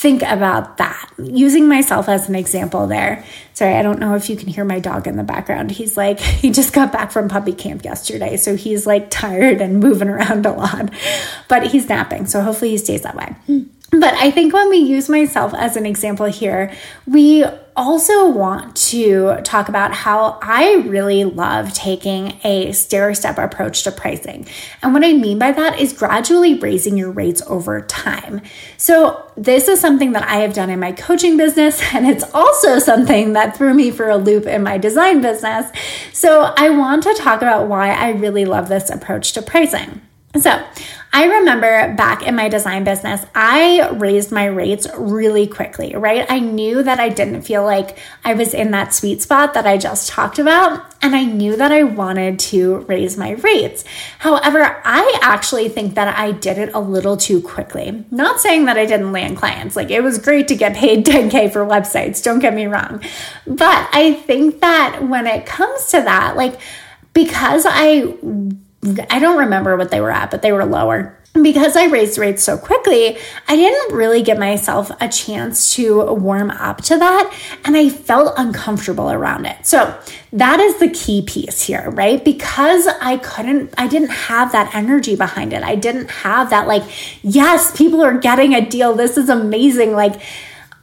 think 0.00 0.22
about 0.22 0.78
that. 0.78 1.10
Using 1.18 1.68
myself 1.68 2.08
as 2.08 2.26
an 2.26 2.34
example 2.34 2.86
there. 2.86 3.22
Sorry, 3.52 3.74
I 3.74 3.82
don't 3.82 3.98
know 3.98 4.14
if 4.14 4.30
you 4.30 4.36
can 4.36 4.48
hear 4.48 4.64
my 4.64 4.80
dog 4.80 5.06
in 5.06 5.16
the 5.16 5.22
background. 5.22 5.70
He's 5.70 5.94
like, 5.94 6.18
he 6.42 6.50
just 6.50 6.72
got 6.72 6.90
back 6.90 7.12
from 7.12 7.28
puppy 7.28 7.52
camp 7.52 7.84
yesterday. 7.84 8.38
So 8.38 8.56
he's 8.56 8.86
like 8.86 9.10
tired 9.10 9.60
and 9.60 9.78
moving 9.86 10.08
around 10.08 10.46
a 10.46 10.52
lot, 10.52 10.90
but 11.48 11.66
he's 11.66 11.86
napping. 11.88 12.24
So 12.26 12.40
hopefully 12.40 12.70
he 12.70 12.78
stays 12.78 13.02
that 13.02 13.14
way. 13.14 13.34
Hmm. 13.46 13.64
But 13.90 14.14
I 14.14 14.30
think 14.30 14.54
when 14.54 14.70
we 14.70 14.78
use 14.78 15.08
myself 15.08 15.52
as 15.52 15.76
an 15.76 15.84
example 15.84 16.26
here, 16.26 16.72
we 17.06 17.44
also 17.76 18.28
want 18.28 18.76
to 18.76 19.40
talk 19.42 19.68
about 19.68 19.92
how 19.92 20.38
I 20.42 20.74
really 20.86 21.24
love 21.24 21.72
taking 21.72 22.38
a 22.44 22.72
stair 22.72 23.14
step 23.14 23.38
approach 23.38 23.82
to 23.84 23.92
pricing. 23.92 24.46
And 24.82 24.92
what 24.92 25.04
I 25.04 25.12
mean 25.12 25.38
by 25.38 25.52
that 25.52 25.80
is 25.80 25.92
gradually 25.92 26.58
raising 26.58 26.96
your 26.96 27.10
rates 27.10 27.42
over 27.46 27.80
time. 27.82 28.42
So, 28.76 29.26
this 29.36 29.68
is 29.68 29.80
something 29.80 30.12
that 30.12 30.28
I 30.28 30.36
have 30.36 30.52
done 30.52 30.70
in 30.70 30.80
my 30.80 30.92
coaching 30.92 31.36
business, 31.36 31.80
and 31.94 32.06
it's 32.06 32.24
also 32.34 32.78
something 32.78 33.32
that 33.34 33.56
threw 33.56 33.74
me 33.74 33.90
for 33.90 34.08
a 34.08 34.16
loop 34.16 34.46
in 34.46 34.62
my 34.62 34.78
design 34.78 35.20
business. 35.20 35.70
So, 36.12 36.52
I 36.56 36.70
want 36.70 37.02
to 37.04 37.14
talk 37.14 37.42
about 37.42 37.68
why 37.68 37.90
I 37.90 38.10
really 38.10 38.44
love 38.44 38.68
this 38.68 38.90
approach 38.90 39.32
to 39.32 39.42
pricing. 39.42 40.02
So, 40.38 40.64
I 41.12 41.24
remember 41.24 41.92
back 41.96 42.22
in 42.22 42.36
my 42.36 42.48
design 42.48 42.84
business, 42.84 43.26
I 43.34 43.90
raised 43.90 44.30
my 44.30 44.44
rates 44.44 44.86
really 44.96 45.48
quickly, 45.48 45.96
right? 45.96 46.24
I 46.30 46.38
knew 46.38 46.84
that 46.84 47.00
I 47.00 47.08
didn't 47.08 47.42
feel 47.42 47.64
like 47.64 47.98
I 48.24 48.34
was 48.34 48.54
in 48.54 48.70
that 48.70 48.94
sweet 48.94 49.20
spot 49.20 49.54
that 49.54 49.66
I 49.66 49.76
just 49.76 50.08
talked 50.08 50.38
about, 50.38 50.94
and 51.02 51.16
I 51.16 51.24
knew 51.24 51.56
that 51.56 51.72
I 51.72 51.82
wanted 51.82 52.38
to 52.38 52.78
raise 52.82 53.18
my 53.18 53.32
rates. 53.32 53.84
However, 54.20 54.80
I 54.84 55.18
actually 55.20 55.68
think 55.68 55.96
that 55.96 56.16
I 56.16 56.30
did 56.30 56.58
it 56.58 56.72
a 56.74 56.80
little 56.80 57.16
too 57.16 57.42
quickly. 57.42 58.04
Not 58.12 58.40
saying 58.40 58.66
that 58.66 58.78
I 58.78 58.86
didn't 58.86 59.10
land 59.10 59.36
clients, 59.36 59.74
like 59.74 59.90
it 59.90 60.02
was 60.04 60.16
great 60.18 60.46
to 60.48 60.54
get 60.54 60.76
paid 60.76 61.04
10K 61.06 61.52
for 61.52 61.66
websites, 61.66 62.22
don't 62.22 62.38
get 62.38 62.54
me 62.54 62.66
wrong. 62.66 63.02
But 63.48 63.88
I 63.92 64.14
think 64.14 64.60
that 64.60 65.02
when 65.02 65.26
it 65.26 65.44
comes 65.44 65.86
to 65.88 66.02
that, 66.02 66.36
like, 66.36 66.60
because 67.14 67.66
I 67.68 68.16
I 68.82 69.18
don't 69.18 69.38
remember 69.38 69.76
what 69.76 69.90
they 69.90 70.00
were 70.00 70.10
at, 70.10 70.30
but 70.30 70.42
they 70.42 70.52
were 70.52 70.64
lower. 70.64 71.16
Because 71.32 71.76
I 71.76 71.84
raised 71.86 72.18
rates 72.18 72.42
so 72.42 72.58
quickly, 72.58 73.16
I 73.46 73.54
didn't 73.54 73.94
really 73.96 74.20
give 74.20 74.36
myself 74.36 74.90
a 75.00 75.08
chance 75.08 75.72
to 75.74 76.12
warm 76.12 76.50
up 76.50 76.78
to 76.84 76.98
that, 76.98 77.32
and 77.64 77.76
I 77.76 77.88
felt 77.88 78.34
uncomfortable 78.36 79.12
around 79.12 79.46
it. 79.46 79.64
So, 79.64 79.96
that 80.32 80.58
is 80.58 80.80
the 80.80 80.88
key 80.88 81.22
piece 81.22 81.62
here, 81.62 81.88
right? 81.90 82.24
Because 82.24 82.88
I 83.00 83.18
couldn't, 83.18 83.72
I 83.78 83.86
didn't 83.86 84.10
have 84.10 84.50
that 84.50 84.74
energy 84.74 85.14
behind 85.14 85.52
it. 85.52 85.62
I 85.62 85.76
didn't 85.76 86.10
have 86.10 86.50
that, 86.50 86.66
like, 86.66 86.82
yes, 87.22 87.76
people 87.76 88.02
are 88.02 88.18
getting 88.18 88.52
a 88.54 88.68
deal. 88.68 88.94
This 88.94 89.16
is 89.16 89.28
amazing. 89.28 89.92
Like, 89.92 90.20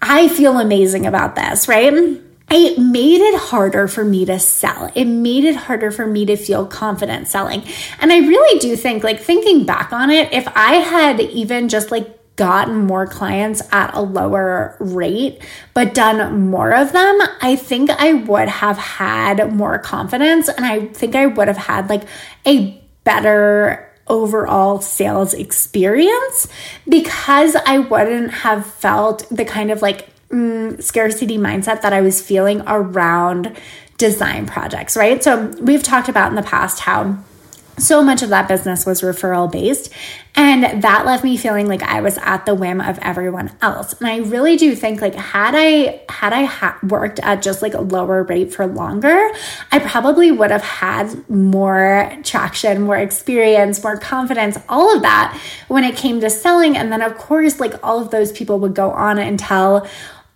I 0.02 0.30
feel 0.30 0.60
amazing 0.60 1.06
about 1.06 1.36
this, 1.36 1.68
right? 1.68 2.22
It 2.50 2.80
made 2.80 3.22
it 3.22 3.38
harder 3.40 3.88
for 3.88 4.06
me 4.06 4.26
to 4.26 4.40
sell. 4.40 4.92
It 4.96 5.06
made 5.06 5.44
it 5.44 5.56
harder 5.56 5.92
for 5.92 6.08
me 6.08 6.26
to 6.26 6.38
feel 6.38 6.66
confident 6.66 7.28
selling. 7.28 7.64
And 8.00 8.14
I 8.14 8.20
really 8.20 8.60
do 8.60 8.76
think, 8.76 9.04
like, 9.04 9.20
thinking 9.20 9.66
back 9.66 9.92
on 9.92 10.10
it, 10.10 10.32
if 10.32 10.48
I 10.56 10.76
had 10.76 11.20
even 11.20 11.68
just 11.68 11.92
like 11.92 12.14
gotten 12.38 12.86
more 12.86 13.06
clients 13.06 13.62
at 13.74 13.94
a 13.94 14.00
lower 14.00 14.78
rate, 14.80 15.42
but 15.74 15.94
done 15.94 16.50
more 16.50 16.72
of 16.72 16.94
them, 16.94 17.20
I 17.42 17.56
think 17.58 17.90
I 17.90 18.14
would 18.14 18.48
have 18.48 18.78
had 18.78 19.54
more 19.54 19.80
confidence. 19.80 20.48
And 20.48 20.66
I 20.66 20.86
think 20.88 21.16
I 21.16 21.26
would 21.26 21.48
have 21.48 21.58
had 21.58 21.90
like 21.90 22.04
a 22.46 22.82
better 23.04 23.84
overall 24.08 24.80
sales 24.80 25.34
experience 25.34 26.48
because 26.88 27.56
I 27.66 27.80
wouldn't 27.80 28.32
have 28.32 28.66
felt 28.66 29.28
the 29.30 29.44
kind 29.44 29.70
of 29.70 29.82
like 29.82 30.08
mm, 30.30 30.82
scarcity 30.82 31.38
mindset 31.38 31.82
that 31.82 31.94
I 31.94 32.02
was 32.02 32.22
feeling 32.22 32.62
around 32.68 33.58
design 33.98 34.46
projects, 34.46 34.96
right? 34.96 35.24
So 35.24 35.48
we've 35.60 35.84
talked 35.84 36.10
about 36.10 36.30
in 36.30 36.36
the 36.36 36.44
past 36.44 36.82
how 36.82 37.18
so 37.78 38.02
much 38.02 38.24
of 38.24 38.30
that 38.30 38.48
business 38.48 38.86
was 38.86 39.02
referral 39.02 39.52
based 39.52 39.92
and 40.36 40.82
that 40.84 41.06
left 41.06 41.24
me 41.24 41.38
feeling 41.38 41.68
like 41.68 41.84
i 41.84 42.02
was 42.02 42.18
at 42.20 42.46
the 42.46 42.56
whim 42.56 42.82
of 42.82 42.98
everyone 43.00 43.52
else 43.62 43.94
and 44.00 44.08
i 44.08 44.18
really 44.18 44.56
do 44.56 44.76
think 44.76 45.00
like 45.00 45.14
had 45.14 45.54
i 45.56 46.02
had 46.10 46.34
i 46.34 46.44
ha- 46.44 46.78
worked 46.90 47.20
at 47.20 47.42
just 47.42 47.62
like 47.62 47.76
a 47.76 47.82
lower 47.82 48.24
rate 48.24 48.52
for 48.52 48.66
longer 48.66 49.30
i 49.72 49.78
probably 49.78 50.32
would 50.32 50.50
have 50.50 50.64
had 50.64 51.30
more 51.30 52.12
traction 52.24 52.82
more 52.82 52.98
experience 52.98 53.84
more 53.84 53.98
confidence 53.98 54.58
all 54.68 54.96
of 54.96 55.04
that 55.04 55.40
when 55.68 55.84
it 55.84 55.96
came 55.96 56.20
to 56.20 56.30
selling 56.32 56.76
and 56.76 56.92
then 56.92 57.04
of 57.04 57.16
course 57.18 57.60
like 57.60 57.74
all 57.84 58.02
of 58.02 58.10
those 58.10 58.32
people 58.32 58.58
would 58.58 58.74
go 58.74 58.90
on 58.92 59.20
and 59.20 59.38
tell 59.38 59.88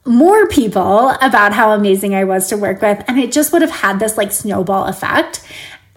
more 0.06 0.48
people 0.48 1.10
about 1.22 1.54
how 1.54 1.72
amazing 1.72 2.16
I 2.16 2.24
was 2.24 2.48
to 2.50 2.58
work 2.58 2.82
with. 2.82 3.04
And 3.08 3.20
it 3.20 3.32
just 3.32 3.54
would 3.54 3.62
have 3.62 3.72
had 3.72 4.00
this 4.00 4.18
like 4.18 4.32
snowball 4.32 4.86
effect 4.86 5.44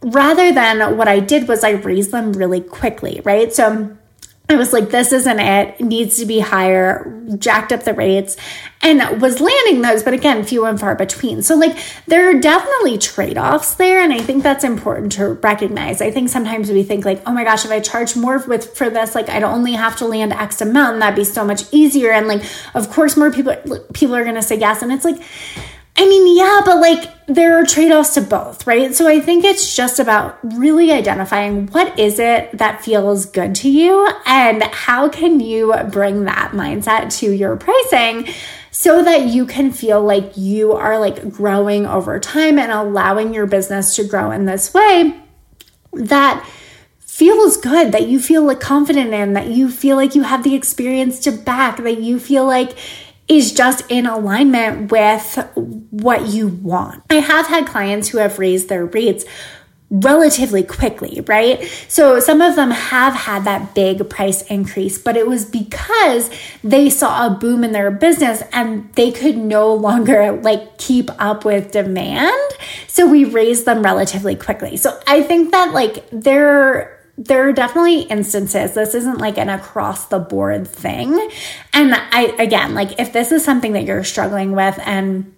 rather 0.02 0.52
than 0.52 0.96
what 0.96 1.08
I 1.08 1.20
did 1.20 1.48
was 1.48 1.64
I 1.64 1.70
raised 1.70 2.10
them 2.10 2.32
really 2.32 2.60
quickly, 2.60 3.22
right? 3.24 3.52
So 3.52 3.96
I 4.46 4.56
was 4.56 4.74
like, 4.74 4.90
this 4.90 5.10
isn't 5.12 5.40
it. 5.40 5.80
it. 5.80 5.84
needs 5.84 6.18
to 6.18 6.26
be 6.26 6.38
higher, 6.38 7.18
jacked 7.38 7.72
up 7.72 7.84
the 7.84 7.94
rates, 7.94 8.36
and 8.82 9.20
was 9.20 9.40
landing 9.40 9.80
those, 9.80 10.02
but 10.02 10.12
again, 10.12 10.44
few 10.44 10.66
and 10.66 10.78
far 10.78 10.94
between. 10.94 11.40
So, 11.42 11.56
like, 11.56 11.74
there 12.06 12.28
are 12.28 12.38
definitely 12.38 12.98
trade 12.98 13.38
offs 13.38 13.74
there, 13.76 14.00
and 14.00 14.12
I 14.12 14.18
think 14.18 14.42
that's 14.42 14.62
important 14.62 15.12
to 15.12 15.28
recognize. 15.28 16.02
I 16.02 16.10
think 16.10 16.28
sometimes 16.28 16.70
we 16.70 16.82
think, 16.82 17.06
like, 17.06 17.22
oh 17.26 17.32
my 17.32 17.44
gosh, 17.44 17.64
if 17.64 17.70
I 17.70 17.80
charge 17.80 18.16
more 18.16 18.36
with 18.46 18.76
for 18.76 18.90
this, 18.90 19.14
like, 19.14 19.30
I'd 19.30 19.44
only 19.44 19.72
have 19.72 19.96
to 19.96 20.06
land 20.06 20.34
X 20.34 20.60
amount, 20.60 20.94
and 20.94 21.02
that'd 21.02 21.16
be 21.16 21.24
so 21.24 21.42
much 21.46 21.62
easier. 21.72 22.10
And, 22.10 22.28
like, 22.28 22.44
of 22.74 22.90
course, 22.90 23.16
more 23.16 23.30
people 23.30 23.56
people 23.94 24.14
are 24.14 24.24
going 24.24 24.36
to 24.36 24.42
say 24.42 24.58
yes. 24.58 24.82
And 24.82 24.92
it's 24.92 25.06
like, 25.06 25.22
I 25.96 26.08
mean, 26.08 26.36
yeah, 26.36 26.62
but 26.64 26.80
like 26.80 27.26
there 27.26 27.56
are 27.56 27.64
trade 27.64 27.92
offs 27.92 28.14
to 28.14 28.20
both, 28.20 28.66
right? 28.66 28.94
So 28.94 29.06
I 29.06 29.20
think 29.20 29.44
it's 29.44 29.76
just 29.76 30.00
about 30.00 30.38
really 30.42 30.90
identifying 30.90 31.68
what 31.68 31.98
is 31.98 32.18
it 32.18 32.50
that 32.58 32.84
feels 32.84 33.26
good 33.26 33.54
to 33.56 33.70
you 33.70 34.10
and 34.26 34.62
how 34.64 35.08
can 35.08 35.38
you 35.38 35.72
bring 35.90 36.24
that 36.24 36.50
mindset 36.52 37.16
to 37.20 37.30
your 37.30 37.56
pricing 37.56 38.28
so 38.72 39.04
that 39.04 39.26
you 39.26 39.46
can 39.46 39.70
feel 39.70 40.02
like 40.02 40.36
you 40.36 40.72
are 40.72 40.98
like 40.98 41.30
growing 41.30 41.86
over 41.86 42.18
time 42.18 42.58
and 42.58 42.72
allowing 42.72 43.32
your 43.32 43.46
business 43.46 43.94
to 43.94 44.04
grow 44.04 44.32
in 44.32 44.46
this 44.46 44.74
way 44.74 45.20
that 45.92 46.44
feels 46.98 47.56
good, 47.56 47.92
that 47.92 48.08
you 48.08 48.18
feel 48.18 48.42
like 48.42 48.58
confident 48.58 49.14
in, 49.14 49.34
that 49.34 49.46
you 49.46 49.70
feel 49.70 49.94
like 49.94 50.16
you 50.16 50.24
have 50.24 50.42
the 50.42 50.56
experience 50.56 51.20
to 51.20 51.30
back, 51.30 51.76
that 51.76 52.00
you 52.00 52.18
feel 52.18 52.44
like 52.44 52.76
is 53.28 53.52
just 53.52 53.90
in 53.90 54.06
alignment 54.06 54.90
with 54.92 55.38
what 55.90 56.28
you 56.28 56.48
want. 56.48 57.02
I 57.10 57.16
have 57.16 57.46
had 57.46 57.66
clients 57.66 58.08
who 58.08 58.18
have 58.18 58.38
raised 58.38 58.68
their 58.68 58.84
rates 58.84 59.24
relatively 59.90 60.62
quickly, 60.62 61.20
right? 61.26 61.62
So 61.88 62.18
some 62.18 62.40
of 62.40 62.56
them 62.56 62.70
have 62.70 63.14
had 63.14 63.44
that 63.44 63.74
big 63.74 64.08
price 64.10 64.42
increase, 64.42 64.98
but 64.98 65.16
it 65.16 65.26
was 65.26 65.44
because 65.44 66.30
they 66.64 66.90
saw 66.90 67.26
a 67.26 67.30
boom 67.30 67.62
in 67.62 67.72
their 67.72 67.90
business 67.90 68.42
and 68.52 68.92
they 68.94 69.12
could 69.12 69.36
no 69.36 69.72
longer 69.72 70.32
like 70.32 70.78
keep 70.78 71.10
up 71.18 71.44
with 71.44 71.70
demand. 71.70 72.52
So 72.88 73.06
we 73.06 73.24
raised 73.24 73.66
them 73.66 73.82
relatively 73.82 74.34
quickly. 74.34 74.76
So 74.76 74.98
I 75.06 75.22
think 75.22 75.52
that 75.52 75.72
like 75.72 76.04
there 76.10 77.03
there 77.16 77.48
are 77.48 77.52
definitely 77.52 78.02
instances 78.02 78.72
this 78.72 78.94
isn't 78.94 79.18
like 79.18 79.38
an 79.38 79.48
across 79.48 80.06
the 80.06 80.18
board 80.18 80.66
thing. 80.66 81.12
And 81.72 81.94
i 81.94 82.34
again 82.38 82.74
like 82.74 82.98
if 83.00 83.12
this 83.12 83.32
is 83.32 83.44
something 83.44 83.72
that 83.72 83.84
you're 83.84 84.04
struggling 84.04 84.52
with 84.52 84.78
and 84.84 85.33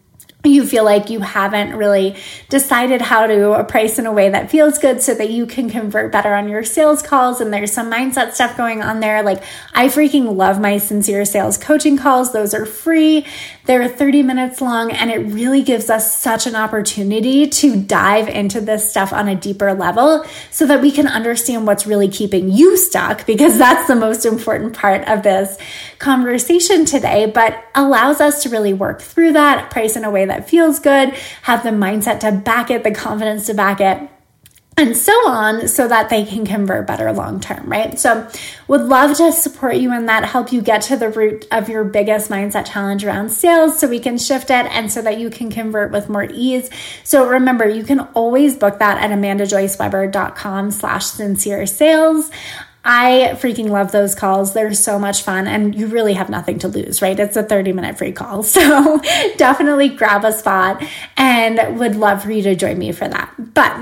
you 0.46 0.66
feel 0.66 0.84
like 0.84 1.10
you 1.10 1.20
haven't 1.20 1.76
really 1.76 2.16
decided 2.48 3.00
how 3.00 3.26
to 3.26 3.64
price 3.68 3.98
in 3.98 4.06
a 4.06 4.12
way 4.12 4.28
that 4.28 4.50
feels 4.50 4.78
good 4.78 5.02
so 5.02 5.14
that 5.14 5.30
you 5.30 5.46
can 5.46 5.68
convert 5.68 6.12
better 6.12 6.34
on 6.34 6.48
your 6.48 6.64
sales 6.64 7.02
calls. 7.02 7.40
And 7.40 7.52
there's 7.52 7.72
some 7.72 7.90
mindset 7.90 8.32
stuff 8.32 8.56
going 8.56 8.82
on 8.82 9.00
there. 9.00 9.22
Like 9.22 9.42
i 9.74 9.86
freaking 9.88 10.36
love 10.36 10.60
my 10.60 10.78
sincere 10.78 11.24
sales 11.24 11.58
coaching 11.58 11.96
calls. 11.96 12.32
Those 12.32 12.54
are 12.54 12.66
free. 12.66 13.26
They're 13.64 13.88
30 13.88 14.22
minutes 14.22 14.60
long 14.60 14.92
and 14.92 15.10
it 15.10 15.18
really 15.18 15.62
gives 15.62 15.90
us 15.90 16.16
such 16.16 16.46
an 16.46 16.54
opportunity 16.54 17.48
to 17.48 17.76
dive 17.76 18.28
into 18.28 18.60
this 18.60 18.88
stuff 18.88 19.12
on 19.12 19.28
a 19.28 19.34
deeper 19.34 19.74
level 19.74 20.24
so 20.50 20.66
that 20.66 20.80
we 20.80 20.92
can 20.92 21.06
understand 21.06 21.66
what's 21.66 21.86
really 21.86 22.08
keeping 22.08 22.50
you 22.50 22.76
stuck 22.76 23.26
because 23.26 23.58
that's 23.58 23.88
the 23.88 23.96
most 23.96 24.24
important 24.24 24.74
part 24.74 25.06
of 25.08 25.22
this 25.22 25.58
conversation 25.98 26.84
today 26.84 27.26
but 27.26 27.64
allows 27.74 28.20
us 28.20 28.42
to 28.42 28.48
really 28.48 28.72
work 28.72 29.00
through 29.00 29.32
that 29.32 29.70
price 29.70 29.96
in 29.96 30.04
a 30.04 30.10
way 30.10 30.24
that 30.24 30.48
feels 30.48 30.78
good, 30.78 31.10
have 31.42 31.62
the 31.62 31.70
mindset 31.70 32.20
to 32.20 32.32
back 32.32 32.70
it, 32.70 32.84
the 32.84 32.90
confidence 32.90 33.46
to 33.46 33.54
back 33.54 33.80
it 33.80 34.08
and 34.78 34.94
so 34.94 35.12
on 35.26 35.68
so 35.68 35.88
that 35.88 36.10
they 36.10 36.24
can 36.24 36.44
convert 36.44 36.86
better 36.86 37.10
long 37.12 37.40
term, 37.40 37.66
right? 37.70 37.98
So, 37.98 38.28
would 38.68 38.82
love 38.82 39.16
to 39.16 39.32
support 39.32 39.76
you 39.76 39.92
in 39.94 40.06
that, 40.06 40.24
help 40.24 40.52
you 40.52 40.60
get 40.60 40.82
to 40.82 40.96
the 40.96 41.08
root 41.08 41.46
of 41.50 41.70
your 41.70 41.82
biggest 41.82 42.30
mindset 42.30 42.70
challenge 42.70 43.04
around 43.04 43.30
sales 43.30 43.78
so 43.78 43.88
we 43.88 44.00
can 44.00 44.18
shift 44.18 44.50
it 44.50 44.66
and 44.66 44.92
so 44.92 45.00
that 45.00 45.18
you 45.18 45.30
can 45.30 45.50
convert 45.50 45.92
with 45.92 46.10
more 46.10 46.24
ease. 46.24 46.68
So, 47.04 47.26
remember, 47.26 47.66
you 47.66 47.84
can 47.84 48.00
always 48.00 48.56
book 48.56 48.78
that 48.80 49.02
at 49.02 49.10
amandajoyceweber.com 49.18 50.70
slash 50.72 51.06
sincere 51.06 51.64
sales. 51.66 52.30
I 52.88 53.32
freaking 53.34 53.68
love 53.68 53.90
those 53.90 54.14
calls. 54.14 54.54
They're 54.54 54.72
so 54.72 54.96
much 54.96 55.22
fun 55.22 55.48
and 55.48 55.74
you 55.74 55.88
really 55.88 56.14
have 56.14 56.30
nothing 56.30 56.60
to 56.60 56.68
lose, 56.68 57.02
right? 57.02 57.18
It's 57.18 57.36
a 57.36 57.42
30 57.42 57.72
minute 57.72 57.98
free 57.98 58.12
call. 58.12 58.44
So 58.56 59.00
definitely 59.36 59.88
grab 59.88 60.24
a 60.24 60.32
spot 60.32 60.82
and 61.16 61.78
would 61.78 61.96
love 61.96 62.22
for 62.22 62.30
you 62.30 62.42
to 62.42 62.54
join 62.54 62.78
me 62.78 62.92
for 62.92 63.06
that. 63.06 63.32
But 63.38 63.76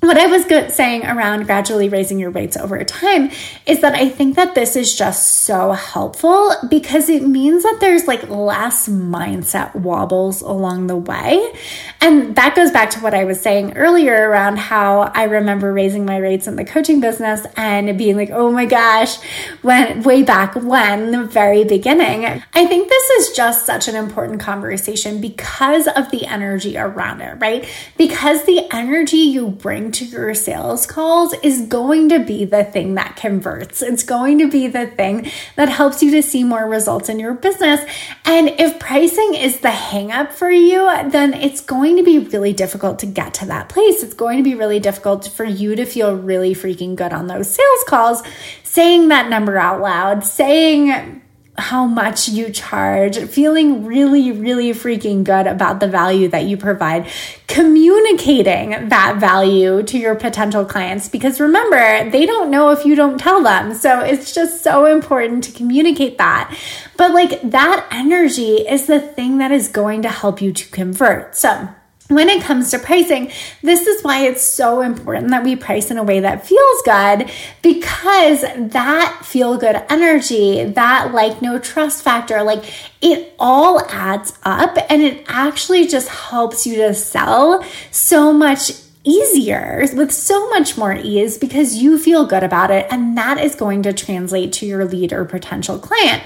what 0.00 0.16
I 0.16 0.26
was 0.26 0.46
good 0.46 0.72
saying 0.72 1.04
around 1.04 1.44
gradually 1.44 1.90
raising 1.90 2.18
your 2.18 2.30
rates 2.30 2.56
over 2.56 2.82
time 2.84 3.30
is 3.66 3.80
that 3.80 3.94
I 3.94 4.08
think 4.08 4.36
that 4.36 4.54
this 4.54 4.74
is 4.74 4.94
just 4.96 5.44
so 5.44 5.72
helpful 5.72 6.54
because 6.70 7.10
it 7.10 7.22
means 7.22 7.64
that 7.64 7.78
there's 7.80 8.06
like 8.06 8.28
less 8.30 8.88
mindset 8.88 9.74
wobbles 9.74 10.40
along 10.40 10.86
the 10.86 10.96
way. 10.96 11.52
And 12.00 12.34
that 12.36 12.56
goes 12.56 12.70
back 12.70 12.88
to 12.90 13.00
what 13.00 13.12
I 13.12 13.24
was 13.24 13.40
saying 13.40 13.76
earlier 13.76 14.30
around 14.30 14.56
how 14.56 15.02
I 15.14 15.24
remember 15.24 15.70
raising 15.70 16.06
my 16.06 16.16
rates 16.16 16.46
in 16.46 16.56
the 16.56 16.64
coaching 16.64 17.00
business 17.00 17.46
and 17.56 17.98
being 17.98 18.16
like, 18.16 18.30
oh 18.30 18.50
my 18.50 18.64
gosh, 18.64 19.18
when 19.60 20.02
way 20.02 20.22
back 20.22 20.54
when, 20.56 21.10
the 21.10 21.24
very 21.24 21.64
beginning. 21.64 22.24
I 22.24 22.66
think 22.66 22.88
this 22.88 23.10
is 23.10 23.36
just 23.36 23.66
such 23.66 23.86
an 23.86 23.96
important 23.96 24.40
conversation 24.40 25.20
because 25.20 25.86
of 25.88 26.10
the 26.10 26.24
energy 26.24 26.78
around 26.78 27.20
it, 27.20 27.38
right? 27.38 27.68
Because 27.98 28.44
the 28.44 28.66
energy 28.72 29.18
you 29.18 29.48
bring 29.48 29.89
to 29.92 30.04
your 30.04 30.34
sales 30.34 30.86
calls 30.86 31.34
is 31.42 31.62
going 31.62 32.08
to 32.08 32.18
be 32.18 32.44
the 32.44 32.64
thing 32.64 32.94
that 32.94 33.16
converts. 33.16 33.82
It's 33.82 34.02
going 34.02 34.38
to 34.38 34.50
be 34.50 34.66
the 34.66 34.86
thing 34.86 35.30
that 35.56 35.68
helps 35.68 36.02
you 36.02 36.10
to 36.12 36.22
see 36.22 36.44
more 36.44 36.68
results 36.68 37.08
in 37.08 37.18
your 37.18 37.34
business. 37.34 37.80
And 38.24 38.48
if 38.48 38.78
pricing 38.78 39.34
is 39.34 39.60
the 39.60 39.68
hangup 39.68 40.32
for 40.32 40.50
you, 40.50 40.86
then 41.10 41.34
it's 41.34 41.60
going 41.60 41.96
to 41.96 42.02
be 42.02 42.18
really 42.18 42.52
difficult 42.52 42.98
to 43.00 43.06
get 43.06 43.34
to 43.34 43.46
that 43.46 43.68
place. 43.68 44.02
It's 44.02 44.14
going 44.14 44.38
to 44.38 44.44
be 44.44 44.54
really 44.54 44.80
difficult 44.80 45.28
for 45.28 45.44
you 45.44 45.76
to 45.76 45.84
feel 45.84 46.14
really 46.14 46.54
freaking 46.54 46.96
good 46.96 47.12
on 47.12 47.26
those 47.26 47.50
sales 47.50 47.84
calls, 47.86 48.22
saying 48.62 49.08
that 49.08 49.28
number 49.28 49.56
out 49.56 49.80
loud, 49.80 50.24
saying, 50.24 51.22
how 51.60 51.86
much 51.86 52.28
you 52.28 52.50
charge, 52.50 53.18
feeling 53.28 53.84
really, 53.84 54.32
really 54.32 54.70
freaking 54.72 55.22
good 55.22 55.46
about 55.46 55.78
the 55.80 55.86
value 55.88 56.28
that 56.28 56.44
you 56.44 56.56
provide, 56.56 57.06
communicating 57.46 58.88
that 58.88 59.18
value 59.18 59.82
to 59.82 59.98
your 59.98 60.14
potential 60.14 60.64
clients. 60.64 61.08
Because 61.08 61.38
remember, 61.40 62.10
they 62.10 62.26
don't 62.26 62.50
know 62.50 62.70
if 62.70 62.84
you 62.84 62.94
don't 62.94 63.18
tell 63.18 63.42
them. 63.42 63.74
So 63.74 64.00
it's 64.00 64.34
just 64.34 64.62
so 64.62 64.86
important 64.86 65.44
to 65.44 65.52
communicate 65.52 66.18
that. 66.18 66.56
But 66.96 67.12
like 67.12 67.40
that 67.50 67.86
energy 67.90 68.56
is 68.56 68.86
the 68.86 69.00
thing 69.00 69.38
that 69.38 69.52
is 69.52 69.68
going 69.68 70.02
to 70.02 70.08
help 70.08 70.42
you 70.42 70.52
to 70.52 70.68
convert. 70.70 71.36
So, 71.36 71.68
when 72.10 72.28
it 72.28 72.42
comes 72.42 72.70
to 72.72 72.78
pricing, 72.78 73.30
this 73.62 73.86
is 73.86 74.02
why 74.02 74.26
it's 74.26 74.42
so 74.42 74.80
important 74.80 75.30
that 75.30 75.44
we 75.44 75.54
price 75.54 75.90
in 75.90 75.96
a 75.96 76.02
way 76.02 76.20
that 76.20 76.46
feels 76.46 76.82
good 76.82 77.30
because 77.62 78.40
that 78.40 79.22
feel 79.24 79.56
good 79.56 79.80
energy, 79.88 80.64
that 80.64 81.14
like 81.14 81.40
no 81.40 81.58
trust 81.58 82.02
factor, 82.02 82.42
like 82.42 82.64
it 83.00 83.32
all 83.38 83.80
adds 83.86 84.36
up 84.42 84.76
and 84.90 85.02
it 85.02 85.24
actually 85.28 85.86
just 85.86 86.08
helps 86.08 86.66
you 86.66 86.74
to 86.76 86.94
sell 86.94 87.64
so 87.92 88.32
much 88.32 88.72
easier 89.02 89.86
with 89.94 90.12
so 90.12 90.50
much 90.50 90.76
more 90.76 90.94
ease 90.94 91.38
because 91.38 91.76
you 91.76 91.98
feel 91.98 92.26
good 92.26 92.42
about 92.42 92.70
it 92.70 92.86
and 92.90 93.16
that 93.16 93.38
is 93.38 93.54
going 93.54 93.82
to 93.82 93.92
translate 93.92 94.52
to 94.52 94.66
your 94.66 94.84
lead 94.84 95.12
or 95.12 95.24
potential 95.24 95.78
client. 95.78 96.22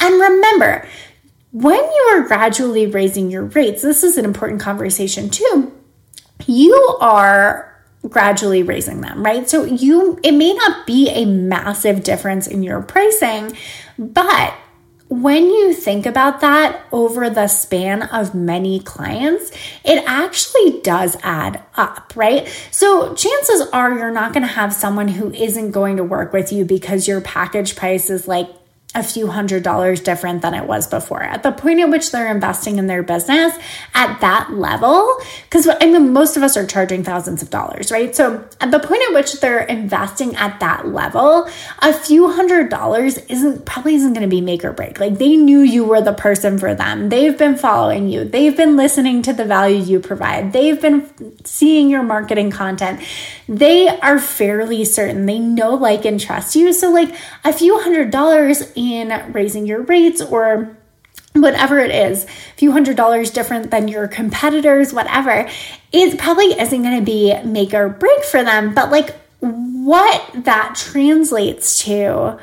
And 0.00 0.20
remember, 0.20 0.88
when 1.56 1.78
you 1.78 2.10
are 2.12 2.20
gradually 2.20 2.86
raising 2.86 3.30
your 3.30 3.44
rates, 3.44 3.80
this 3.80 4.04
is 4.04 4.18
an 4.18 4.26
important 4.26 4.60
conversation 4.60 5.30
too. 5.30 5.72
You 6.44 6.98
are 7.00 7.74
gradually 8.06 8.62
raising 8.62 9.00
them, 9.00 9.24
right? 9.24 9.48
So 9.48 9.64
you 9.64 10.20
it 10.22 10.32
may 10.32 10.52
not 10.52 10.86
be 10.86 11.08
a 11.08 11.24
massive 11.24 12.02
difference 12.02 12.46
in 12.46 12.62
your 12.62 12.82
pricing, 12.82 13.56
but 13.98 14.52
when 15.08 15.44
you 15.44 15.72
think 15.72 16.04
about 16.04 16.42
that 16.42 16.84
over 16.92 17.30
the 17.30 17.48
span 17.48 18.02
of 18.02 18.34
many 18.34 18.78
clients, 18.80 19.50
it 19.82 20.04
actually 20.06 20.82
does 20.82 21.16
add 21.22 21.62
up, 21.74 22.12
right? 22.14 22.46
So 22.70 23.14
chances 23.14 23.62
are 23.72 23.96
you're 23.96 24.10
not 24.10 24.34
going 24.34 24.46
to 24.46 24.52
have 24.52 24.74
someone 24.74 25.08
who 25.08 25.32
isn't 25.32 25.70
going 25.70 25.96
to 25.96 26.04
work 26.04 26.34
with 26.34 26.52
you 26.52 26.66
because 26.66 27.08
your 27.08 27.22
package 27.22 27.76
price 27.76 28.10
is 28.10 28.28
like 28.28 28.50
a 28.96 29.02
few 29.02 29.28
hundred 29.28 29.62
dollars 29.62 30.00
different 30.00 30.40
than 30.40 30.54
it 30.54 30.66
was 30.66 30.86
before. 30.86 31.22
At 31.22 31.42
the 31.42 31.52
point 31.52 31.80
at 31.80 31.90
which 31.90 32.10
they're 32.10 32.30
investing 32.30 32.78
in 32.78 32.86
their 32.86 33.02
business 33.02 33.54
at 33.94 34.20
that 34.22 34.54
level, 34.54 35.18
because 35.44 35.68
I 35.68 35.86
mean, 35.86 36.14
most 36.14 36.36
of 36.36 36.42
us 36.42 36.56
are 36.56 36.66
charging 36.66 37.04
thousands 37.04 37.42
of 37.42 37.50
dollars, 37.50 37.92
right? 37.92 38.16
So 38.16 38.48
at 38.58 38.70
the 38.70 38.80
point 38.80 39.02
at 39.08 39.14
which 39.14 39.40
they're 39.40 39.64
investing 39.64 40.34
at 40.36 40.58
that 40.60 40.88
level, 40.88 41.46
a 41.80 41.92
few 41.92 42.32
hundred 42.32 42.70
dollars 42.70 43.18
isn't 43.18 43.66
probably 43.66 43.96
isn't 43.96 44.14
going 44.14 44.28
to 44.28 44.34
be 44.34 44.40
make 44.40 44.64
or 44.64 44.72
break. 44.72 44.98
Like 44.98 45.18
they 45.18 45.36
knew 45.36 45.60
you 45.60 45.84
were 45.84 46.00
the 46.00 46.14
person 46.14 46.58
for 46.58 46.74
them. 46.74 47.10
They've 47.10 47.36
been 47.36 47.56
following 47.56 48.08
you. 48.08 48.24
They've 48.24 48.56
been 48.56 48.76
listening 48.78 49.20
to 49.22 49.34
the 49.34 49.44
value 49.44 49.82
you 49.82 50.00
provide. 50.00 50.54
They've 50.54 50.80
been 50.80 51.10
seeing 51.44 51.90
your 51.90 52.02
marketing 52.02 52.50
content. 52.50 53.02
They 53.46 53.88
are 53.88 54.18
fairly 54.18 54.86
certain. 54.86 55.26
They 55.26 55.38
know, 55.38 55.74
like, 55.74 56.06
and 56.06 56.18
trust 56.18 56.56
you. 56.56 56.72
So 56.72 56.90
like 56.90 57.14
a 57.44 57.52
few 57.52 57.78
hundred 57.80 58.10
dollars 58.10 58.72
in 58.86 59.32
raising 59.32 59.66
your 59.66 59.82
rates 59.82 60.20
or 60.22 60.76
whatever 61.34 61.78
it 61.78 61.90
is, 61.90 62.24
a 62.24 62.28
few 62.56 62.72
hundred 62.72 62.96
dollars 62.96 63.30
different 63.30 63.70
than 63.70 63.88
your 63.88 64.08
competitors, 64.08 64.92
whatever, 64.92 65.48
it 65.92 66.18
probably 66.18 66.46
isn't 66.58 66.82
going 66.82 66.98
to 66.98 67.04
be 67.04 67.36
make 67.44 67.74
or 67.74 67.88
break 67.88 68.24
for 68.24 68.42
them. 68.42 68.74
But 68.74 68.90
like 68.90 69.14
what 69.40 70.44
that 70.44 70.74
translates 70.76 71.84
to 71.84 72.38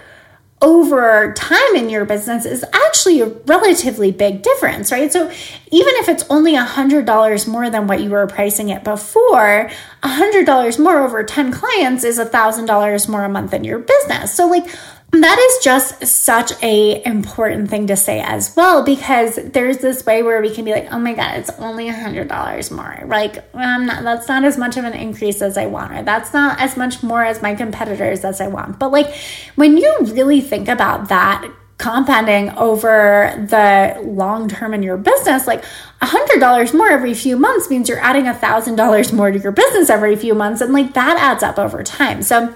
over 0.64 1.34
time 1.34 1.76
in 1.76 1.90
your 1.90 2.06
business 2.06 2.46
is 2.46 2.64
actually 2.72 3.20
a 3.20 3.26
relatively 3.26 4.14
big 4.14 4.42
difference, 4.42 4.94
right? 4.94 5.12
So 5.12 5.26
even 5.26 5.94
if 5.96 6.08
it's 6.08 6.24
only 6.30 6.54
$100 6.54 7.48
more 7.50 7.70
than 7.70 7.86
what 7.86 8.00
you 8.00 8.10
were 8.10 8.26
pricing 8.28 8.70
it 8.70 8.82
before, 8.82 9.70
$100 10.04 10.80
more 10.80 11.04
over 11.04 11.22
10 11.22 11.52
clients 11.52 12.06
is 12.06 12.18
$1,000 12.18 13.10
more 13.10 13.26
a 13.26 13.30
month 13.30 13.54
in 13.54 13.66
your 13.66 13.80
business. 13.80 14.34
So 14.34 14.48
like 14.48 14.74
that 15.22 15.38
is 15.40 15.64
just 15.64 16.06
such 16.06 16.52
a 16.64 17.06
important 17.06 17.70
thing 17.70 17.86
to 17.88 17.96
say 17.96 18.20
as 18.20 18.56
well 18.56 18.84
because 18.84 19.36
there's 19.36 19.78
this 19.78 20.04
way 20.06 20.24
where 20.24 20.42
we 20.42 20.50
can 20.50 20.66
be 20.66 20.72
like 20.72 20.92
oh 20.92 20.98
my 20.98 21.14
god 21.14 21.38
it's 21.38 21.52
only 21.60 21.88
a 21.88 21.94
hundred 21.94 22.28
dollars 22.28 22.72
more. 22.72 23.04
Like 23.06 23.38
um, 23.54 23.62
I'm 23.62 23.86
not, 23.86 24.04
that's 24.04 24.28
not 24.28 24.44
as 24.44 24.58
much 24.58 24.76
of 24.76 24.86
an 24.86 24.94
increase 24.94 25.42
as 25.42 25.58
i 25.58 25.66
want 25.68 25.94
or 25.94 26.02
that's 26.04 26.34
not 26.34 26.60
as 26.60 26.76
much 26.76 27.04
more 27.04 27.24
as 27.24 27.42
my 27.42 27.54
competitors 27.54 28.24
as 28.26 28.42
i 28.42 28.48
want. 28.48 28.80
But 28.80 28.92
like 28.92 29.14
when 29.56 29.78
you 29.78 29.96
really 30.02 30.42
think 30.42 30.68
about 30.68 31.10
that 31.10 31.48
compounding 31.78 32.50
over 32.52 33.34
the 33.50 34.00
long 34.04 34.48
term 34.48 34.74
in 34.74 34.84
your 34.84 34.96
business 34.96 35.48
like 35.48 35.64
a 36.02 36.06
hundred 36.06 36.40
dollars 36.40 36.74
more 36.74 36.88
every 36.88 37.14
few 37.14 37.36
months 37.36 37.70
means 37.70 37.90
you're 37.90 38.00
adding 38.00 38.28
a 38.28 38.34
thousand 38.34 38.76
dollars 38.76 39.12
more 39.12 39.32
to 39.32 39.40
your 39.40 39.52
business 39.52 39.90
every 39.90 40.16
few 40.16 40.34
months 40.34 40.62
and 40.62 40.72
like 40.72 40.94
that 40.94 41.18
adds 41.18 41.44
up 41.44 41.60
over 41.60 41.84
time. 41.84 42.22
So 42.22 42.56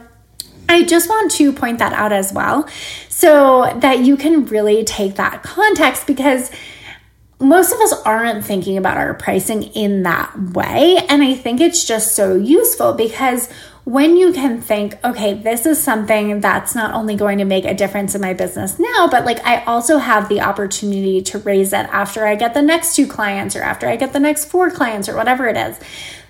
I 0.69 0.83
just 0.83 1.09
want 1.09 1.31
to 1.33 1.53
point 1.53 1.79
that 1.79 1.93
out 1.93 2.11
as 2.11 2.33
well 2.33 2.67
so 3.09 3.73
that 3.79 3.99
you 3.99 4.17
can 4.17 4.45
really 4.45 4.83
take 4.83 5.15
that 5.15 5.43
context 5.43 6.07
because 6.07 6.51
most 7.39 7.71
of 7.71 7.79
us 7.79 7.93
aren't 8.03 8.43
thinking 8.45 8.77
about 8.77 8.97
our 8.97 9.13
pricing 9.13 9.63
in 9.63 10.03
that 10.03 10.53
way. 10.53 10.97
And 11.07 11.21
I 11.21 11.35
think 11.35 11.61
it's 11.61 11.85
just 11.85 12.15
so 12.15 12.35
useful 12.35 12.93
because 12.93 13.49
when 13.83 14.17
you 14.17 14.33
can 14.33 14.59
think, 14.59 14.97
okay, 15.05 15.33
this 15.33 15.65
is 15.65 15.81
something 15.81 16.41
that's 16.41 16.75
not 16.75 16.93
only 16.93 17.15
going 17.15 17.37
to 17.37 17.45
make 17.45 17.63
a 17.63 17.73
difference 17.73 18.15
in 18.15 18.21
my 18.21 18.33
business 18.33 18.77
now, 18.79 19.07
but 19.07 19.23
like 19.23 19.39
I 19.45 19.63
also 19.63 19.97
have 19.97 20.27
the 20.27 20.41
opportunity 20.41 21.21
to 21.21 21.39
raise 21.39 21.71
it 21.71 21.87
after 21.91 22.25
I 22.25 22.35
get 22.35 22.53
the 22.53 22.61
next 22.61 22.95
two 22.95 23.07
clients 23.07 23.55
or 23.55 23.61
after 23.61 23.87
I 23.87 23.95
get 23.95 24.13
the 24.13 24.19
next 24.19 24.45
four 24.45 24.69
clients 24.71 25.07
or 25.07 25.15
whatever 25.15 25.47
it 25.47 25.55
is 25.55 25.79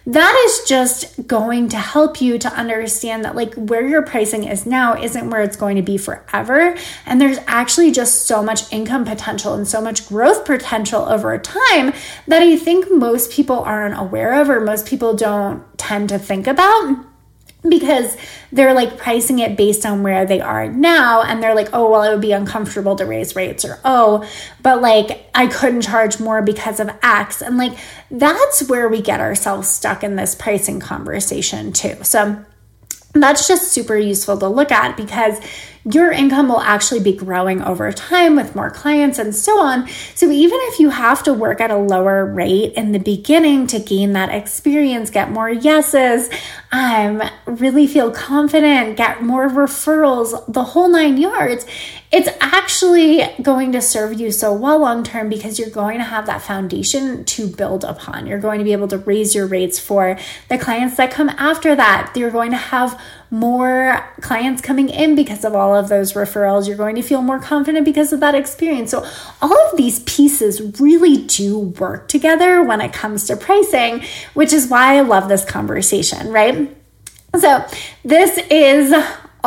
that 0.08 0.41
is 0.45 0.68
just 0.68 1.28
going 1.28 1.68
to 1.68 1.78
help 1.78 2.22
you 2.22 2.39
to 2.39 2.47
understand 2.53 3.26
that 3.26 3.36
like 3.36 3.53
where 3.55 3.86
your 3.86 4.01
pricing 4.01 4.45
is 4.45 4.66
now 4.66 4.95
isn't 4.95 5.30
where 5.30 5.41
it's 5.41 5.58
going 5.58 5.76
to 5.76 5.82
be 5.82 5.97
forever. 5.97 6.76
And 7.05 7.20
there's 7.20 7.39
actually 7.45 7.91
just 7.91 8.26
so 8.26 8.41
much 8.41 8.72
income 8.72 9.03
potential 9.03 9.53
and 9.53 9.68
so 9.68 9.82
much 9.82 10.08
growth 10.08 10.45
potential 10.45 11.03
over 11.03 11.38
time 11.38 11.93
that 12.26 12.41
I 12.41 12.55
think 12.55 12.89
most 12.89 13.32
people 13.32 13.60
aren't 13.60 13.99
aware 13.99 14.39
of 14.41 14.49
or 14.49 14.62
most 14.62 14.88
people 14.88 15.14
don't 15.14 15.62
tend 15.78 16.08
to 16.10 16.18
think 16.18 16.47
about 16.47 17.05
because 17.68 18.16
they're 18.51 18.74
like 18.74 18.97
pricing 18.97 19.39
it 19.39 19.58
based 19.58 19.86
on 19.86 20.03
where 20.03 20.26
they 20.26 20.39
are 20.39 20.68
now 20.68 21.22
and 21.22 21.41
they're 21.41 21.55
like 21.55 21.70
oh 21.74 21.89
well 21.89 22.03
it 22.03 22.12
would 22.12 22.22
be 22.22 22.32
uncomfortable 22.32 22.95
to 22.95 23.05
raise 23.05 23.36
rates 23.36 23.66
or 23.66 23.80
oh 23.84 24.24
but 24.62 24.82
like 24.82 25.28
i 25.36 25.47
couldn't 25.47 25.82
charge 25.82 26.20
more 26.20 26.41
because 26.41 26.80
of 26.80 26.89
x 27.01 27.41
and 27.41 27.58
like 27.58 27.78
that's 28.10 28.68
where 28.70 28.88
we 28.88 29.01
get 29.01 29.20
ourselves 29.20 29.68
stuck 29.68 30.03
in 30.03 30.16
this 30.16 30.36
pricing 30.36 30.80
conversation 30.80 31.74
too. 31.74 31.95
So 32.03 32.43
that's 33.14 33.47
just 33.47 33.72
super 33.72 33.97
useful 33.97 34.38
to 34.38 34.47
look 34.47 34.72
at 34.72 34.95
because 34.95 35.39
your 35.90 36.12
income 36.12 36.50
will 36.50 36.60
actually 36.60 37.00
be 37.00 37.14
growing 37.14 37.62
over 37.62 37.92
time 37.92 38.36
with 38.36 38.56
more 38.56 38.70
clients 38.70 39.20
and 39.20 39.34
so 39.34 39.60
on. 39.60 39.88
So, 40.16 40.30
even 40.30 40.60
if 40.64 40.80
you 40.80 40.90
have 40.90 41.24
to 41.24 41.34
work 41.34 41.62
at 41.62 41.72
a 41.72 41.78
lower 41.78 42.26
rate 42.26 42.74
in 42.74 42.92
the 42.92 43.00
beginning 43.00 43.68
to 43.68 43.80
gain 43.80 44.14
that 44.14 44.30
experience, 44.30 45.10
get 45.10 45.32
more 45.32 45.50
yeses, 45.50 46.30
um, 46.72 47.24
really 47.46 47.88
feel 47.88 48.12
confident, 48.12 48.98
get 48.98 49.24
more 49.24 49.48
referrals, 49.48 50.52
the 50.52 50.64
whole 50.64 50.90
nine 50.90 51.18
yards, 51.18 51.66
it's 52.12 52.30
actually 52.40 53.22
going 53.42 53.74
to 53.74 53.82
serve 53.82 54.20
you 54.20 54.32
so 54.32 54.54
well 54.54 54.80
long 54.80 55.04
term 55.04 55.28
because 55.28 55.60
you're 55.60 55.70
going 55.70 55.98
to 55.98 56.06
have 56.06 56.26
that 56.26 56.42
foundation 56.42 57.26
to 57.26 57.48
build 57.48 57.84
upon. 57.84 58.28
You're 58.28 58.40
going 58.40 58.60
to 58.60 58.64
be 58.64 58.72
able 58.72 58.88
to 58.90 58.98
raise 58.98 59.36
your 59.36 59.46
rates 59.46 59.78
for 59.78 60.18
the 60.50 60.58
clients 60.58 60.96
that 60.98 61.12
come 61.12 61.30
after 61.30 61.76
that. 61.76 62.14
You're 62.16 62.32
going 62.32 62.52
to 62.52 62.58
have 62.58 63.00
more 63.30 64.03
clients 64.21 64.61
coming 64.61 64.89
in 64.89 65.15
because 65.15 65.43
of 65.43 65.55
all 65.55 65.75
of 65.75 65.89
those 65.89 66.13
referrals. 66.13 66.67
You're 66.67 66.78
going 66.78 66.95
to 66.95 67.01
feel 67.01 67.21
more 67.21 67.39
confident 67.39 67.86
because 67.86 68.13
of 68.13 68.19
that 68.21 68.36
experience. 68.36 68.91
So, 68.91 69.05
all 69.41 69.69
of 69.69 69.78
these 69.78 69.99
pieces 70.01 70.80
really 70.80 71.25
do 71.25 71.59
work 71.59 72.07
together 72.07 72.63
when 72.63 72.82
it 72.82 72.93
comes 72.93 73.25
to 73.28 73.36
pricing, 73.36 74.03
which 74.34 74.53
is 74.53 74.67
why 74.67 74.97
I 74.97 75.01
love 75.01 75.30
this 75.30 75.43
conversation, 75.45 76.30
right? 76.30 76.75
So, 77.38 77.65
this 78.03 78.38
is 78.49 78.93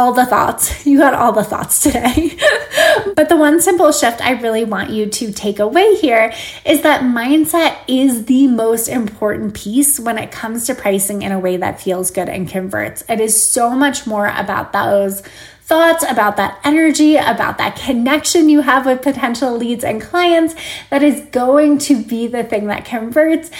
all 0.00 0.14
the 0.14 0.24
thoughts. 0.24 0.86
You 0.90 0.98
got 0.98 1.14
all 1.14 1.30
the 1.30 1.44
thoughts 1.44 1.82
today. 1.82 2.36
but 3.14 3.28
the 3.28 3.36
one 3.36 3.60
simple 3.60 3.92
shift 3.92 4.20
I 4.20 4.32
really 4.32 4.64
want 4.64 4.90
you 4.90 5.06
to 5.06 5.30
take 5.30 5.60
away 5.60 5.94
here 5.96 6.32
is 6.64 6.80
that 6.82 7.02
mindset 7.02 7.76
is 7.86 8.24
the 8.24 8.48
most 8.48 8.88
important 8.88 9.54
piece 9.54 10.00
when 10.00 10.18
it 10.18 10.32
comes 10.32 10.66
to 10.66 10.74
pricing 10.74 11.22
in 11.22 11.30
a 11.30 11.38
way 11.38 11.58
that 11.58 11.80
feels 11.80 12.10
good 12.10 12.28
and 12.28 12.48
converts. 12.48 13.04
It 13.08 13.20
is 13.20 13.40
so 13.40 13.70
much 13.76 14.06
more 14.06 14.26
about 14.26 14.72
those 14.72 15.20
thoughts, 15.62 16.02
about 16.08 16.38
that 16.38 16.58
energy, 16.64 17.16
about 17.16 17.58
that 17.58 17.76
connection 17.76 18.48
you 18.48 18.62
have 18.62 18.86
with 18.86 19.02
potential 19.02 19.56
leads 19.56 19.84
and 19.84 20.00
clients 20.00 20.54
that 20.88 21.02
is 21.02 21.20
going 21.30 21.78
to 21.78 22.02
be 22.02 22.26
the 22.26 22.42
thing 22.42 22.66
that 22.66 22.84
converts 22.84 23.50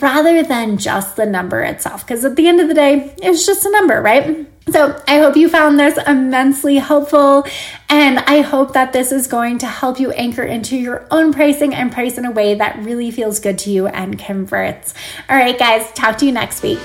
rather 0.00 0.42
than 0.42 0.76
just 0.76 1.16
the 1.16 1.26
number 1.26 1.62
itself. 1.62 2.06
Because 2.06 2.24
at 2.24 2.36
the 2.36 2.46
end 2.46 2.60
of 2.60 2.68
the 2.68 2.74
day, 2.74 3.12
it's 3.18 3.46
just 3.46 3.64
a 3.64 3.70
number, 3.70 4.00
right? 4.00 4.46
So, 4.70 5.00
I 5.08 5.18
hope 5.18 5.36
you 5.36 5.48
found 5.48 5.80
this 5.80 5.98
immensely 6.06 6.76
helpful, 6.76 7.46
and 7.88 8.18
I 8.18 8.42
hope 8.42 8.74
that 8.74 8.92
this 8.92 9.12
is 9.12 9.26
going 9.26 9.58
to 9.58 9.66
help 9.66 9.98
you 9.98 10.12
anchor 10.12 10.42
into 10.42 10.76
your 10.76 11.06
own 11.10 11.32
pricing 11.32 11.74
and 11.74 11.90
price 11.90 12.18
in 12.18 12.26
a 12.26 12.30
way 12.30 12.54
that 12.54 12.78
really 12.80 13.10
feels 13.10 13.40
good 13.40 13.58
to 13.60 13.70
you 13.70 13.86
and 13.86 14.18
converts. 14.18 14.92
All 15.30 15.36
right, 15.36 15.58
guys, 15.58 15.90
talk 15.92 16.18
to 16.18 16.26
you 16.26 16.32
next 16.32 16.62
week. 16.62 16.78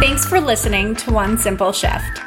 Thanks 0.00 0.26
for 0.26 0.40
listening 0.40 0.96
to 0.96 1.12
One 1.12 1.38
Simple 1.38 1.72
Shift. 1.72 2.18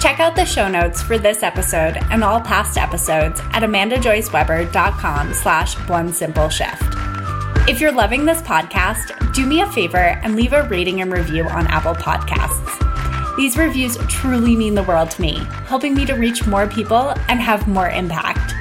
Check 0.00 0.18
out 0.18 0.34
the 0.34 0.44
show 0.44 0.68
notes 0.68 1.02
for 1.02 1.18
this 1.18 1.42
episode 1.42 1.98
and 2.10 2.24
all 2.24 2.40
past 2.40 2.78
episodes 2.78 3.40
at 3.52 3.62
amandajoyceweber.com 3.62 5.34
slash 5.34 5.74
one 5.88 6.12
simple 6.12 6.48
shift. 6.48 6.82
If 7.70 7.80
you're 7.80 7.92
loving 7.92 8.24
this 8.24 8.42
podcast, 8.42 9.32
do 9.32 9.46
me 9.46 9.60
a 9.60 9.70
favor 9.70 9.96
and 9.96 10.34
leave 10.34 10.52
a 10.52 10.64
rating 10.64 11.02
and 11.02 11.12
review 11.12 11.44
on 11.44 11.68
Apple 11.68 11.94
Podcasts. 11.94 13.36
These 13.36 13.56
reviews 13.56 13.96
truly 14.08 14.56
mean 14.56 14.74
the 14.74 14.82
world 14.82 15.12
to 15.12 15.22
me, 15.22 15.36
helping 15.66 15.94
me 15.94 16.04
to 16.06 16.14
reach 16.14 16.48
more 16.48 16.66
people 16.66 17.14
and 17.28 17.38
have 17.38 17.68
more 17.68 17.88
impact. 17.88 18.54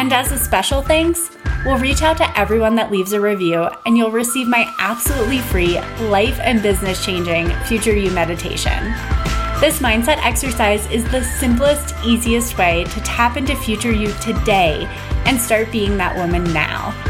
And 0.00 0.10
as 0.10 0.32
a 0.32 0.38
special 0.38 0.80
thanks, 0.80 1.36
we'll 1.66 1.76
reach 1.76 2.00
out 2.00 2.16
to 2.16 2.38
everyone 2.38 2.76
that 2.76 2.90
leaves 2.90 3.12
a 3.12 3.20
review 3.20 3.68
and 3.84 3.98
you'll 3.98 4.10
receive 4.10 4.48
my 4.48 4.74
absolutely 4.78 5.40
free 5.40 5.78
life 6.08 6.40
and 6.40 6.62
business 6.62 7.04
changing 7.04 7.50
Future 7.66 7.94
You 7.94 8.10
meditation. 8.10 8.84
This 9.60 9.80
mindset 9.80 10.16
exercise 10.24 10.90
is 10.90 11.04
the 11.10 11.22
simplest, 11.22 11.94
easiest 12.02 12.56
way 12.56 12.84
to 12.84 13.00
tap 13.02 13.36
into 13.36 13.54
future 13.54 13.92
you 13.92 14.10
today 14.14 14.86
and 15.26 15.38
start 15.38 15.70
being 15.70 15.98
that 15.98 16.16
woman 16.16 16.50
now. 16.54 17.09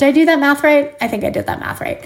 Did 0.00 0.08
I 0.08 0.12
do 0.12 0.24
that 0.24 0.40
math 0.40 0.64
right? 0.64 0.96
I 1.02 1.08
think 1.08 1.24
I 1.24 1.30
did 1.30 1.44
that 1.44 1.60
math 1.60 1.82
right. 1.82 2.02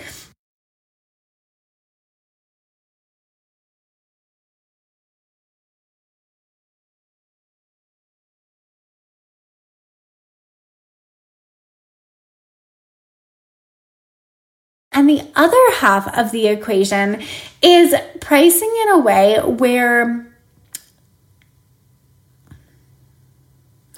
And 14.90 15.08
the 15.08 15.22
other 15.36 15.56
half 15.76 16.12
of 16.18 16.32
the 16.32 16.48
equation 16.48 17.22
is 17.62 17.94
pricing 18.20 18.74
in 18.82 18.90
a 18.90 18.98
way 18.98 19.38
where, 19.38 20.26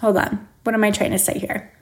hold 0.01 0.19
on, 0.19 0.47
what 0.65 0.75
am 0.75 0.85
I 0.85 0.91
trying 0.91 1.13
to 1.13 1.19
say 1.19 1.39
here? 1.39 1.73